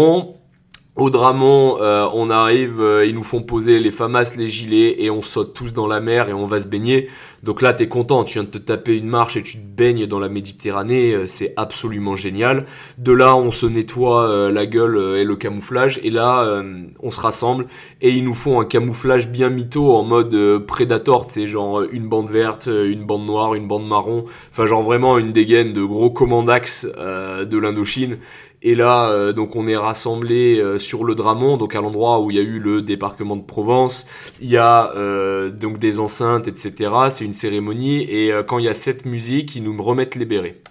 [0.97, 5.09] au Dramont, euh, on arrive, euh, ils nous font poser les famas, les gilets, et
[5.09, 7.09] on saute tous dans la mer et on va se baigner.
[7.43, 10.07] Donc là, t'es content, tu viens de te taper une marche et tu te baignes
[10.07, 12.65] dans la Méditerranée, euh, c'est absolument génial.
[12.97, 16.63] De là, on se nettoie la gueule et le camouflage, et là,
[17.01, 17.65] on se rassemble,
[18.01, 22.29] et ils nous font un camouflage bien mytho en mode Predator, c'est genre une bande
[22.29, 26.85] verte, une bande noire, une bande marron, enfin genre vraiment une dégaine de gros commandax
[26.85, 28.17] de l'Indochine.
[28.61, 32.31] Et là, euh, donc on est rassemblés euh, sur le Dramont, donc à l'endroit où
[32.31, 34.07] il y a eu le débarquement de Provence.
[34.41, 36.91] Il y a euh, donc des enceintes, etc.
[37.09, 38.01] C'est une cérémonie.
[38.03, 40.61] Et quand il y a cette musique, ils nous remettent les bérets.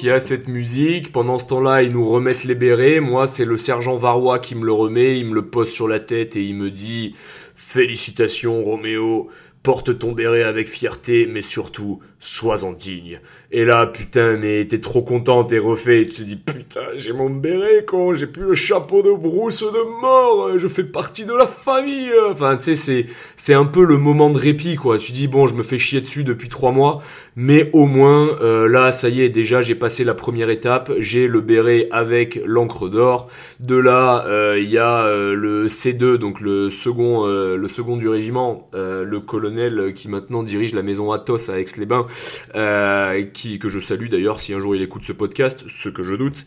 [0.00, 3.56] Y a cette musique, pendant ce temps-là ils nous remettent les bérets, moi c'est le
[3.56, 6.54] sergent Varois qui me le remet, il me le pose sur la tête et il
[6.54, 7.14] me dit
[7.54, 9.28] Félicitations Roméo,
[9.62, 13.18] porte ton béret avec fierté, mais surtout, sois-en digne.
[13.50, 17.28] Et là, putain, mais t'es trop content, t'es refait, tu te dis, putain, j'ai mon
[17.28, 21.46] béret, con, j'ai plus le chapeau de brousse de mort, je fais partie de la
[21.46, 22.12] famille.
[22.30, 24.98] Enfin, tu sais, c'est, c'est un peu le moment de répit, quoi.
[24.98, 27.02] Tu dis, bon, je me fais chier dessus depuis trois mois,
[27.34, 31.26] mais au moins, euh, là, ça y est, déjà, j'ai passé la première étape, j'ai
[31.26, 33.28] le béret avec l'encre d'or.
[33.58, 38.08] De là, euh, il y a euh, le C2, donc le second, le second du
[38.08, 42.06] régiment, le colonel qui maintenant dirige la maison Athos à Aix-les-Bains,
[43.32, 46.14] qui que je salue d'ailleurs si un jour il écoute ce podcast, ce que je
[46.14, 46.44] doute,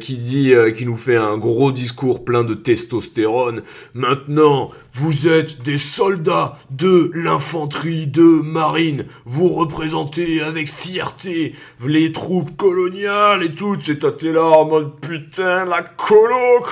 [0.00, 3.62] qui dit, qui nous fait un gros discours plein de testostérone.
[3.94, 9.06] Maintenant, vous êtes des soldats de l'infanterie de marine.
[9.24, 11.54] Vous représentez avec fierté
[11.86, 13.76] les troupes coloniales et tout.
[13.80, 16.64] C'est t'es là en mode putain la colo,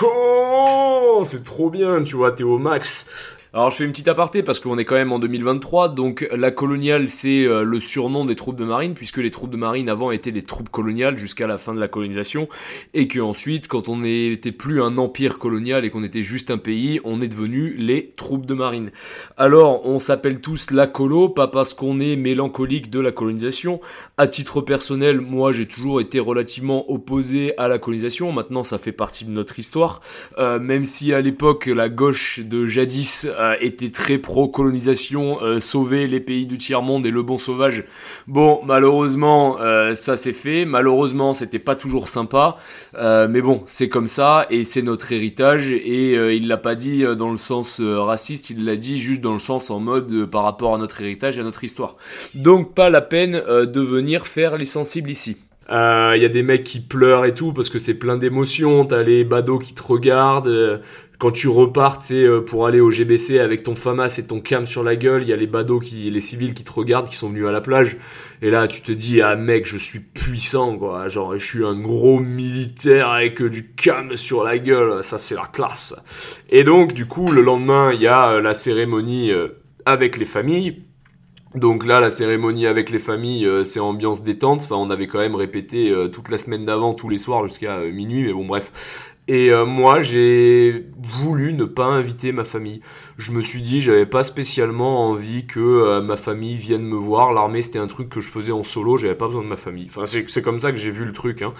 [1.24, 3.09] c'est trop bien, tu vois, t'es au max.
[3.57, 6.51] Alors je fais une petite aparté parce qu'on est quand même en 2023, donc la
[6.51, 10.11] coloniale c'est euh, le surnom des troupes de marine, puisque les troupes de marine avant
[10.11, 12.51] étaient des troupes coloniales jusqu'à la fin de la colonisation,
[12.93, 16.59] et que ensuite quand on n'était plus un empire colonial et qu'on était juste un
[16.59, 18.91] pays, on est devenu les troupes de marine.
[19.39, 23.81] Alors on s'appelle tous la colo, pas parce qu'on est mélancolique de la colonisation.
[24.19, 28.93] À titre personnel, moi j'ai toujours été relativement opposé à la colonisation, maintenant ça fait
[28.93, 30.03] partie de notre histoire,
[30.37, 36.06] euh, même si à l'époque la gauche de jadis euh, était très pro-colonisation, euh, sauver
[36.06, 37.85] les pays du tiers-monde et le bon sauvage.
[38.27, 40.64] Bon, malheureusement, euh, ça s'est fait.
[40.64, 42.56] Malheureusement, c'était pas toujours sympa.
[42.94, 45.70] mais bon, c'est comme ça et c'est notre héritage.
[45.70, 49.39] Et il l'a pas dit dans le sens raciste, il l'a dit juste dans le
[49.39, 51.97] sens en mode par rapport à notre héritage et à notre histoire.
[52.35, 55.36] Donc pas la peine de venir faire les sensibles ici.
[55.68, 58.85] Il y a des mecs qui pleurent et tout parce que c'est plein d'émotions.
[58.85, 60.81] T'as les badauds qui te regardent
[61.18, 64.82] quand tu repars, euh, pour aller au GBC avec ton FAMAS et ton cam sur
[64.82, 67.30] la gueule, il y a les badauds qui, les civils qui te regardent, qui sont
[67.30, 67.97] venus à la plage.
[68.43, 71.09] Et là, tu te dis, ah mec, je suis puissant, quoi.
[71.09, 75.02] Genre, je suis un gros militaire avec euh, du cam sur la gueule.
[75.02, 75.97] Ça, c'est la classe.
[76.51, 79.30] Et donc, du coup, le lendemain, il y a euh, la cérémonie
[79.86, 80.82] avec les familles.
[81.55, 84.60] Donc là, la cérémonie avec les familles, c'est ambiance détente.
[84.60, 88.24] Enfin, on avait quand même répété toute la semaine d'avant, tous les soirs jusqu'à minuit.
[88.24, 89.15] Mais bon, bref.
[89.28, 92.81] Et euh, moi, j'ai voulu ne pas inviter ma famille.
[93.19, 97.32] Je me suis dit, j'avais pas spécialement envie que euh, ma famille vienne me voir.
[97.32, 99.89] L'armée, c'était un truc que je faisais en solo, j'avais pas besoin de ma famille.
[99.90, 101.43] Enfin, c'est comme ça que j'ai vu le truc.
[101.43, 101.55] Hein.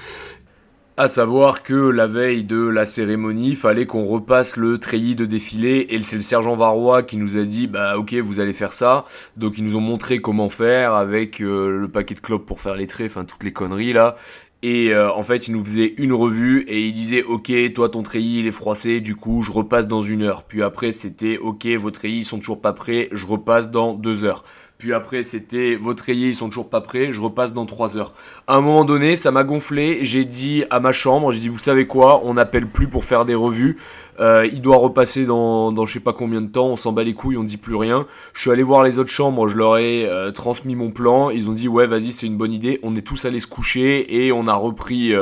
[0.99, 5.87] À savoir que la veille de la cérémonie, fallait qu'on repasse le treillis de défilé
[5.91, 9.05] et c'est le sergent Varrois qui nous a dit bah ok vous allez faire ça.
[9.37, 12.77] Donc ils nous ont montré comment faire avec euh, le paquet de clopes pour faire
[12.77, 14.17] les traits, enfin toutes les conneries là.
[14.63, 18.03] Et euh, en fait, il nous faisait une revue et il disait OK, toi ton
[18.03, 20.45] treillis il est froissé, du coup je repasse dans une heure.
[20.45, 24.45] Puis après c'était OK, vos treillis sont toujours pas prêts, je repasse dans deux heures.
[24.79, 28.13] Puis après, c'était vos treillis, ils sont toujours pas prêts, je repasse dans 3 heures.
[28.47, 31.59] À un moment donné, ça m'a gonflé, j'ai dit à ma chambre, j'ai dit, vous
[31.59, 33.79] savez quoi, on n'appelle plus pour faire des revues,
[34.21, 37.05] euh, il doit repasser dans, dans je sais pas combien de temps, on s'en bat
[37.05, 38.07] les couilles, on dit plus rien.
[38.35, 41.49] Je suis allé voir les autres chambres, je leur ai euh, transmis mon plan, ils
[41.49, 44.31] ont dit, ouais, vas-y, c'est une bonne idée, on est tous allés se coucher et
[44.31, 45.13] on a repris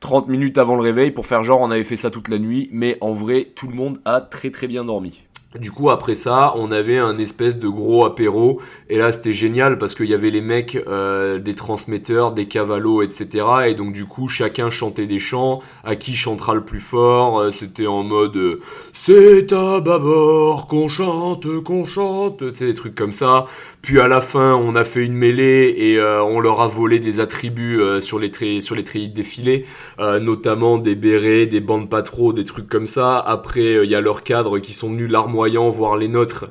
[0.00, 2.38] 30 euh, minutes avant le réveil pour faire genre on avait fait ça toute la
[2.38, 5.22] nuit, mais en vrai, tout le monde a très très bien dormi.
[5.58, 8.60] Du coup, après ça, on avait un espèce de gros apéro.
[8.88, 13.02] Et là, c'était génial parce qu'il y avait les mecs, euh, des transmetteurs, des cavalos,
[13.02, 13.44] etc.
[13.66, 15.58] Et donc, du coup, chacun chantait des chants.
[15.82, 18.60] À qui chantera le plus fort euh, C'était en mode euh,
[18.92, 22.38] C'est à bâbord qu'on chante, qu'on chante.
[22.52, 23.46] Tu sais, des trucs comme ça.
[23.82, 27.18] Puis à la fin, on a fait une mêlée et on leur a volé des
[27.18, 29.64] attributs sur les sur les treillis de défilé,
[29.98, 33.18] notamment des bérets, des bandes patro, des trucs comme ça.
[33.18, 35.39] Après, il y a leurs cadres qui sont venus l'armoire
[35.70, 36.50] voir les nôtres,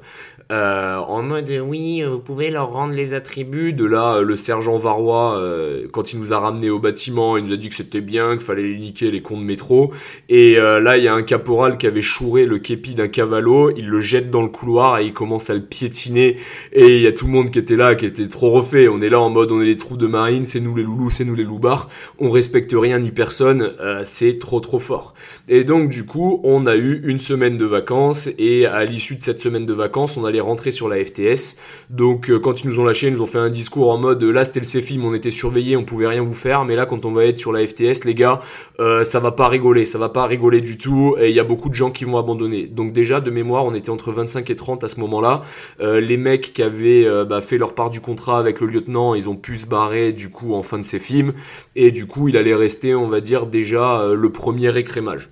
[0.52, 3.72] euh, en mode oui, vous pouvez leur rendre les attributs.
[3.72, 7.54] De là, le sergent Varrois, euh, quand il nous a ramené au bâtiment, il nous
[7.54, 9.94] a dit que c'était bien, qu'il fallait les niquer les cons de métro.
[10.28, 13.70] Et euh, là, il y a un caporal qui avait chouré le képi d'un cavalo,
[13.78, 16.38] il le jette dans le couloir et il commence à le piétiner.
[16.74, 18.88] Et il y a tout le monde qui était là, qui était trop refait.
[18.88, 21.12] On est là en mode on est les troupes de marine, c'est nous les loulous,
[21.12, 21.90] c'est nous les loupards.
[22.18, 25.14] On respecte rien ni personne, c'est trop trop fort.
[25.48, 29.22] Et donc du coup, on a eu une semaine de vacances et à l'issue de
[29.22, 31.58] cette semaine de vacances, on allait rentrer sur la FTS.
[31.90, 34.24] Donc euh, quand ils nous ont lâché, ils nous ont fait un discours en mode
[34.24, 37.06] là c'était le CFIM, on était surveillés, on pouvait rien vous faire, mais là quand
[37.06, 38.40] on va être sur la FTS, les gars,
[38.80, 41.44] euh, ça va pas rigoler, ça va pas rigoler du tout, et il y a
[41.44, 42.68] beaucoup de gens qui vont abandonner.
[42.68, 45.42] Donc déjà de mémoire, on était entre 25 et 30 à ce moment-là.
[45.80, 49.30] Euh, les mecs qui avaient bah, fait leur part du contrat avec le lieutenant, ils
[49.30, 51.34] ont pu se barrer du coup en fin de CFIM,
[51.76, 55.30] et du coup il allait rester, on va dire déjà le premier écrémage.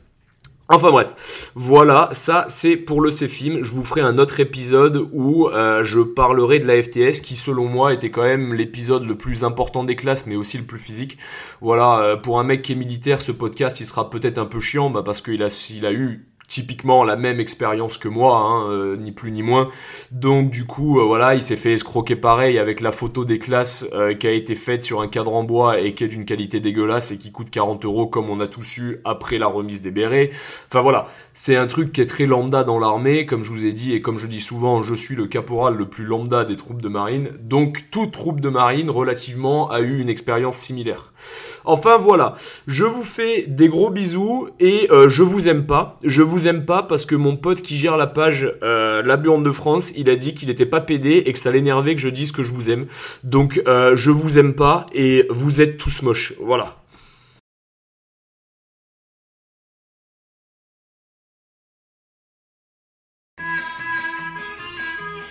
[0.70, 3.64] Enfin bref, voilà, ça c'est pour le CFIM.
[3.64, 7.70] Je vous ferai un autre épisode où euh, je parlerai de la FTS qui selon
[7.70, 11.18] moi était quand même l'épisode le plus important des classes mais aussi le plus physique.
[11.62, 14.60] Voilà, euh, pour un mec qui est militaire, ce podcast il sera peut-être un peu
[14.60, 18.70] chiant bah, parce qu'il a, il a eu typiquement la même expérience que moi, hein,
[18.70, 19.70] euh, ni plus ni moins.
[20.12, 23.86] Donc du coup, euh, voilà, il s'est fait escroquer pareil avec la photo des classes
[23.94, 26.62] euh, qui a été faite sur un cadre en bois et qui est d'une qualité
[26.62, 29.92] dégueulasse et qui coûte 40 euros comme on a tous eu après la remise des
[29.92, 30.32] bérets.
[30.70, 33.74] Enfin voilà, c'est un truc qui est très lambda dans l'armée, comme je vous ai
[33.74, 36.82] dit et comme je dis souvent, je suis le caporal le plus lambda des troupes
[36.82, 37.32] de marine.
[37.42, 41.12] Donc toute troupe de marine relativement a eu une expérience similaire.
[41.66, 42.36] Enfin voilà,
[42.68, 46.00] je vous fais des gros bisous et je vous aime pas.
[46.04, 49.18] Je vous vous aime pas parce que mon pote qui gère la page euh, La
[49.18, 52.02] Burne de France, il a dit qu'il était pas pédé et que ça l'énervait que
[52.02, 52.86] je dise que je vous aime.
[53.24, 56.34] Donc euh, je vous aime pas et vous êtes tous moches.
[56.40, 56.76] Voilà.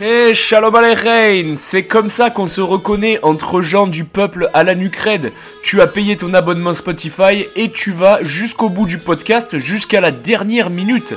[0.01, 4.75] Hey, shalom aleichem C'est comme ça qu'on se reconnaît entre gens du peuple à la
[4.75, 5.33] nucrède.
[5.63, 10.11] Tu as payé ton abonnement Spotify et tu vas jusqu'au bout du podcast, jusqu'à la
[10.11, 11.15] dernière minute.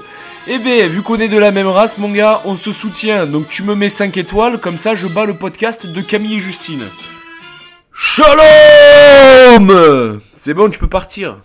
[0.48, 3.26] Eh bien, vu qu'on est de la même race, mon gars, on se soutient.
[3.26, 6.40] Donc tu me mets 5 étoiles, comme ça je bats le podcast de Camille et
[6.40, 6.84] Justine.
[7.94, 9.72] Shalom
[10.36, 11.40] C'est bon, tu peux partir.